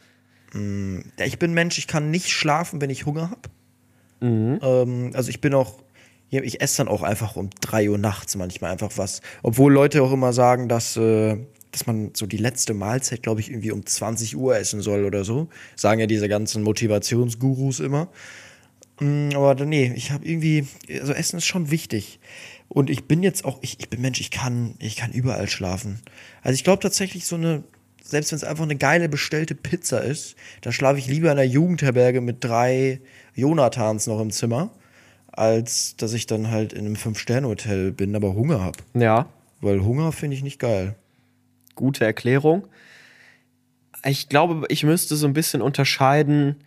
Ja, 0.53 1.25
ich 1.25 1.39
bin 1.39 1.53
Mensch, 1.53 1.77
ich 1.77 1.87
kann 1.87 2.11
nicht 2.11 2.29
schlafen, 2.29 2.79
wenn 2.81 2.89
ich 2.89 3.05
Hunger 3.05 3.31
habe. 3.31 3.49
Mhm. 4.19 4.59
Ähm, 4.61 5.11
also 5.15 5.29
ich 5.29 5.41
bin 5.41 5.53
auch, 5.53 5.79
ich 6.29 6.61
esse 6.61 6.77
dann 6.77 6.87
auch 6.87 7.01
einfach 7.01 7.35
um 7.35 7.49
3 7.61 7.89
Uhr 7.89 7.97
nachts 7.97 8.35
manchmal 8.35 8.71
einfach 8.71 8.91
was. 8.97 9.21
Obwohl 9.41 9.71
Leute 9.73 10.03
auch 10.03 10.11
immer 10.11 10.33
sagen, 10.33 10.67
dass, 10.69 10.97
äh, 10.97 11.37
dass 11.73 11.87
man 11.87 12.11
so 12.13 12.25
die 12.25 12.37
letzte 12.37 12.73
Mahlzeit, 12.73 13.23
glaube 13.23 13.41
ich, 13.41 13.49
irgendwie 13.49 13.71
um 13.71 13.85
20 13.85 14.37
Uhr 14.37 14.55
essen 14.55 14.81
soll 14.81 15.03
oder 15.03 15.25
so. 15.25 15.49
Sagen 15.75 15.99
ja 15.99 16.07
diese 16.07 16.29
ganzen 16.29 16.63
Motivationsgurus 16.63 17.81
immer. 17.81 18.07
Mm, 18.99 19.29
Aber 19.35 19.55
nee, 19.65 19.91
ich 19.95 20.11
habe 20.11 20.25
irgendwie, 20.25 20.67
also 21.01 21.13
Essen 21.13 21.37
ist 21.37 21.45
schon 21.45 21.71
wichtig. 21.71 22.19
Und 22.69 22.89
ich 22.89 23.05
bin 23.05 23.23
jetzt 23.23 23.43
auch, 23.43 23.57
ich, 23.61 23.79
ich 23.79 23.89
bin 23.89 24.01
Mensch, 24.01 24.21
ich 24.21 24.31
kann, 24.31 24.75
ich 24.79 24.95
kann 24.95 25.11
überall 25.11 25.47
schlafen. 25.49 25.99
Also 26.41 26.55
ich 26.55 26.63
glaube 26.63 26.81
tatsächlich 26.81 27.25
so 27.25 27.35
eine, 27.35 27.63
selbst 28.03 28.31
wenn 28.31 28.37
es 28.37 28.43
einfach 28.43 28.63
eine 28.63 28.75
geile 28.75 29.09
bestellte 29.09 29.55
Pizza 29.55 29.99
ist, 29.99 30.35
da 30.61 30.71
schlafe 30.71 30.99
ich 30.99 31.07
lieber 31.07 31.31
in 31.31 31.39
einer 31.39 31.43
Jugendherberge 31.43 32.21
mit 32.21 32.43
drei 32.43 33.01
Jonathans 33.35 34.07
noch 34.07 34.19
im 34.19 34.31
Zimmer, 34.31 34.71
als 35.31 35.95
dass 35.97 36.13
ich 36.13 36.27
dann 36.27 36.51
halt 36.51 36.73
in 36.73 36.85
einem 36.85 36.95
Fünf-Sterne-Hotel 36.95 37.91
bin, 37.91 38.15
aber 38.15 38.33
Hunger 38.35 38.61
habe. 38.61 38.77
Ja, 38.93 39.27
Weil 39.61 39.83
Hunger 39.83 40.11
finde 40.11 40.35
ich 40.35 40.43
nicht 40.43 40.59
geil. 40.59 40.95
Gute 41.75 42.05
Erklärung. 42.05 42.67
Ich 44.05 44.29
glaube, 44.29 44.65
ich 44.69 44.83
müsste 44.83 45.15
so 45.15 45.27
ein 45.27 45.33
bisschen 45.33 45.61
unterscheiden, 45.61 46.57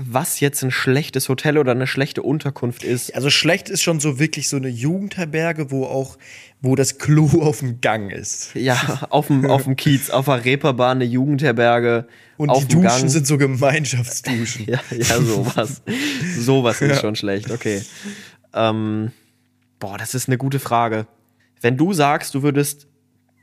was 0.00 0.38
jetzt 0.38 0.62
ein 0.62 0.70
schlechtes 0.70 1.28
Hotel 1.28 1.58
oder 1.58 1.72
eine 1.72 1.88
schlechte 1.88 2.22
Unterkunft 2.22 2.84
ist. 2.84 3.14
Also 3.16 3.30
schlecht 3.30 3.68
ist 3.68 3.82
schon 3.82 3.98
so 3.98 4.20
wirklich 4.20 4.48
so 4.48 4.56
eine 4.56 4.68
Jugendherberge, 4.68 5.72
wo 5.72 5.86
auch, 5.86 6.16
wo 6.60 6.76
das 6.76 6.98
Klo 6.98 7.26
auf 7.42 7.58
dem 7.58 7.80
Gang 7.80 8.12
ist. 8.12 8.54
Ja, 8.54 9.06
auf 9.10 9.26
dem, 9.26 9.50
auf 9.50 9.64
dem 9.64 9.74
Kiez, 9.74 10.10
auf 10.10 10.26
der 10.26 10.44
Reeperbahn, 10.44 10.98
eine 10.98 11.04
Jugendherberge. 11.04 12.06
Und 12.36 12.50
auf 12.50 12.66
die 12.68 12.76
Duschen 12.76 12.82
Gang. 12.82 13.10
sind 13.10 13.26
so 13.26 13.36
Gemeinschaftsduschen. 13.36 14.66
Ja, 14.68 14.80
ja, 14.96 15.20
sowas. 15.20 15.82
sowas 16.38 16.80
ist 16.80 17.00
schon 17.00 17.16
schlecht, 17.16 17.50
okay. 17.50 17.82
Ähm, 18.54 19.10
boah, 19.80 19.98
das 19.98 20.14
ist 20.14 20.28
eine 20.28 20.38
gute 20.38 20.60
Frage. 20.60 21.06
Wenn 21.60 21.76
du 21.76 21.92
sagst, 21.92 22.34
du 22.34 22.42
würdest 22.42 22.86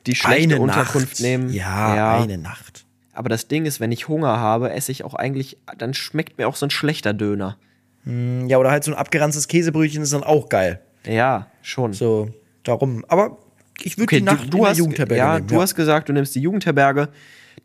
die 0.07 0.15
schlechte 0.15 0.59
Unterkunft 0.59 1.11
Nacht. 1.13 1.19
nehmen. 1.21 1.49
Ja, 1.53 2.19
eine 2.21 2.37
Nacht. 2.37 2.85
Aber 3.13 3.29
das 3.29 3.47
Ding 3.47 3.65
ist, 3.65 3.79
wenn 3.79 3.91
ich 3.91 4.07
Hunger 4.07 4.39
habe, 4.39 4.71
esse 4.71 4.91
ich 4.91 5.03
auch 5.03 5.13
eigentlich, 5.13 5.57
dann 5.77 5.93
schmeckt 5.93 6.37
mir 6.37 6.47
auch 6.47 6.55
so 6.55 6.65
ein 6.65 6.69
schlechter 6.69 7.13
Döner. 7.13 7.57
Ja, 8.05 8.57
oder 8.59 8.69
halt 8.71 8.83
so 8.83 8.91
ein 8.91 8.97
abgeranztes 8.97 9.47
Käsebrötchen 9.47 10.03
ist 10.03 10.13
dann 10.13 10.23
auch 10.23 10.49
geil. 10.49 10.79
Ja, 11.07 11.47
schon. 11.61 11.93
So, 11.93 12.29
darum. 12.63 13.03
Aber 13.07 13.37
ich 13.81 13.97
würde 13.97 14.03
Okay, 14.03 14.17
die 14.17 14.23
Nacht 14.23 14.45
du, 14.45 14.49
du 14.49 14.57
in 14.57 14.61
der 14.63 14.69
hast, 14.71 14.77
Jugendherberge 14.77 15.17
ja, 15.19 15.33
nehmen. 15.35 15.47
du 15.47 15.61
hast 15.61 15.75
gesagt, 15.75 16.09
du 16.09 16.13
nimmst 16.13 16.35
die 16.35 16.41
Jugendherberge. 16.41 17.09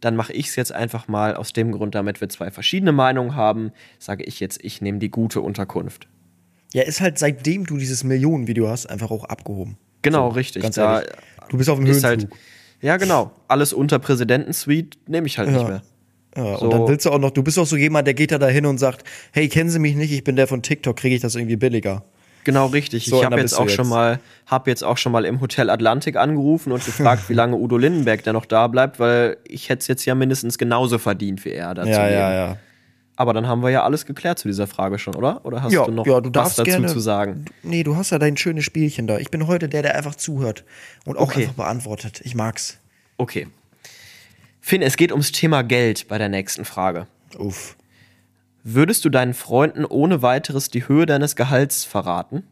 Dann 0.00 0.16
mache 0.16 0.32
ich 0.32 0.48
es 0.48 0.56
jetzt 0.56 0.72
einfach 0.72 1.08
mal 1.08 1.34
aus 1.34 1.52
dem 1.52 1.72
Grund, 1.72 1.94
damit 1.94 2.20
wir 2.22 2.28
zwei 2.30 2.50
verschiedene 2.50 2.92
Meinungen 2.92 3.34
haben, 3.36 3.72
sage 3.98 4.24
ich 4.24 4.40
jetzt, 4.40 4.64
ich 4.64 4.80
nehme 4.80 4.98
die 4.98 5.10
gute 5.10 5.42
Unterkunft. 5.42 6.08
ja, 6.72 6.84
ist 6.84 7.00
halt 7.02 7.18
seitdem 7.18 7.66
du 7.66 7.76
dieses 7.76 8.02
Millionenvideo 8.04 8.68
hast, 8.68 8.86
einfach 8.86 9.10
auch 9.10 9.24
abgehoben. 9.24 9.76
Genau, 10.02 10.30
So, 10.30 10.36
richtig. 10.36 10.62
Ganz 10.62 10.76
Da 10.76 11.00
ehrlich. 11.00 11.12
Du 11.50 11.58
bist 11.58 11.68
auf 11.68 11.76
dem 11.78 11.86
Höhenflug. 11.86 12.02
halt, 12.04 12.28
ja, 12.80 12.96
genau. 12.96 13.32
Alles 13.48 13.72
unter 13.74 13.98
Präsidentensuite 13.98 14.98
nehme 15.06 15.26
ich 15.26 15.38
halt 15.38 15.50
nicht 15.50 15.66
mehr. 15.68 15.82
ja, 16.36 16.56
so- 16.56 16.64
Und 16.64 16.72
dann 16.72 16.88
willst 16.88 17.04
du 17.06 17.10
auch 17.10 17.18
noch, 17.18 17.30
du 17.30 17.42
bist 17.42 17.58
auch 17.58 17.66
so 17.66 17.76
jemand, 17.76 18.06
der 18.06 18.14
geht 18.14 18.32
da 18.32 18.38
dahin 18.38 18.64
und 18.66 18.78
sagt, 18.78 19.04
hey, 19.32 19.48
kennen 19.48 19.68
Sie 19.70 19.78
mich 19.78 19.96
nicht, 19.96 20.12
ich 20.12 20.24
bin 20.24 20.36
der 20.36 20.46
von 20.46 20.62
TikTok, 20.62 20.96
kriege 20.96 21.14
ich 21.14 21.20
das 21.20 21.34
irgendwie 21.34 21.56
billiger. 21.56 22.04
Genau, 22.44 22.66
richtig. 22.68 23.04
So 23.04 23.18
ich 23.18 23.24
habe 23.26 23.38
jetzt 23.38 23.52
auch 23.52 23.68
schon 23.68 23.84
jetzt. 23.84 23.90
mal, 23.90 24.18
habe 24.46 24.70
jetzt 24.70 24.82
auch 24.82 24.96
schon 24.96 25.12
mal 25.12 25.26
im 25.26 25.42
Hotel 25.42 25.68
Atlantik 25.68 26.16
angerufen 26.16 26.72
und 26.72 26.82
gefragt, 26.84 27.24
wie 27.28 27.34
lange 27.34 27.56
Udo 27.56 27.76
Lindenberg 27.76 28.22
denn 28.24 28.32
noch 28.32 28.46
da 28.46 28.66
bleibt, 28.66 28.98
weil 28.98 29.36
ich 29.46 29.68
hätte 29.68 29.80
es 29.80 29.88
jetzt 29.88 30.06
ja 30.06 30.14
mindestens 30.14 30.56
genauso 30.56 30.96
verdient 30.98 31.44
wie 31.44 31.50
er 31.50 31.74
dazu. 31.74 31.90
Ja, 31.90 32.08
ja, 32.08 32.32
ja. 32.32 32.56
Aber 33.20 33.34
dann 33.34 33.46
haben 33.46 33.62
wir 33.62 33.68
ja 33.68 33.82
alles 33.84 34.06
geklärt 34.06 34.38
zu 34.38 34.48
dieser 34.48 34.66
Frage 34.66 34.98
schon, 34.98 35.14
oder? 35.14 35.44
Oder 35.44 35.62
hast 35.62 35.74
Ja, 35.74 35.84
du 35.84 35.92
noch 35.92 36.06
ja, 36.06 36.22
du 36.22 36.30
was 36.32 36.56
dazu 36.56 36.70
gerne, 36.70 36.86
zu 36.86 37.00
sagen? 37.00 37.44
Nee, 37.62 37.82
du 37.82 37.94
hast 37.94 38.08
ja 38.08 38.18
dein 38.18 38.38
schönes 38.38 38.64
Spielchen 38.64 39.06
da. 39.06 39.18
Ich 39.18 39.30
bin 39.30 39.46
heute 39.46 39.68
der, 39.68 39.82
der 39.82 39.94
einfach 39.94 40.14
zuhört 40.14 40.64
und 41.04 41.18
auch 41.18 41.24
Okay. 41.24 41.42
einfach 41.42 41.52
beantwortet. 41.52 42.22
Ich 42.24 42.34
mag's. 42.34 42.78
Okay. 43.18 43.46
Finn, 44.62 44.80
es 44.80 44.96
geht 44.96 45.12
ums 45.12 45.32
Thema 45.32 45.60
Geld 45.62 46.08
bei 46.08 46.16
der 46.16 46.30
nächsten 46.30 46.64
Frage. 46.64 47.08
Uff. 47.38 47.76
Würdest 48.64 49.04
du 49.04 49.10
deinen 49.10 49.34
Freunden 49.34 49.84
ohne 49.84 50.22
weiteres 50.22 50.70
die 50.70 50.88
Höhe 50.88 51.04
deines 51.04 51.36
Gehalts 51.36 51.84
verraten? 51.84 52.44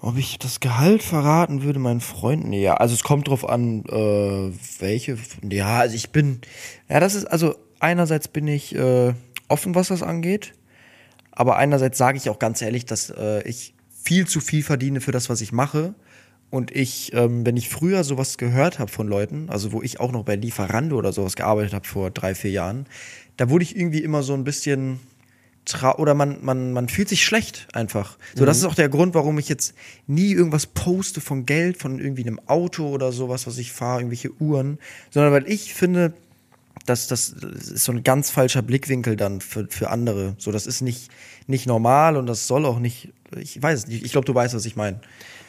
Ob 0.00 0.16
ich 0.16 0.38
das 0.38 0.60
Gehalt 0.60 1.02
verraten 1.02 1.62
würde 1.62 1.78
meinen 1.78 2.00
Freunden? 2.00 2.54
Ja, 2.54 2.74
also 2.78 2.94
es 2.94 3.04
kommt 3.04 3.28
drauf 3.28 3.46
an, 3.46 3.84
äh, 3.90 4.52
welche. 4.80 5.18
Ja, 5.50 5.80
also 5.80 5.94
ich 5.96 6.08
bin. 6.12 6.40
Ja, 6.88 6.98
das 6.98 7.14
ist, 7.14 7.26
also 7.26 7.56
einerseits 7.82 8.28
bin 8.28 8.46
ich 8.48 8.74
äh, 8.74 9.14
offen, 9.48 9.74
was 9.74 9.88
das 9.88 10.02
angeht. 10.02 10.54
Aber 11.30 11.56
einerseits 11.56 11.98
sage 11.98 12.18
ich 12.18 12.28
auch 12.28 12.38
ganz 12.38 12.60
ehrlich, 12.62 12.84
dass 12.84 13.10
äh, 13.10 13.42
ich 13.48 13.74
viel 14.02 14.26
zu 14.26 14.40
viel 14.40 14.62
verdiene 14.62 15.00
für 15.00 15.12
das, 15.12 15.30
was 15.30 15.40
ich 15.40 15.52
mache. 15.52 15.94
Und 16.50 16.70
ich, 16.70 17.14
ähm, 17.14 17.46
wenn 17.46 17.56
ich 17.56 17.70
früher 17.70 18.04
sowas 18.04 18.36
gehört 18.36 18.78
habe 18.78 18.90
von 18.90 19.08
Leuten, 19.08 19.48
also 19.48 19.72
wo 19.72 19.80
ich 19.80 20.00
auch 20.00 20.12
noch 20.12 20.24
bei 20.24 20.36
Lieferando 20.36 20.96
oder 20.96 21.12
sowas 21.12 21.34
gearbeitet 21.34 21.72
habe 21.72 21.88
vor 21.88 22.10
drei, 22.10 22.34
vier 22.34 22.50
Jahren, 22.50 22.86
da 23.38 23.48
wurde 23.48 23.62
ich 23.62 23.74
irgendwie 23.74 24.02
immer 24.02 24.22
so 24.22 24.34
ein 24.34 24.44
bisschen 24.44 25.00
trau 25.64 25.96
oder 25.96 26.12
man, 26.12 26.44
man, 26.44 26.72
man 26.72 26.88
fühlt 26.88 27.08
sich 27.08 27.24
schlecht 27.24 27.68
einfach. 27.72 28.18
So, 28.34 28.44
das 28.44 28.58
ist 28.58 28.64
auch 28.64 28.74
der 28.74 28.90
Grund, 28.90 29.14
warum 29.14 29.38
ich 29.38 29.48
jetzt 29.48 29.74
nie 30.06 30.32
irgendwas 30.32 30.66
poste 30.66 31.22
von 31.22 31.46
Geld, 31.46 31.78
von 31.78 31.98
irgendwie 31.98 32.22
einem 32.22 32.40
Auto 32.46 32.88
oder 32.88 33.12
sowas, 33.12 33.46
was 33.46 33.56
ich 33.56 33.72
fahre, 33.72 34.00
irgendwelche 34.00 34.32
Uhren, 34.40 34.78
sondern 35.10 35.32
weil 35.32 35.48
ich 35.48 35.72
finde, 35.72 36.12
dass 36.86 37.06
das 37.06 37.28
ist 37.28 37.84
so 37.84 37.92
ein 37.92 38.02
ganz 38.02 38.30
falscher 38.30 38.62
Blickwinkel 38.62 39.16
dann 39.16 39.40
für, 39.40 39.66
für 39.68 39.90
andere. 39.90 40.34
So, 40.38 40.50
das 40.52 40.66
ist 40.66 40.80
nicht, 40.80 41.10
nicht 41.46 41.66
normal 41.66 42.16
und 42.16 42.26
das 42.26 42.46
soll 42.46 42.66
auch 42.66 42.78
nicht, 42.78 43.12
ich 43.36 43.62
weiß 43.62 43.80
es 43.80 43.86
nicht, 43.86 44.04
ich 44.04 44.12
glaube, 44.12 44.24
du 44.24 44.34
weißt, 44.34 44.54
was 44.54 44.64
ich 44.64 44.76
meine. 44.76 45.00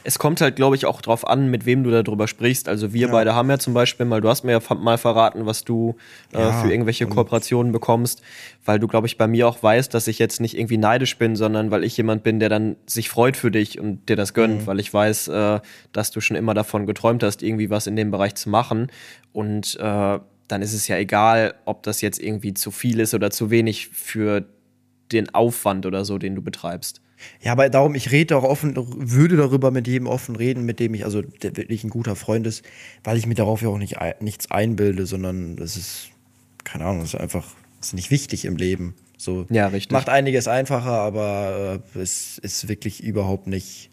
Es 0.05 0.19
kommt 0.19 0.41
halt, 0.41 0.57
glaube 0.57 0.75
ich, 0.75 0.85
auch 0.85 1.01
drauf 1.01 1.25
an, 1.25 1.49
mit 1.49 1.65
wem 1.65 1.85
du 1.85 1.89
darüber 1.89 2.27
sprichst. 2.27 2.67
Also 2.67 2.91
wir 2.91 3.07
beide 3.07 3.35
haben 3.35 3.49
ja 3.49 3.57
zum 3.57 3.73
Beispiel 3.73 4.05
mal, 4.05 4.19
du 4.19 4.27
hast 4.27 4.43
mir 4.43 4.51
ja 4.51 4.75
mal 4.75 4.97
verraten, 4.97 5.45
was 5.45 5.63
du 5.63 5.95
äh, 6.33 6.39
Ja, 6.39 6.61
für 6.61 6.69
irgendwelche 6.69 7.07
Kooperationen 7.07 7.71
bekommst, 7.71 8.21
weil 8.65 8.79
du, 8.79 8.87
glaube 8.87 9.07
ich, 9.07 9.17
bei 9.17 9.27
mir 9.27 9.47
auch 9.47 9.63
weißt, 9.63 9.93
dass 9.93 10.07
ich 10.07 10.19
jetzt 10.19 10.41
nicht 10.41 10.57
irgendwie 10.57 10.75
neidisch 10.75 11.17
bin, 11.17 11.37
sondern 11.37 11.71
weil 11.71 11.85
ich 11.85 11.95
jemand 11.95 12.21
bin, 12.23 12.41
der 12.41 12.49
dann 12.49 12.75
sich 12.85 13.07
freut 13.07 13.37
für 13.37 13.49
dich 13.49 13.79
und 13.79 14.09
dir 14.09 14.17
das 14.17 14.33
gönnt, 14.33 14.67
weil 14.67 14.81
ich 14.81 14.93
weiß, 14.93 15.29
äh, 15.29 15.61
dass 15.93 16.11
du 16.11 16.19
schon 16.19 16.35
immer 16.35 16.53
davon 16.53 16.85
geträumt 16.85 17.23
hast, 17.23 17.41
irgendwie 17.41 17.69
was 17.69 17.87
in 17.87 17.95
dem 17.95 18.11
Bereich 18.11 18.35
zu 18.35 18.49
machen. 18.49 18.91
Und 19.31 19.79
äh, 19.79 20.19
dann 20.53 20.61
ist 20.61 20.73
es 20.73 20.87
ja 20.87 20.97
egal, 20.97 21.55
ob 21.65 21.81
das 21.81 22.01
jetzt 22.01 22.19
irgendwie 22.19 22.53
zu 22.53 22.69
viel 22.69 22.99
ist 22.99 23.15
oder 23.15 23.31
zu 23.31 23.49
wenig 23.49 23.87
für 23.87 24.45
den 25.11 25.33
Aufwand 25.33 25.87
oder 25.87 26.05
so, 26.05 26.19
den 26.19 26.35
du 26.35 26.43
betreibst. 26.43 27.01
Ja, 27.41 27.53
aber 27.53 27.69
darum, 27.69 27.95
ich 27.95 28.11
rede 28.11 28.37
auch 28.37 28.43
offen, 28.43 28.75
würde 28.75 29.35
darüber 29.35 29.71
mit 29.71 29.87
jedem 29.87 30.07
offen 30.07 30.35
reden, 30.35 30.63
mit 30.63 30.79
dem 30.79 30.93
ich, 30.93 31.05
also 31.05 31.21
der 31.21 31.57
wirklich 31.57 31.83
ein 31.83 31.89
guter 31.89 32.15
Freund 32.15 32.45
ist, 32.45 32.63
weil 33.03 33.17
ich 33.17 33.25
mir 33.25 33.33
darauf 33.33 33.61
ja 33.61 33.69
auch 33.69 33.77
nicht, 33.79 33.95
nichts 34.19 34.51
einbilde, 34.51 35.07
sondern 35.07 35.55
das 35.55 35.75
ist, 35.75 36.09
keine 36.63 36.85
Ahnung, 36.85 37.01
das 37.01 37.15
ist 37.15 37.19
einfach, 37.19 37.47
das 37.79 37.87
ist 37.87 37.93
nicht 37.93 38.11
wichtig 38.11 38.45
im 38.45 38.55
Leben. 38.55 38.93
So, 39.17 39.47
Ja, 39.49 39.67
richtig. 39.67 39.91
Macht 39.91 40.09
einiges 40.09 40.47
einfacher, 40.47 40.91
aber 40.91 41.79
äh, 41.95 41.99
es 41.99 42.37
ist 42.37 42.67
wirklich 42.67 43.03
überhaupt 43.03 43.47
nicht, 43.47 43.89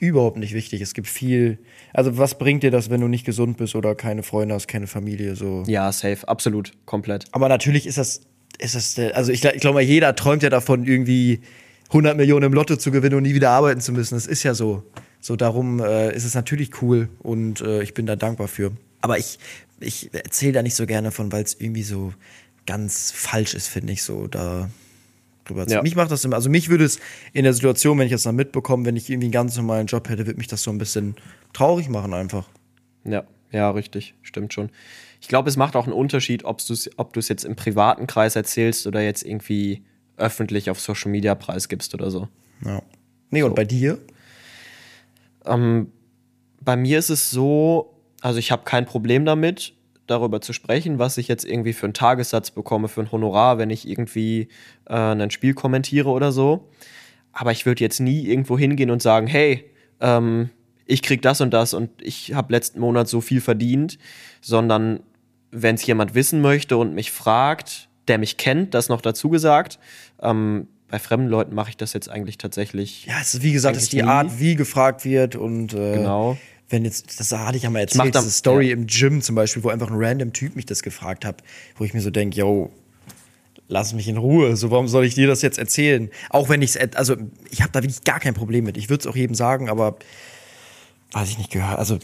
überhaupt 0.00 0.38
nicht 0.38 0.54
wichtig. 0.54 0.80
Es 0.80 0.94
gibt 0.94 1.06
viel, 1.06 1.58
also 1.92 2.18
was 2.18 2.38
bringt 2.38 2.62
dir 2.62 2.70
das, 2.70 2.90
wenn 2.90 3.00
du 3.00 3.06
nicht 3.06 3.24
gesund 3.24 3.58
bist 3.58 3.76
oder 3.76 3.94
keine 3.94 4.22
Freunde 4.22 4.54
hast, 4.54 4.66
keine 4.66 4.86
Familie, 4.86 5.36
so. 5.36 5.62
Ja, 5.66 5.92
safe, 5.92 6.26
absolut, 6.26 6.72
komplett. 6.86 7.26
Aber 7.32 7.48
natürlich 7.48 7.86
ist 7.86 7.98
das, 7.98 8.22
ist 8.58 8.74
das, 8.74 9.12
also 9.12 9.30
ich, 9.30 9.44
ich 9.44 9.60
glaube 9.60 9.74
mal, 9.74 9.82
jeder 9.82 10.16
träumt 10.16 10.42
ja 10.42 10.50
davon, 10.50 10.84
irgendwie 10.84 11.40
100 11.88 12.16
Millionen 12.16 12.46
im 12.46 12.52
Lotto 12.52 12.76
zu 12.76 12.90
gewinnen 12.90 13.16
und 13.16 13.22
nie 13.24 13.34
wieder 13.34 13.50
arbeiten 13.50 13.80
zu 13.80 13.92
müssen. 13.92 14.14
Das 14.14 14.26
ist 14.26 14.42
ja 14.42 14.54
so. 14.54 14.82
So 15.20 15.36
darum 15.36 15.80
äh, 15.80 16.14
ist 16.14 16.24
es 16.24 16.34
natürlich 16.34 16.80
cool 16.80 17.10
und 17.18 17.60
äh, 17.60 17.82
ich 17.82 17.92
bin 17.92 18.06
da 18.06 18.16
dankbar 18.16 18.48
für. 18.48 18.72
Aber 19.02 19.18
ich, 19.18 19.38
ich 19.80 20.10
erzähle 20.14 20.52
da 20.52 20.62
nicht 20.62 20.74
so 20.74 20.86
gerne 20.86 21.10
von, 21.10 21.30
weil 21.30 21.44
es 21.44 21.56
irgendwie 21.58 21.82
so 21.82 22.14
ganz 22.64 23.10
falsch 23.10 23.54
ist, 23.54 23.68
finde 23.68 23.92
ich 23.92 24.02
so. 24.02 24.28
Da 24.28 24.70
drüber. 25.50 25.68
Ja. 25.68 25.82
Mich 25.82 25.96
macht 25.96 26.10
das 26.10 26.24
immer, 26.24 26.36
also 26.36 26.48
mich 26.48 26.68
würde 26.68 26.84
es 26.84 27.00
in 27.32 27.44
der 27.44 27.52
Situation, 27.52 27.98
wenn 27.98 28.06
ich 28.06 28.12
das 28.12 28.22
dann 28.22 28.36
mitbekomme, 28.36 28.84
wenn 28.86 28.96
ich 28.96 29.10
irgendwie 29.10 29.26
einen 29.26 29.32
ganz 29.32 29.56
normalen 29.56 29.86
Job 29.86 30.08
hätte, 30.08 30.26
würde 30.26 30.38
mich 30.38 30.48
das 30.48 30.62
so 30.62 30.70
ein 30.70 30.78
bisschen 30.78 31.16
traurig 31.52 31.88
machen 31.88 32.14
einfach. 32.14 32.48
Ja, 33.04 33.24
ja, 33.50 33.70
richtig, 33.70 34.14
stimmt 34.22 34.52
schon. 34.52 34.70
Ich 35.20 35.28
glaube, 35.28 35.48
es 35.48 35.56
macht 35.56 35.76
auch 35.76 35.84
einen 35.84 35.92
Unterschied, 35.92 36.44
ob 36.44 36.64
du 36.64 36.72
es 36.72 37.28
jetzt 37.28 37.44
im 37.44 37.56
privaten 37.56 38.06
Kreis 38.06 38.36
erzählst 38.36 38.86
oder 38.86 39.02
jetzt 39.02 39.22
irgendwie 39.24 39.82
öffentlich 40.16 40.70
auf 40.70 40.80
Social 40.80 41.10
Media 41.10 41.34
preisgibst 41.34 41.94
oder 41.94 42.10
so. 42.10 42.28
Ja. 42.64 42.82
Nee, 43.30 43.42
und 43.42 43.54
bei 43.54 43.64
dir? 43.64 43.98
Ähm, 45.44 45.92
bei 46.60 46.76
mir 46.76 46.98
ist 46.98 47.10
es 47.10 47.30
so, 47.30 47.94
also 48.20 48.38
ich 48.38 48.52
habe 48.52 48.64
kein 48.64 48.86
Problem 48.86 49.24
damit, 49.24 49.74
darüber 50.10 50.40
zu 50.40 50.52
sprechen, 50.52 50.98
was 50.98 51.18
ich 51.18 51.28
jetzt 51.28 51.44
irgendwie 51.44 51.72
für 51.72 51.86
einen 51.86 51.94
Tagessatz 51.94 52.50
bekomme, 52.50 52.88
für 52.88 53.00
ein 53.00 53.12
Honorar, 53.12 53.58
wenn 53.58 53.70
ich 53.70 53.88
irgendwie 53.88 54.48
äh, 54.86 54.94
ein 54.94 55.30
Spiel 55.30 55.54
kommentiere 55.54 56.08
oder 56.08 56.32
so. 56.32 56.68
Aber 57.32 57.52
ich 57.52 57.66
würde 57.66 57.82
jetzt 57.84 58.00
nie 58.00 58.26
irgendwo 58.26 58.58
hingehen 58.58 58.90
und 58.90 59.00
sagen, 59.02 59.26
hey, 59.26 59.64
ähm, 60.00 60.50
ich 60.86 61.02
krieg 61.02 61.22
das 61.22 61.40
und 61.40 61.50
das 61.52 61.72
und 61.74 61.90
ich 62.02 62.34
habe 62.34 62.52
letzten 62.52 62.80
Monat 62.80 63.08
so 63.08 63.20
viel 63.20 63.40
verdient, 63.40 63.98
sondern 64.40 65.00
wenn 65.52 65.76
es 65.76 65.86
jemand 65.86 66.14
wissen 66.14 66.40
möchte 66.40 66.76
und 66.76 66.94
mich 66.94 67.12
fragt, 67.12 67.88
der 68.08 68.18
mich 68.18 68.36
kennt, 68.36 68.74
das 68.74 68.88
noch 68.88 69.00
dazu 69.00 69.28
gesagt. 69.28 69.78
Ähm, 70.20 70.66
bei 70.88 70.98
fremden 70.98 71.28
Leuten 71.28 71.54
mache 71.54 71.70
ich 71.70 71.76
das 71.76 71.92
jetzt 71.92 72.08
eigentlich 72.08 72.38
tatsächlich. 72.38 73.06
Ja, 73.06 73.20
es 73.20 73.34
ist 73.34 73.42
wie 73.42 73.52
gesagt, 73.52 73.76
es 73.76 73.84
ist 73.84 73.92
die 73.92 74.02
nie. 74.02 74.08
Art, 74.08 74.40
wie 74.40 74.56
gefragt 74.56 75.04
wird 75.04 75.36
und 75.36 75.72
äh, 75.72 75.94
Genau. 75.94 76.36
Wenn 76.70 76.84
jetzt, 76.84 77.18
das 77.20 77.32
hatte 77.32 77.56
ich 77.56 77.64
ja 77.64 77.70
mal 77.70 77.80
erzählt, 77.80 78.14
diese 78.14 78.30
Story 78.30 78.68
ja. 78.68 78.72
im 78.74 78.86
Gym 78.86 79.22
zum 79.22 79.34
Beispiel, 79.34 79.62
wo 79.62 79.68
einfach 79.68 79.90
ein 79.90 79.96
random 79.96 80.32
Typ 80.32 80.56
mich 80.56 80.66
das 80.66 80.82
gefragt 80.82 81.24
hat, 81.24 81.42
wo 81.76 81.84
ich 81.84 81.92
mir 81.92 82.00
so 82.00 82.10
denke, 82.10 82.38
yo, 82.38 82.70
lass 83.68 83.92
mich 83.92 84.08
in 84.08 84.16
Ruhe, 84.16 84.56
so 84.56 84.70
warum 84.70 84.88
soll 84.88 85.04
ich 85.04 85.14
dir 85.14 85.26
das 85.26 85.42
jetzt 85.42 85.58
erzählen? 85.58 86.10
Auch 86.28 86.48
wenn 86.48 86.62
ich 86.62 86.76
es, 86.76 86.96
also 86.96 87.16
ich 87.50 87.62
habe 87.62 87.72
da 87.72 87.82
wirklich 87.82 88.04
gar 88.04 88.20
kein 88.20 88.34
Problem 88.34 88.64
mit. 88.64 88.76
Ich 88.76 88.88
würde 88.88 89.00
es 89.00 89.06
auch 89.06 89.16
jedem 89.16 89.34
sagen, 89.34 89.68
aber 89.68 89.96
weiß 91.12 91.28
ich 91.30 91.38
nicht, 91.38 91.50
gehört, 91.50 91.78
also 91.78 91.98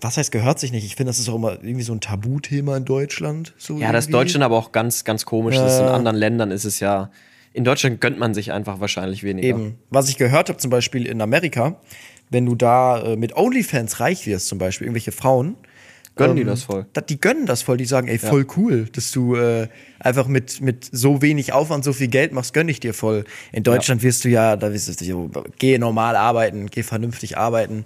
was 0.00 0.16
heißt 0.16 0.30
gehört 0.30 0.60
sich 0.60 0.70
nicht? 0.70 0.84
Ich 0.84 0.96
finde, 0.96 1.10
das 1.10 1.18
ist 1.18 1.28
auch 1.28 1.34
immer 1.34 1.52
irgendwie 1.52 1.82
so 1.82 1.92
ein 1.92 2.00
Tabuthema 2.00 2.76
in 2.76 2.84
Deutschland. 2.84 3.52
So 3.58 3.78
Ja, 3.78 3.90
das 3.90 4.04
ist 4.04 4.10
irgendwie. 4.10 4.24
Deutschland 4.24 4.44
aber 4.44 4.56
auch 4.56 4.70
ganz, 4.72 5.04
ganz 5.04 5.24
komisch. 5.24 5.56
Ist 5.56 5.80
in 5.80 5.86
anderen 5.86 6.16
Ländern 6.16 6.50
ist 6.50 6.64
es 6.64 6.78
ja. 6.80 7.10
In 7.52 7.64
Deutschland 7.64 8.00
gönnt 8.00 8.18
man 8.18 8.32
sich 8.32 8.52
einfach 8.52 8.80
wahrscheinlich 8.80 9.24
weniger. 9.24 9.48
Eben. 9.48 9.78
Was 9.90 10.08
ich 10.08 10.16
gehört 10.16 10.48
habe, 10.48 10.58
zum 10.58 10.70
Beispiel 10.70 11.04
in 11.04 11.20
Amerika, 11.20 11.80
wenn 12.32 12.46
du 12.46 12.54
da 12.54 13.02
äh, 13.02 13.16
mit 13.16 13.36
OnlyFans 13.36 14.00
reich 14.00 14.26
wirst, 14.26 14.48
zum 14.48 14.58
Beispiel, 14.58 14.86
irgendwelche 14.86 15.12
Frauen. 15.12 15.56
Gönnen 16.14 16.36
die 16.36 16.42
ähm, 16.42 16.48
das 16.48 16.64
voll. 16.64 16.86
Die 17.08 17.20
gönnen 17.20 17.46
das 17.46 17.62
voll, 17.62 17.76
die 17.76 17.84
sagen, 17.84 18.08
ey, 18.08 18.18
voll 18.18 18.46
cool, 18.56 18.86
dass 18.92 19.12
du 19.12 19.36
äh, 19.36 19.68
einfach 19.98 20.26
mit, 20.26 20.60
mit 20.60 20.88
so 20.90 21.22
wenig 21.22 21.52
Aufwand 21.52 21.84
so 21.84 21.92
viel 21.92 22.08
Geld 22.08 22.32
machst, 22.32 22.52
gönn 22.52 22.68
ich 22.68 22.80
dir 22.80 22.92
voll. 22.92 23.24
In 23.50 23.62
Deutschland 23.62 24.02
wirst 24.02 24.24
du 24.24 24.28
ja, 24.28 24.56
da 24.56 24.72
wirst 24.72 25.00
du 25.00 25.04
so, 25.04 25.30
geh 25.58 25.78
normal 25.78 26.16
arbeiten, 26.16 26.66
geh 26.66 26.82
vernünftig 26.82 27.38
arbeiten. 27.38 27.84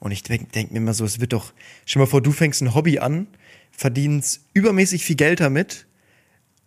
Und 0.00 0.12
ich 0.12 0.22
denke 0.22 0.46
denk 0.54 0.70
mir 0.70 0.78
immer 0.78 0.94
so, 0.94 1.04
es 1.04 1.20
wird 1.20 1.32
doch, 1.32 1.52
stell 1.84 2.00
dir 2.00 2.04
mal 2.04 2.10
vor, 2.10 2.22
du 2.22 2.32
fängst 2.32 2.62
ein 2.62 2.74
Hobby 2.74 3.00
an, 3.00 3.26
verdienst 3.70 4.40
übermäßig 4.54 5.04
viel 5.04 5.16
Geld 5.16 5.40
damit 5.40 5.87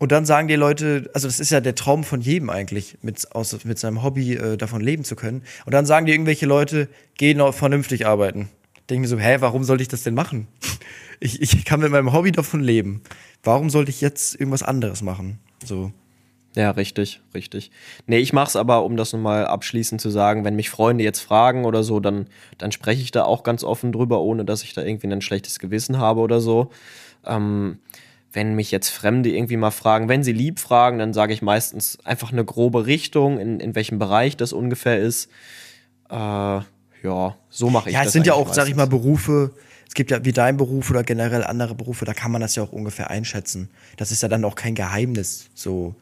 und 0.02 0.12
dann 0.12 0.26
sagen 0.26 0.48
die 0.48 0.56
Leute, 0.56 1.12
also 1.14 1.28
das 1.28 1.40
ist 1.40 1.52
ja 1.52 1.62
der 1.62 1.76
Traum 1.76 2.04
von 2.04 2.22
jedem 2.22 2.50
eigentlich, 2.50 2.98
mit, 3.04 3.36
aus, 3.36 3.64
mit 3.66 3.78
seinem 3.78 4.02
Hobby 4.02 4.34
äh, 4.34 4.58
davon 4.58 4.82
leben 4.82 5.04
zu 5.04 5.16
können. 5.16 5.44
Und 5.68 5.76
dann 5.76 5.86
sagen 5.86 6.08
dir 6.08 6.14
irgendwelche 6.14 6.48
Leute, 6.48 6.90
geh 7.20 7.36
noch 7.36 7.54
vernünftig 7.54 8.08
arbeiten. 8.08 8.50
Denke 8.90 9.02
mir 9.02 9.08
so, 9.08 9.20
hä, 9.20 9.38
warum 9.42 9.64
sollte 9.64 9.84
ich 9.84 9.90
das 9.90 10.02
denn 10.02 10.16
machen? 10.16 10.48
Ich, 11.24 11.40
ich 11.40 11.66
kann 11.66 11.82
mit 11.82 11.92
meinem 11.92 12.14
Hobby 12.14 12.32
davon 12.32 12.62
leben. 12.62 13.04
Warum 13.44 13.70
sollte 13.70 13.92
ich 13.92 14.02
jetzt 14.02 14.34
irgendwas 14.34 14.64
anderes 14.64 15.04
machen? 15.04 15.38
So. 15.64 15.92
Ja, 16.56 16.72
richtig, 16.72 17.22
richtig. 17.36 17.70
Nee, 18.08 18.18
ich 18.18 18.34
mach's 18.34 18.56
aber, 18.56 18.84
um 18.84 18.98
das 18.98 19.14
nochmal 19.14 19.46
abschließend 19.46 20.02
zu 20.02 20.10
sagen, 20.10 20.44
wenn 20.44 20.56
mich 20.56 20.72
Freunde 20.72 21.04
jetzt 21.04 21.20
fragen 21.20 21.64
oder 21.64 21.84
so, 21.84 22.00
dann, 22.00 22.26
dann 22.58 22.72
spreche 22.72 23.04
ich 23.04 23.12
da 23.12 23.24
auch 23.24 23.44
ganz 23.44 23.64
offen 23.64 23.92
drüber, 23.92 24.20
ohne 24.22 24.46
dass 24.46 24.64
ich 24.64 24.74
da 24.74 24.82
irgendwie 24.82 25.12
ein 25.12 25.22
schlechtes 25.22 25.60
Gewissen 25.60 26.00
habe 26.00 26.22
oder 26.22 26.42
so. 26.42 26.72
Ähm, 27.24 27.78
wenn 28.34 28.56
mich 28.56 28.72
jetzt 28.72 28.90
Fremde 28.90 29.30
irgendwie 29.30 29.58
mal 29.58 29.72
fragen, 29.72 30.08
wenn 30.08 30.24
sie 30.24 30.32
lieb 30.32 30.60
fragen, 30.60 31.00
dann 31.00 31.14
sage 31.14 31.34
ich 31.34 31.42
meistens 31.42 31.98
einfach 32.06 32.32
eine 32.32 32.46
grobe 32.46 32.86
Richtung, 32.86 33.40
in, 33.40 33.60
in 33.60 33.76
welchem 33.76 34.00
Bereich 34.00 34.38
das 34.38 34.54
ungefähr 34.54 35.00
ist. 35.00 35.30
Äh, 36.10 36.16
ja, 36.16 37.36
so 37.50 37.70
mache 37.70 37.90
ich 37.90 37.94
Ja, 37.94 38.02
das. 38.02 38.08
es 38.08 38.14
sind 38.14 38.28
ja 38.28 38.34
auch, 38.34 38.42
eigentlich 38.42 38.56
sag 38.56 38.68
ich 38.70 38.76
mal, 38.76 38.84
meistens. 38.84 39.02
Berufe, 39.02 39.52
es 39.88 39.94
gibt 39.94 40.12
ja 40.12 40.24
wie 40.24 40.32
dein 40.32 40.56
Beruf 40.56 40.90
oder 40.90 41.04
generell 41.04 41.44
andere 41.44 41.76
Berufe, 41.76 42.06
da 42.06 42.14
kann 42.14 42.32
man 42.32 42.42
das 42.42 42.56
ja 42.56 42.64
auch 42.64 42.72
ungefähr 42.72 43.10
einschätzen. 43.10 43.70
Das 43.98 44.12
ist 44.12 44.24
ja 44.24 44.30
dann 44.30 44.46
auch 44.46 44.56
kein 44.56 44.76
Geheimnis. 44.76 45.50
So, 45.54 45.96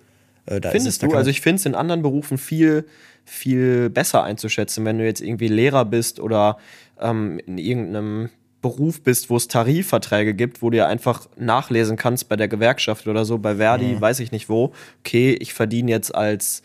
äh, 0.46 0.62
da 0.62 0.70
ist 0.70 0.76
es, 0.76 0.82
Findest 0.84 1.04
da 1.04 1.08
du? 1.08 1.16
Also 1.16 1.30
ich 1.32 1.42
finde 1.42 1.60
es 1.60 1.66
in 1.66 1.74
anderen 1.74 2.04
Berufen 2.04 2.38
viel, 2.38 2.86
viel 3.26 3.90
besser 3.90 4.24
einzuschätzen, 4.24 4.86
wenn 4.86 5.00
du 5.00 5.06
jetzt 5.06 5.22
irgendwie 5.22 5.48
Lehrer 5.48 5.86
bist 5.86 6.20
oder 6.20 6.58
ähm, 7.00 7.40
in 7.48 7.58
irgendeinem 7.58 8.30
Beruf 8.62 9.02
bist, 9.02 9.30
wo 9.30 9.38
es 9.38 9.48
Tarifverträge 9.48 10.34
gibt, 10.34 10.62
wo 10.62 10.70
du 10.70 10.78
ja 10.78 10.88
einfach 10.88 11.28
nachlesen 11.38 11.98
kannst 11.98 12.28
bei 12.28 12.36
der 12.36 12.48
Gewerkschaft 12.48 13.08
oder 13.08 13.26
so, 13.26 13.38
bei 13.38 13.56
Verdi, 13.56 14.00
weiß 14.00 14.20
ich 14.20 14.32
nicht 14.32 14.50
wo. 14.50 14.74
Okay, 15.00 15.34
ich 15.40 15.54
verdiene 15.54 15.92
jetzt 15.92 16.14
als, 16.14 16.62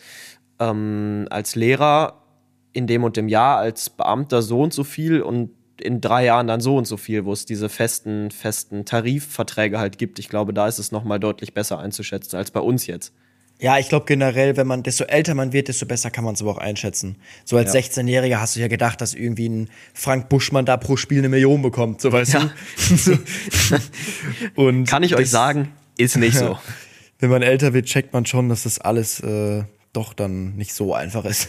ähm, 0.58 1.26
als 1.30 1.54
Lehrer 1.54 2.22
in 2.72 2.86
dem 2.86 3.04
und 3.04 3.16
dem 3.16 3.28
Jahr, 3.28 3.58
als 3.58 3.90
Beamter 3.90 4.42
so 4.42 4.60
und 4.60 4.72
so 4.72 4.82
viel 4.82 5.22
und 5.22 5.50
in 5.80 6.00
drei 6.00 6.24
Jahren 6.24 6.46
dann 6.46 6.60
so 6.60 6.76
und 6.76 6.86
so 6.86 6.96
viel, 6.96 7.24
wo 7.24 7.32
es 7.32 7.46
diese 7.46 7.68
festen, 7.68 8.30
festen 8.30 8.84
Tarifverträge 8.84 9.78
halt 9.78 9.98
gibt. 9.98 10.18
Ich 10.18 10.28
glaube, 10.28 10.52
da 10.52 10.68
ist 10.68 10.78
es 10.78 10.92
nochmal 10.92 11.20
deutlich 11.20 11.54
besser 11.54 11.78
einzuschätzen 11.78 12.36
als 12.36 12.50
bei 12.50 12.60
uns 12.60 12.86
jetzt. 12.86 13.12
Ja, 13.60 13.78
ich 13.78 13.88
glaube 13.88 14.04
generell, 14.06 14.56
wenn 14.56 14.66
man, 14.66 14.82
desto 14.82 15.04
älter 15.04 15.34
man 15.34 15.52
wird, 15.52 15.68
desto 15.68 15.86
besser 15.86 16.10
kann 16.10 16.24
man 16.24 16.34
es 16.34 16.42
aber 16.42 16.50
auch 16.50 16.58
einschätzen. 16.58 17.16
So 17.44 17.56
als 17.56 17.72
Ja. 17.72 17.80
16-Jähriger 17.80 18.36
hast 18.40 18.56
du 18.56 18.60
ja 18.60 18.68
gedacht, 18.68 19.00
dass 19.00 19.14
irgendwie 19.14 19.48
ein 19.48 19.70
Frank 19.94 20.28
Buschmann 20.28 20.66
da 20.66 20.76
pro 20.76 20.96
Spiel 20.96 21.18
eine 21.18 21.28
Million 21.28 21.62
bekommt, 21.62 22.00
so 22.00 22.12
weißt 22.12 22.34
Ja. 22.34 22.50
du. 23.06 23.18
Und 24.54 24.84
Kann 24.86 25.02
ich 25.02 25.14
euch 25.16 25.30
sagen, 25.30 25.72
ist 25.96 26.16
nicht 26.16 26.36
so. 26.36 26.58
Wenn 27.20 27.30
man 27.30 27.42
älter 27.42 27.72
wird, 27.72 27.86
checkt 27.86 28.12
man 28.12 28.26
schon, 28.26 28.48
dass 28.48 28.64
das 28.64 28.80
alles 28.80 29.20
äh, 29.20 29.62
doch 29.92 30.12
dann 30.14 30.56
nicht 30.56 30.74
so 30.74 30.92
einfach 30.92 31.24
ist. 31.24 31.48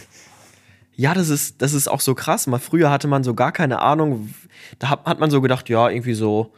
Ja, 0.94 1.12
das 1.12 1.28
ist, 1.28 1.60
das 1.60 1.74
ist 1.74 1.88
auch 1.88 2.00
so 2.00 2.14
krass. 2.14 2.46
Mal 2.46 2.58
früher 2.60 2.90
hatte 2.90 3.08
man 3.08 3.24
so 3.24 3.34
gar 3.34 3.52
keine 3.52 3.80
Ahnung. 3.82 4.32
Da 4.78 4.88
hat, 4.90 5.04
hat 5.04 5.18
man 5.20 5.30
so 5.30 5.40
gedacht, 5.42 5.68
ja, 5.68 5.90
irgendwie 5.90 6.14
so 6.14 6.52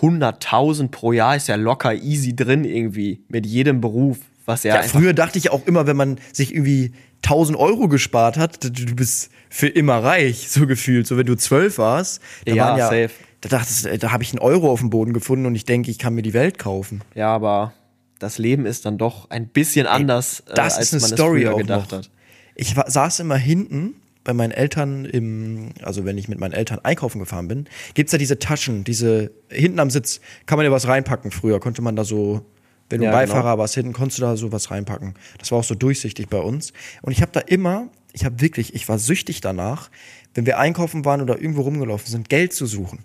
100.000 0.00 0.88
pro 0.88 1.12
Jahr 1.12 1.36
ist 1.36 1.48
ja 1.48 1.54
locker 1.56 1.94
easy 1.94 2.34
drin 2.34 2.64
irgendwie 2.64 3.22
mit 3.28 3.46
jedem 3.46 3.80
Beruf. 3.80 4.18
Was 4.48 4.62
ja, 4.62 4.76
Ja, 4.76 4.82
früher 4.82 5.12
dachte 5.12 5.38
ich 5.38 5.50
auch 5.50 5.66
immer, 5.66 5.86
wenn 5.86 5.96
man 5.96 6.18
sich 6.32 6.54
irgendwie 6.54 6.92
1000 7.22 7.58
Euro 7.58 7.86
gespart 7.88 8.36
hat, 8.38 8.64
du, 8.64 8.70
du 8.70 8.94
bist 8.96 9.30
für 9.50 9.68
immer 9.68 10.02
reich, 10.02 10.48
so 10.50 10.66
gefühlt. 10.66 11.06
So, 11.06 11.16
wenn 11.18 11.26
du 11.26 11.36
zwölf 11.36 11.76
warst, 11.78 12.20
da 12.46 12.54
Ja, 12.54 12.64
waren 12.66 12.78
ja, 12.78 12.86
safe. 12.86 13.10
da 13.42 13.48
dachtest 13.50 13.84
du, 13.84 13.98
da 13.98 14.10
habe 14.10 14.22
ich 14.22 14.32
einen 14.32 14.38
Euro 14.40 14.70
auf 14.70 14.80
dem 14.80 14.88
Boden 14.90 15.12
gefunden 15.12 15.44
und 15.46 15.54
ich 15.54 15.64
denke, 15.66 15.90
ich 15.90 15.98
kann 15.98 16.14
mir 16.14 16.22
die 16.22 16.32
Welt 16.32 16.58
kaufen. 16.58 17.02
Ja, 17.14 17.28
aber 17.34 17.74
das 18.18 18.38
Leben 18.38 18.64
ist 18.66 18.86
dann 18.86 18.96
doch 18.98 19.28
ein 19.30 19.48
bisschen 19.48 19.86
anders, 19.86 20.40
äh, 20.48 20.54
Das 20.54 20.76
als 20.76 20.92
ist 20.92 20.94
eine 20.94 21.00
man 21.02 21.10
Story 21.18 21.40
es 21.42 21.44
früher 21.48 21.54
auch 21.54 21.58
gedacht 21.58 21.92
noch. 21.92 21.98
hat. 21.98 22.10
Ich 22.54 22.74
war, 22.76 22.90
saß 22.90 23.20
immer 23.20 23.36
hinten 23.36 23.94
bei 24.24 24.32
meinen 24.32 24.50
Eltern 24.52 25.04
im, 25.04 25.70
also 25.82 26.04
wenn 26.04 26.16
ich 26.18 26.28
mit 26.28 26.38
meinen 26.40 26.52
Eltern 26.52 26.78
einkaufen 26.82 27.18
gefahren 27.18 27.48
bin, 27.48 27.66
gibt's 27.94 28.12
ja 28.12 28.18
diese 28.18 28.38
Taschen, 28.38 28.82
diese, 28.84 29.30
hinten 29.50 29.78
am 29.78 29.90
Sitz 29.90 30.20
kann 30.46 30.56
man 30.56 30.64
ja 30.66 30.72
was 30.72 30.88
reinpacken. 30.88 31.30
Früher 31.30 31.60
konnte 31.60 31.82
man 31.82 31.96
da 31.96 32.04
so, 32.04 32.44
wenn 32.90 33.00
du 33.00 33.06
Ja, 33.06 33.12
Beifahrer 33.12 33.42
genau. 33.42 33.58
warst, 33.58 33.74
hinten 33.74 33.92
konntest 33.92 34.18
du 34.18 34.22
da 34.22 34.36
so 34.36 34.52
was 34.52 34.70
reinpacken. 34.70 35.14
Das 35.38 35.50
war 35.52 35.58
auch 35.58 35.64
so 35.64 35.74
durchsichtig 35.74 36.28
bei 36.28 36.38
uns. 36.38 36.72
Und 37.02 37.12
ich 37.12 37.22
habe 37.22 37.32
da 37.32 37.40
immer, 37.40 37.88
ich 38.12 38.24
habe 38.24 38.40
wirklich, 38.40 38.74
ich 38.74 38.88
war 38.88 38.98
süchtig 38.98 39.40
danach, 39.40 39.90
wenn 40.34 40.46
wir 40.46 40.58
einkaufen 40.58 41.04
waren 41.04 41.20
oder 41.20 41.40
irgendwo 41.40 41.62
rumgelaufen 41.62 42.10
sind, 42.10 42.28
Geld 42.28 42.52
zu 42.52 42.66
suchen. 42.66 43.00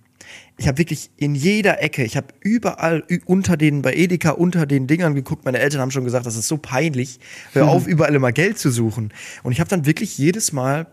Ich 0.58 0.68
habe 0.68 0.78
wirklich 0.78 1.10
in 1.18 1.36
jeder 1.36 1.82
Ecke, 1.82 2.04
ich 2.04 2.16
habe 2.16 2.28
überall 2.40 3.04
unter 3.26 3.58
den, 3.58 3.82
bei 3.82 3.94
Edeka 3.94 4.32
unter 4.32 4.66
den 4.66 4.88
Dingern 4.88 5.16
geguckt. 5.16 5.46
Meine 5.46 5.60
Eltern 5.60 5.82
haben 5.82 5.92
schon 5.92 6.06
gesagt, 6.06 6.26
das 6.26 6.36
ist 6.36 6.48
so 6.48 6.58
peinlich. 6.58 7.20
Hör 7.52 7.68
auf, 7.68 7.88
überall 7.88 8.16
immer 8.16 8.32
Geld 8.32 8.58
zu 8.58 8.70
suchen. 8.72 9.14
Und 9.44 9.52
ich 9.52 9.60
habe 9.60 9.70
dann 9.70 9.86
wirklich 9.86 10.18
jedes 10.18 10.54
Mal 10.54 10.88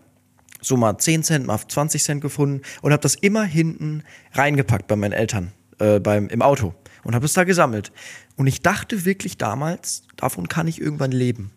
so 0.61 0.77
mal 0.77 0.97
10 0.97 1.23
Cent, 1.23 1.47
mal 1.47 1.59
20 1.59 2.03
Cent 2.03 2.21
gefunden 2.21 2.61
und 2.81 2.91
habe 2.91 3.01
das 3.01 3.15
immer 3.15 3.43
hinten 3.43 4.03
reingepackt 4.33 4.87
bei 4.87 4.95
meinen 4.95 5.13
Eltern 5.13 5.51
äh, 5.79 5.99
beim, 5.99 6.27
im 6.27 6.41
Auto 6.41 6.73
und 7.03 7.15
habe 7.15 7.25
es 7.25 7.33
da 7.33 7.43
gesammelt. 7.43 7.91
Und 8.35 8.47
ich 8.47 8.61
dachte 8.61 9.05
wirklich 9.05 9.37
damals, 9.37 10.03
davon 10.15 10.47
kann 10.47 10.67
ich 10.67 10.81
irgendwann 10.81 11.11
leben. 11.11 11.51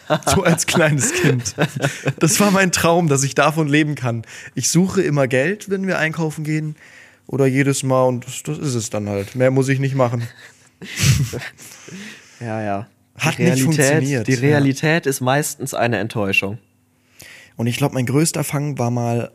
so 0.26 0.42
als 0.42 0.66
kleines 0.66 1.12
Kind. 1.12 1.54
Das 2.18 2.40
war 2.40 2.50
mein 2.50 2.72
Traum, 2.72 3.08
dass 3.08 3.24
ich 3.24 3.34
davon 3.34 3.68
leben 3.68 3.94
kann. 3.94 4.22
Ich 4.54 4.70
suche 4.70 5.02
immer 5.02 5.26
Geld, 5.26 5.68
wenn 5.68 5.86
wir 5.86 5.98
einkaufen 5.98 6.44
gehen 6.44 6.76
oder 7.26 7.46
jedes 7.46 7.82
Mal 7.82 8.04
und 8.04 8.26
das, 8.26 8.42
das 8.42 8.58
ist 8.58 8.74
es 8.74 8.90
dann 8.90 9.08
halt. 9.08 9.34
Mehr 9.34 9.50
muss 9.50 9.68
ich 9.68 9.80
nicht 9.80 9.94
machen. 9.94 10.26
Ja, 12.40 12.62
ja. 12.62 12.86
Hat 13.16 13.38
nicht 13.38 13.62
funktioniert, 13.62 14.28
Die 14.28 14.34
ja. 14.34 14.38
Realität 14.38 15.06
ist 15.06 15.20
meistens 15.20 15.74
eine 15.74 15.98
Enttäuschung. 15.98 16.58
Und 17.56 17.66
ich 17.66 17.76
glaube, 17.76 17.94
mein 17.94 18.06
größter 18.06 18.44
Fang 18.44 18.78
war 18.78 18.92
mal, 18.92 19.32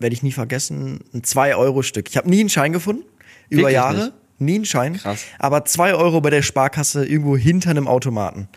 werde 0.00 0.12
ich 0.12 0.24
nie 0.24 0.32
vergessen, 0.32 1.04
ein 1.14 1.22
2-Euro-Stück. 1.22 2.08
Ich 2.08 2.16
habe 2.16 2.28
nie 2.28 2.40
einen 2.40 2.48
Schein 2.48 2.72
gefunden, 2.72 3.04
über 3.48 3.62
Wirklich 3.62 3.74
Jahre. 3.74 3.96
nicht? 3.96 4.12
Nie 4.44 4.56
einen 4.56 4.64
Schein. 4.64 4.96
Krass. 4.98 5.24
Aber 5.38 5.64
2 5.64 5.94
Euro 5.94 6.20
bei 6.20 6.30
der 6.30 6.42
Sparkasse 6.42 7.04
irgendwo 7.04 7.36
hinter 7.36 7.70
einem 7.70 7.88
Automaten 7.88 8.48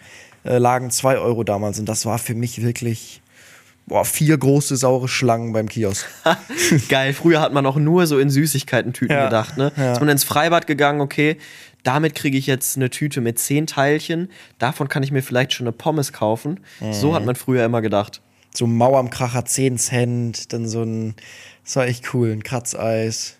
äh, 0.43 0.57
lagen 0.57 0.89
2 0.91 1.17
Euro 1.17 1.43
damals. 1.43 1.79
Und 1.79 1.87
das 1.87 2.05
war 2.05 2.17
für 2.19 2.35
mich 2.35 2.61
wirklich 2.63 3.21
boah, 3.87 4.03
vier 4.03 4.35
große 4.37 4.75
saure 4.77 5.07
Schlangen 5.07 5.53
beim 5.53 5.69
Kiosk. 5.69 6.07
Geil, 6.89 7.13
früher 7.13 7.39
hat 7.39 7.53
man 7.53 7.65
auch 7.67 7.75
nur 7.75 8.07
so 8.07 8.17
in 8.17 8.29
Süßigkeiten-Tüten 8.31 9.13
Ja, 9.15 9.25
gedacht, 9.25 9.57
ne? 9.57 9.71
ja. 9.77 9.93
Ist 9.93 9.99
man 9.99 10.09
ins 10.09 10.23
Freibad 10.23 10.65
gegangen, 10.65 11.01
okay, 11.01 11.37
damit 11.83 12.15
kriege 12.15 12.35
ich 12.35 12.47
jetzt 12.47 12.77
eine 12.77 12.89
Tüte 12.89 13.21
mit 13.21 13.37
zehn 13.37 13.67
Teilchen, 13.67 14.29
davon 14.57 14.89
kann 14.89 15.03
ich 15.03 15.11
mir 15.11 15.21
vielleicht 15.21 15.53
schon 15.53 15.67
eine 15.67 15.71
Pommes 15.71 16.13
kaufen. 16.13 16.61
So 16.91 17.11
Mhm. 17.11 17.13
hat 17.15 17.25
man 17.25 17.35
früher 17.35 17.63
immer 17.63 17.83
gedacht. 17.83 18.21
So 18.55 18.65
ein 18.65 18.75
Mauermkracher 18.75 19.45
10 19.45 19.77
Cent, 19.77 20.51
dann 20.51 20.67
so 20.67 20.81
ein, 20.81 21.13
das 21.63 21.75
war 21.75 21.85
echt 21.85 22.11
cool, 22.15 22.31
ein 22.31 22.41
Kratzeis. 22.41 23.37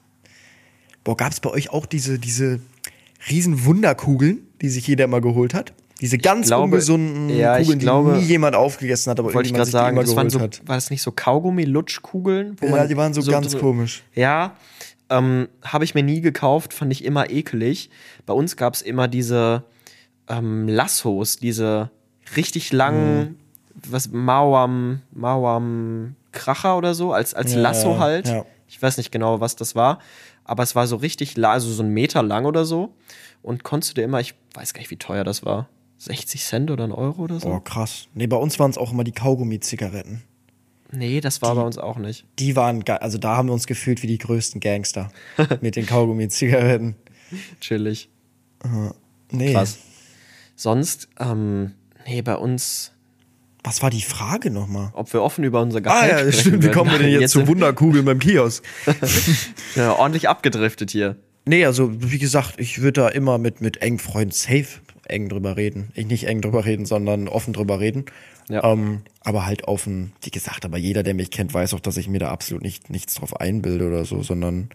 Boah, 1.06 1.16
gab 1.16 1.32
es 1.32 1.39
bei 1.39 1.49
euch 1.51 1.70
auch 1.70 1.86
diese, 1.86 2.20
diese 2.20 2.60
riesen 3.30 3.64
Wunderkugeln, 3.64 4.39
die 4.62 4.68
sich 4.70 4.86
jeder 4.88 5.06
immer 5.06 5.22
geholt 5.22 5.53
hat? 5.53 5.72
Diese 6.01 6.18
ganz 6.18 6.47
glaube- 6.47 6.64
ungesunden 6.66 7.30
ja, 7.30 7.58
ich 7.58 7.64
Kugeln, 7.68 7.80
glaube- 7.80 8.14
die 8.16 8.20
nie 8.20 8.26
jemand 8.26 8.53
aufgegessen 8.58 9.12
hat, 9.12 9.20
aber 9.20 9.34
Wollte 9.34 9.47
ich 9.47 9.53
irgendjemand 9.53 9.56
gerade 9.56 9.66
sich 9.66 9.72
die 9.72 9.78
sagen, 9.78 9.95
immer 9.95 10.03
das 10.06 10.16
waren 10.18 10.28
geholt 10.28 10.53
so, 10.56 10.60
hat. 10.62 10.68
war 10.68 10.76
das 10.76 10.89
nicht 10.89 11.01
so 11.01 11.12
Kaugummi-Lutschkugeln? 11.14 12.58
Ja, 12.62 12.86
die 12.88 12.97
waren 12.97 13.14
so, 13.14 13.22
ganz 13.32 13.51
drin- 13.51 13.62
komisch. 13.62 14.03
Ja, 14.14 14.56
ähm, 15.10 15.47
habe 15.64 15.86
ich 15.86 15.95
mir 15.95 16.03
nie 16.03 16.20
gekauft, 16.22 16.74
fand 16.74 16.91
ich 16.91 17.06
immer 17.06 17.30
ekelig. 17.30 17.89
Bei 18.26 18.34
uns 18.34 18.58
gab 18.58 18.74
es 18.74 18.82
immer 18.82 19.08
diese 19.08 19.64
ähm, 20.28 20.68
Lassos, 20.68 21.38
diese 21.38 21.91
richtig 22.36 22.74
langen, 22.74 23.20
Mhm. 23.20 23.36
was 23.91 24.10
Mauam, 24.12 25.01
Mauam 25.14 26.16
Kracher 26.32 26.78
oder 26.78 26.95
so, 26.95 27.14
als, 27.14 27.36
als 27.36 27.53
Ja, 27.53 27.60
Lasso 27.60 27.99
halt. 27.99 28.28
ja. 28.28 28.43
Ich 28.68 28.82
weiß 28.82 28.97
nicht 28.97 29.12
genau, 29.12 29.39
was 29.39 29.56
das 29.56 29.76
war, 29.76 29.99
aber 30.45 30.63
es 30.63 30.75
war 30.75 30.87
so 30.87 30.95
richtig, 30.95 31.43
also 31.43 31.71
so 31.71 31.83
ein 31.83 31.89
Meter 31.89 32.23
lang 32.23 32.45
oder 32.45 32.65
so. 32.65 32.93
Und 33.41 33.63
konntest 33.63 33.91
du 33.91 33.95
dir 33.95 34.03
immer, 34.03 34.21
ich 34.21 34.33
weiß 34.53 34.73
gar 34.73 34.79
nicht, 34.79 34.91
wie 34.91 34.97
teuer 34.97 35.23
das 35.23 35.43
war, 35.45 35.69
60 35.97 36.43
Cent 36.43 36.71
oder 36.71 36.85
ein 36.85 36.91
Euro 36.91 37.23
oder 37.23 37.39
so? 37.39 37.49
Oh, 37.49 37.59
krass. 37.59 38.07
Nee, 38.13 38.27
bei 38.27 38.37
uns 38.37 38.57
waren 38.59 38.71
es 38.71 38.77
auch 38.77 38.91
immer 38.91 39.03
die 39.03 39.11
Kaugummi-Zigaretten. 39.11 40.23
Nee, 40.91 41.19
das 41.19 41.41
war 41.41 41.55
bei 41.55 41.61
uns 41.61 41.77
auch 41.77 41.97
nicht. 41.97 42.25
Die 42.39 42.55
waren 42.55 42.85
geil. 42.85 42.99
Also 42.99 43.17
da 43.17 43.35
haben 43.35 43.49
wir 43.49 43.53
uns 43.53 43.67
gefühlt 43.67 44.03
wie 44.03 44.07
die 44.07 44.17
größten 44.17 44.61
Gangster. 44.61 45.11
mit 45.61 45.75
den 45.75 45.85
Kaugummi-Zigaretten. 45.85 46.95
Chillig. 47.59 48.09
Nee. 49.31 49.53
Krass. 49.53 49.79
Sonst, 50.55 51.09
ähm, 51.19 51.73
nee, 52.05 52.21
bei 52.21 52.35
uns, 52.35 52.91
Was 53.66 53.82
war 53.82 53.89
die 53.89 54.03
Frage 54.03 54.51
nochmal? 54.51 54.91
ob 54.93 55.11
wir 55.11 55.24
offen 55.24 55.43
über 55.43 55.59
unser 55.61 55.80
Ah 55.80 55.82
Gehalt 55.82 56.11
ja, 56.11 56.18
sprechen 56.20 56.39
stimmt. 56.39 56.63
Wie 56.63 56.72
kommen 56.72 56.91
wir 56.91 56.99
denn 56.99 57.11
Nein, 57.11 57.22
jetzt, 57.22 57.32
zu 57.32 57.47
Wunderkugeln 57.47 58.05
beim 58.05 58.20
Kiosk? 58.20 58.63
wir 59.74 59.97
ordentlich 59.97 60.30
abgedriftet 60.30 60.91
hier. 60.91 61.18
Nee, 61.45 61.66
also 61.66 61.91
wie 61.99 62.20
gesagt, 62.20 62.55
ich 62.59 62.82
würde 62.82 63.01
da 63.01 63.09
immer 63.09 63.39
mit, 63.39 63.61
mit 63.61 63.78
engen 63.82 63.99
Freunden 63.99 64.32
safe 64.32 64.80
eng 65.07 65.30
drüber 65.30 65.57
reden. 65.57 65.91
Ich 65.95 66.05
nicht 66.05 66.28
eng 66.28 66.41
drüber 66.41 66.66
reden, 66.66 66.86
sondern 66.86 67.28
offen 67.28 67.53
drüber 67.53 67.80
reden. 67.80 68.05
Ja. 68.49 68.63
Ähm, 68.63 69.01
aber 69.22 69.45
halt 69.45 69.68
offen, 69.68 70.13
wie 70.22 70.30
gesagt, 70.32 70.66
aber 70.66 70.78
jeder, 70.78 71.01
der 71.01 71.16
mich 71.16 71.32
kennt, 71.32 71.53
weiß 71.53 71.74
auch, 71.74 71.80
dass 71.80 71.97
ich 71.97 72.07
mir 72.07 72.20
da 72.20 72.30
absolut 72.30 72.61
nicht, 72.61 72.91
nichts 72.91 73.16
drauf 73.16 73.39
einbilde 73.39 73.88
oder 73.88 74.05
so, 74.05 74.22
sondern 74.22 74.70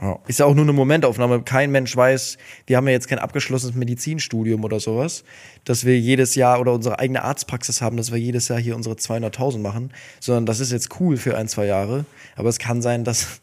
ja, 0.00 0.18
ist 0.26 0.38
ja 0.38 0.46
auch 0.46 0.54
nur 0.54 0.64
eine 0.64 0.72
Momentaufnahme. 0.72 1.42
Kein 1.42 1.70
Mensch 1.70 1.94
weiß, 1.96 2.38
wir 2.66 2.76
haben 2.76 2.86
ja 2.86 2.92
jetzt 2.92 3.08
kein 3.08 3.18
abgeschlossenes 3.18 3.74
Medizinstudium 3.74 4.64
oder 4.64 4.80
sowas, 4.80 5.24
dass 5.64 5.84
wir 5.84 5.98
jedes 5.98 6.34
Jahr 6.34 6.60
oder 6.60 6.72
unsere 6.72 6.98
eigene 6.98 7.22
Arztpraxis 7.22 7.82
haben, 7.82 7.96
dass 7.96 8.10
wir 8.10 8.18
jedes 8.18 8.48
Jahr 8.48 8.58
hier 8.58 8.76
unsere 8.76 8.94
200.000 8.96 9.58
machen, 9.58 9.92
sondern 10.20 10.46
das 10.46 10.60
ist 10.60 10.72
jetzt 10.72 11.00
cool 11.00 11.16
für 11.16 11.36
ein, 11.36 11.48
zwei 11.48 11.66
Jahre. 11.66 12.04
Aber 12.36 12.48
es 12.48 12.58
kann 12.58 12.82
sein, 12.82 13.04
dass 13.04 13.40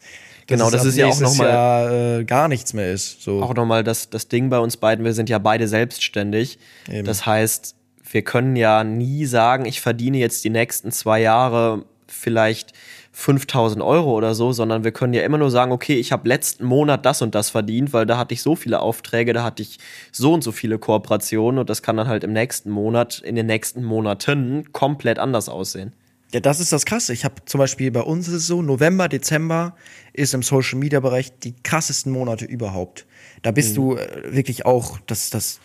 Genau, 0.48 0.70
dass 0.70 0.80
es 0.80 0.80
das 0.80 0.86
ist 0.94 0.96
ja 0.96 1.04
auch 1.04 1.08
nächstes 1.10 1.28
noch 1.38 1.44
mal- 1.44 1.48
Jahr, 1.50 2.18
äh, 2.20 2.24
gar 2.24 2.48
nichts 2.48 2.72
mehr 2.72 2.90
ist. 2.90 3.22
So. 3.22 3.42
Auch 3.42 3.54
nochmal 3.54 3.84
das, 3.84 4.08
das 4.08 4.28
Ding 4.28 4.48
bei 4.48 4.58
uns 4.58 4.78
beiden, 4.78 5.04
wir 5.04 5.12
sind 5.12 5.28
ja 5.28 5.38
beide 5.38 5.68
selbstständig. 5.68 6.58
Eben. 6.90 7.04
Das 7.04 7.26
heißt, 7.26 7.76
wir 8.10 8.22
können 8.22 8.56
ja 8.56 8.82
nie 8.82 9.26
sagen, 9.26 9.66
ich 9.66 9.82
verdiene 9.82 10.16
jetzt 10.16 10.42
die 10.44 10.50
nächsten 10.50 10.90
zwei 10.90 11.20
Jahre 11.20 11.84
vielleicht 12.06 12.72
5000 13.20 13.82
Euro 13.82 14.16
oder 14.16 14.32
so, 14.36 14.52
sondern 14.52 14.84
wir 14.84 14.92
können 14.92 15.12
ja 15.12 15.22
immer 15.22 15.38
nur 15.38 15.50
sagen, 15.50 15.72
okay, 15.72 15.96
ich 15.96 16.12
habe 16.12 16.28
letzten 16.28 16.64
Monat 16.64 17.04
das 17.04 17.20
und 17.20 17.34
das 17.34 17.50
verdient, 17.50 17.92
weil 17.92 18.06
da 18.06 18.16
hatte 18.16 18.32
ich 18.32 18.42
so 18.42 18.54
viele 18.54 18.78
Aufträge, 18.78 19.32
da 19.32 19.42
hatte 19.42 19.60
ich 19.60 19.80
so 20.12 20.34
und 20.34 20.44
so 20.44 20.52
viele 20.52 20.78
Kooperationen 20.78 21.58
und 21.58 21.68
das 21.68 21.82
kann 21.82 21.96
dann 21.96 22.06
halt 22.06 22.22
im 22.22 22.32
nächsten 22.32 22.70
Monat, 22.70 23.18
in 23.18 23.34
den 23.34 23.46
nächsten 23.46 23.82
Monaten 23.82 24.72
komplett 24.72 25.18
anders 25.18 25.48
aussehen. 25.48 25.92
Ja, 26.32 26.38
das 26.38 26.60
ist 26.60 26.72
das 26.72 26.86
Krasse. 26.86 27.12
Ich 27.12 27.24
habe 27.24 27.34
zum 27.44 27.58
Beispiel 27.58 27.90
bei 27.90 28.02
uns 28.02 28.28
ist 28.28 28.34
es 28.34 28.46
so, 28.46 28.62
November, 28.62 29.08
Dezember 29.08 29.74
ist 30.12 30.32
im 30.32 30.44
Social 30.44 30.78
Media 30.78 31.00
Bereich 31.00 31.36
die 31.40 31.56
krassesten 31.64 32.12
Monate 32.12 32.44
überhaupt. 32.44 33.04
Da 33.42 33.50
bist 33.50 33.76
du 33.76 33.96
äh, 33.96 34.32
wirklich 34.32 34.64
auch, 34.64 35.00
das, 35.06 35.30
das, 35.30 35.58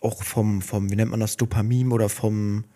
auch 0.00 0.22
vom, 0.22 0.62
vom, 0.62 0.92
wie 0.92 0.96
nennt 0.96 1.10
man 1.10 1.18
das, 1.18 1.36
Dopamin 1.36 1.90
oder 1.90 2.08
vom, 2.08 2.66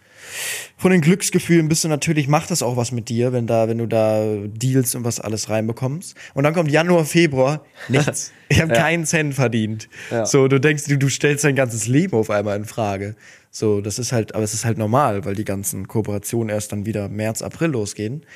von 0.76 0.90
den 0.90 1.00
Glücksgefühlen 1.00 1.68
bist 1.68 1.84
du 1.84 1.88
natürlich, 1.88 2.28
macht 2.28 2.50
das 2.50 2.62
auch 2.62 2.76
was 2.76 2.92
mit 2.92 3.08
dir, 3.08 3.32
wenn 3.32 3.46
da, 3.46 3.68
wenn 3.68 3.78
du 3.78 3.86
da 3.86 4.24
Deals 4.46 4.94
und 4.94 5.04
was 5.04 5.20
alles 5.20 5.48
reinbekommst. 5.48 6.16
Und 6.34 6.44
dann 6.44 6.54
kommt 6.54 6.70
Januar, 6.70 7.04
Februar, 7.04 7.64
nichts. 7.88 8.32
Ich 8.52 8.60
habe 8.60 8.74
keinen 8.74 9.06
Cent 9.06 9.34
verdient. 9.34 9.88
Ja. 10.10 10.26
So, 10.26 10.46
du 10.46 10.60
denkst, 10.60 10.84
du, 10.84 10.98
du 10.98 11.08
stellst 11.08 11.42
dein 11.42 11.54
ganzes 11.54 11.86
Leben 11.86 12.14
auf 12.14 12.28
einmal 12.28 12.54
in 12.58 12.66
Frage. 12.66 13.16
So, 13.50 13.80
das 13.80 13.98
ist 13.98 14.12
halt, 14.12 14.34
aber 14.34 14.44
es 14.44 14.52
ist 14.52 14.66
halt 14.66 14.76
normal, 14.76 15.24
weil 15.24 15.34
die 15.34 15.46
ganzen 15.46 15.88
Kooperationen 15.88 16.50
erst 16.50 16.70
dann 16.70 16.84
wieder 16.84 17.08
März, 17.08 17.40
April 17.40 17.70
losgehen. 17.70 18.26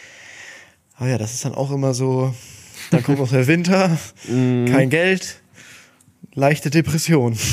Aber 0.96 1.10
ja, 1.10 1.18
das 1.18 1.34
ist 1.34 1.44
dann 1.44 1.52
auch 1.52 1.70
immer 1.70 1.92
so, 1.92 2.34
dann 2.90 3.02
kommt 3.02 3.18
noch 3.18 3.30
der 3.30 3.46
Winter, 3.46 3.98
kein 4.26 4.88
Geld, 4.88 5.42
leichte 6.32 6.70
Depression. 6.70 7.36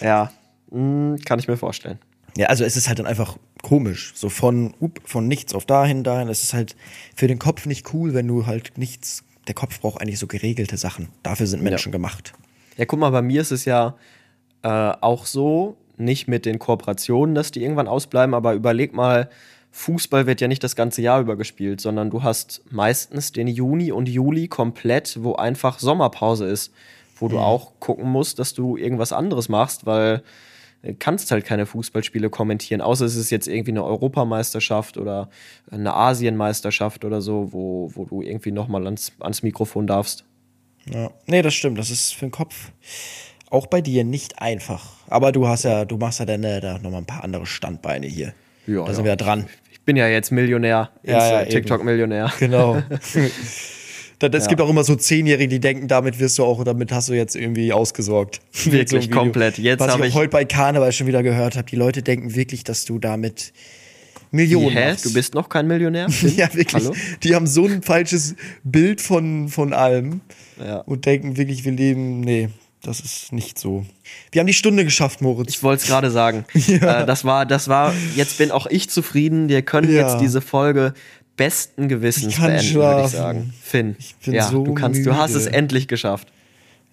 Ja, 0.00 0.30
mm, 0.70 1.16
kann 1.24 1.38
ich 1.38 1.48
mir 1.48 1.56
vorstellen. 1.56 1.98
Ja, 2.38 2.46
also 2.46 2.64
es 2.64 2.76
ist 2.76 2.86
halt 2.86 3.00
dann 3.00 3.06
einfach 3.06 3.36
komisch. 3.62 4.12
So 4.14 4.28
von, 4.28 4.72
up, 4.80 5.00
von 5.04 5.26
nichts 5.26 5.54
auf 5.54 5.66
dahin, 5.66 6.04
dahin. 6.04 6.28
Es 6.28 6.44
ist 6.44 6.54
halt 6.54 6.76
für 7.16 7.26
den 7.26 7.40
Kopf 7.40 7.66
nicht 7.66 7.92
cool, 7.92 8.14
wenn 8.14 8.28
du 8.28 8.46
halt 8.46 8.78
nichts. 8.78 9.24
Der 9.48 9.56
Kopf 9.56 9.80
braucht 9.80 10.00
eigentlich 10.00 10.20
so 10.20 10.28
geregelte 10.28 10.76
Sachen. 10.76 11.08
Dafür 11.24 11.48
sind 11.48 11.64
Menschen 11.64 11.90
gemacht. 11.90 12.34
Ja, 12.76 12.84
guck 12.84 13.00
mal, 13.00 13.10
bei 13.10 13.22
mir 13.22 13.40
ist 13.40 13.50
es 13.50 13.64
ja 13.64 13.96
äh, 14.62 14.68
auch 14.68 15.26
so, 15.26 15.76
nicht 15.96 16.28
mit 16.28 16.46
den 16.46 16.60
Kooperationen, 16.60 17.34
dass 17.34 17.50
die 17.50 17.60
irgendwann 17.60 17.88
ausbleiben, 17.88 18.34
aber 18.34 18.54
überleg 18.54 18.94
mal, 18.94 19.30
Fußball 19.72 20.28
wird 20.28 20.40
ja 20.40 20.46
nicht 20.46 20.62
das 20.62 20.76
ganze 20.76 21.02
Jahr 21.02 21.20
über 21.20 21.34
gespielt, 21.34 21.80
sondern 21.80 22.08
du 22.08 22.22
hast 22.22 22.62
meistens 22.70 23.32
den 23.32 23.48
Juni 23.48 23.90
und 23.90 24.08
Juli 24.08 24.46
komplett, 24.46 25.24
wo 25.24 25.34
einfach 25.34 25.80
Sommerpause 25.80 26.46
ist, 26.46 26.72
wo 27.18 27.26
du 27.26 27.40
auch 27.40 27.72
gucken 27.80 28.08
musst, 28.08 28.38
dass 28.38 28.54
du 28.54 28.76
irgendwas 28.76 29.12
anderes 29.12 29.48
machst, 29.48 29.86
weil 29.86 30.22
kannst 30.98 31.30
halt 31.30 31.44
keine 31.44 31.66
Fußballspiele 31.66 32.30
kommentieren, 32.30 32.80
außer 32.80 33.04
es 33.04 33.16
ist 33.16 33.30
jetzt 33.30 33.48
irgendwie 33.48 33.72
eine 33.72 33.84
Europameisterschaft 33.84 34.96
oder 34.96 35.28
eine 35.70 35.94
Asienmeisterschaft 35.94 37.04
oder 37.04 37.20
so, 37.20 37.52
wo, 37.52 37.90
wo 37.94 38.04
du 38.04 38.22
irgendwie 38.22 38.52
nochmal 38.52 38.84
ans, 38.84 39.12
ans 39.20 39.42
Mikrofon 39.42 39.86
darfst. 39.86 40.24
Ja. 40.92 41.10
Nee, 41.26 41.42
das 41.42 41.54
stimmt. 41.54 41.78
Das 41.78 41.90
ist 41.90 42.14
für 42.14 42.26
den 42.26 42.30
Kopf 42.30 42.70
auch 43.50 43.66
bei 43.66 43.80
dir 43.80 44.04
nicht 44.04 44.40
einfach. 44.40 44.84
Aber 45.08 45.32
du 45.32 45.48
hast 45.48 45.64
ja, 45.64 45.84
du 45.84 45.96
machst 45.96 46.20
ja 46.20 46.26
dann 46.26 46.44
äh, 46.44 46.60
da 46.60 46.78
nochmal 46.78 47.00
ein 47.00 47.06
paar 47.06 47.24
andere 47.24 47.46
Standbeine 47.46 48.06
hier. 48.06 48.32
Ja, 48.66 48.84
da 48.84 48.92
sind 48.92 48.98
ja. 48.98 49.04
wir 49.04 49.10
ja 49.10 49.16
dran. 49.16 49.46
Ich 49.72 49.80
bin 49.80 49.96
ja 49.96 50.06
jetzt 50.06 50.30
Millionär, 50.30 50.90
Ja, 51.02 51.40
ja. 51.40 51.44
TikTok-Millionär. 51.46 52.32
Genau. 52.38 52.82
Da- 54.18 54.26
Es 54.28 54.44
Ja. 54.44 54.48
gibt 54.48 54.60
auch 54.60 54.68
immer 54.68 54.82
so 54.84 54.96
Zehnjährige, 54.96 55.48
die 55.48 55.60
denken, 55.60 55.86
damit 55.88 56.18
wirst 56.18 56.38
du 56.38 56.44
auch, 56.44 56.64
damit 56.64 56.90
hast 56.92 57.08
du 57.08 57.12
jetzt 57.14 57.36
irgendwie 57.36 57.72
ausgesorgt. 57.72 58.40
Wirklich, 58.64 59.04
so 59.04 59.10
komplett. 59.10 59.58
Jetzt 59.58 59.80
Was 59.80 59.94
ich 59.96 60.04
ich- 60.04 60.12
auch 60.12 60.16
heute 60.16 60.30
bei 60.30 60.44
Karneval 60.44 60.92
schon 60.92 61.06
wieder 61.06 61.22
gehört 61.22 61.56
habe. 61.56 61.68
Die 61.70 61.76
Leute 61.76 62.02
denken 62.02 62.34
wirklich, 62.34 62.64
dass 62.64 62.84
du 62.84 62.98
damit 62.98 63.52
Millionen 64.30 64.76
Hä? 64.76 64.90
machst. 64.90 65.04
Du 65.06 65.12
bist 65.12 65.34
noch 65.34 65.48
kein 65.48 65.66
Millionär? 65.66 66.08
Ja, 66.36 66.52
wirklich. 66.54 66.84
Hallo? 66.84 66.94
Die 67.22 67.34
haben 67.34 67.46
so 67.46 67.66
ein 67.66 67.82
falsches 67.82 68.34
Bild 68.64 69.00
von, 69.00 69.48
von 69.48 69.72
allem 69.72 70.20
Ja. 70.62 70.78
und 70.80 71.06
denken 71.06 71.36
wirklich, 71.36 71.64
wir 71.64 71.72
leben. 71.72 72.20
Nee, 72.20 72.48
das 72.82 73.00
ist 73.00 73.32
nicht 73.32 73.58
so. 73.58 73.86
Wir 74.32 74.40
haben 74.40 74.46
die 74.46 74.52
Stunde 74.52 74.84
geschafft, 74.84 75.20
Moritz. 75.22 75.50
Ich 75.50 75.62
wollte 75.62 75.82
es 75.82 75.88
gerade 75.88 76.10
sagen. 76.10 76.44
äh, 76.68 77.06
das 77.06 77.24
war, 77.24 77.46
das 77.46 77.68
war, 77.68 77.94
jetzt 78.16 78.36
bin 78.38 78.50
auch 78.50 78.66
ich 78.66 78.90
zufrieden. 78.90 79.48
Wir 79.48 79.62
können 79.62 79.90
Ja. 79.92 80.06
jetzt 80.08 80.20
diese 80.20 80.40
Folge 80.40 80.92
besten 81.38 81.88
Gewissens 81.88 82.34
Ich 82.34 82.36
kann 82.36 82.48
beenden, 82.52 82.74
würde 82.74 83.04
ich 83.06 83.10
sagen. 83.12 83.54
Finn, 83.62 83.96
Ich 83.98 84.14
bin 84.16 84.34
ja, 84.34 84.46
so 84.50 84.62
du 84.64 84.74
kannst, 84.74 85.06
du 85.06 85.16
hast 85.16 85.34
es 85.34 85.46
müde. 85.46 85.56
endlich 85.56 85.88
geschafft. 85.88 86.28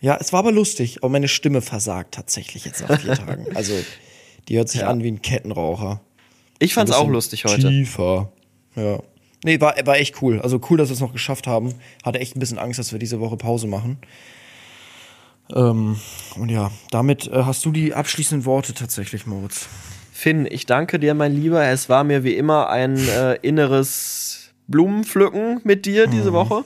Ja, 0.02 0.18
es 0.20 0.32
war 0.32 0.40
aber 0.40 0.54
lustig. 0.54 1.00
Aber 1.02 1.10
meine 1.10 1.28
Stimme 1.28 1.62
versagt 1.62 2.14
tatsächlich 2.16 2.64
jetzt 2.64 2.88
nach 2.88 3.02
vier 3.02 3.14
Tagen. 3.16 3.48
Also, 3.56 3.74
die 4.48 4.56
hört 4.58 4.70
sich 4.70 4.82
Ja. 4.82 4.88
an 4.88 5.04
wie 5.04 5.10
ein 5.12 5.22
Kettenraucher. 5.22 6.00
Ich 6.60 6.74
fand's 6.74 6.94
Ein 6.94 6.98
auch 6.98 7.10
lustig 7.10 7.44
heute. 7.44 7.68
Tiefer. 7.68 8.32
Ja. 8.78 9.00
Nee, 9.44 9.60
war, 9.60 9.76
war 9.86 9.98
echt 9.98 10.22
cool. 10.22 10.40
Also 10.42 10.62
cool, 10.70 10.78
dass 10.78 10.88
wir 10.90 10.94
es 10.94 11.00
noch 11.02 11.12
geschafft 11.14 11.46
haben. 11.48 11.74
Hatte 12.04 12.20
echt 12.20 12.36
ein 12.36 12.40
bisschen 12.40 12.58
Angst, 12.58 12.80
dass 12.80 12.92
wir 12.94 13.00
diese 13.00 13.20
Woche 13.20 13.36
Pause 13.38 13.68
machen. 13.68 13.98
Ähm, 15.54 15.98
und 16.38 16.50
ja, 16.50 16.72
damit 16.92 17.28
äh, 17.28 17.44
hast 17.44 17.64
du 17.66 17.72
die 17.72 17.94
abschließenden 17.94 18.46
Worte 18.46 18.74
tatsächlich, 18.74 19.26
Moritz. 19.28 19.68
Finn, 20.12 20.48
ich 20.50 20.66
danke 20.66 20.98
dir, 20.98 21.14
mein 21.14 21.36
Lieber. 21.36 21.64
Es 21.66 21.90
war 21.90 22.04
mir 22.04 22.24
wie 22.24 22.34
immer 22.36 22.70
ein 22.70 22.98
äh, 23.08 23.36
inneres 23.42 24.25
Blumenpflücken 24.68 25.62
mit 25.64 25.86
dir 25.86 26.08
Mhm. 26.08 26.12
diese 26.12 26.34
Woche, 26.34 26.64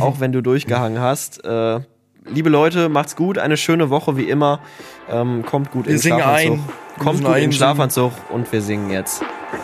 auch 0.00 0.20
wenn 0.20 0.32
du 0.32 0.42
durchgehangen 0.42 1.00
hast. 1.00 1.44
Äh, 1.44 1.80
liebe 2.26 2.48
Leute, 2.50 2.88
macht's 2.88 3.14
gut, 3.16 3.38
eine 3.38 3.56
schöne 3.56 3.90
Woche 3.90 4.16
wie 4.16 4.28
immer. 4.28 4.60
Ähm, 5.10 5.44
kommt 5.46 5.70
gut 5.70 5.86
Wir 5.86 5.92
in 5.92 5.98
singen 5.98 6.18
Schlafanzug. 6.20 6.52
ein. 6.52 6.60
Wir 6.96 7.04
Kommt 7.04 7.24
gut 7.24 7.36
in. 7.36 7.52
Schlafanzug 7.52 8.12
und 8.30 8.50
wir 8.52 8.60
singen 8.62 8.90
jetzt. 8.90 9.22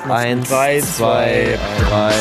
Eins, 0.08 0.48
Drei, 0.48 0.80
zwei, 0.80 1.58
zwei, 1.58 1.58
drei. 1.88 2.12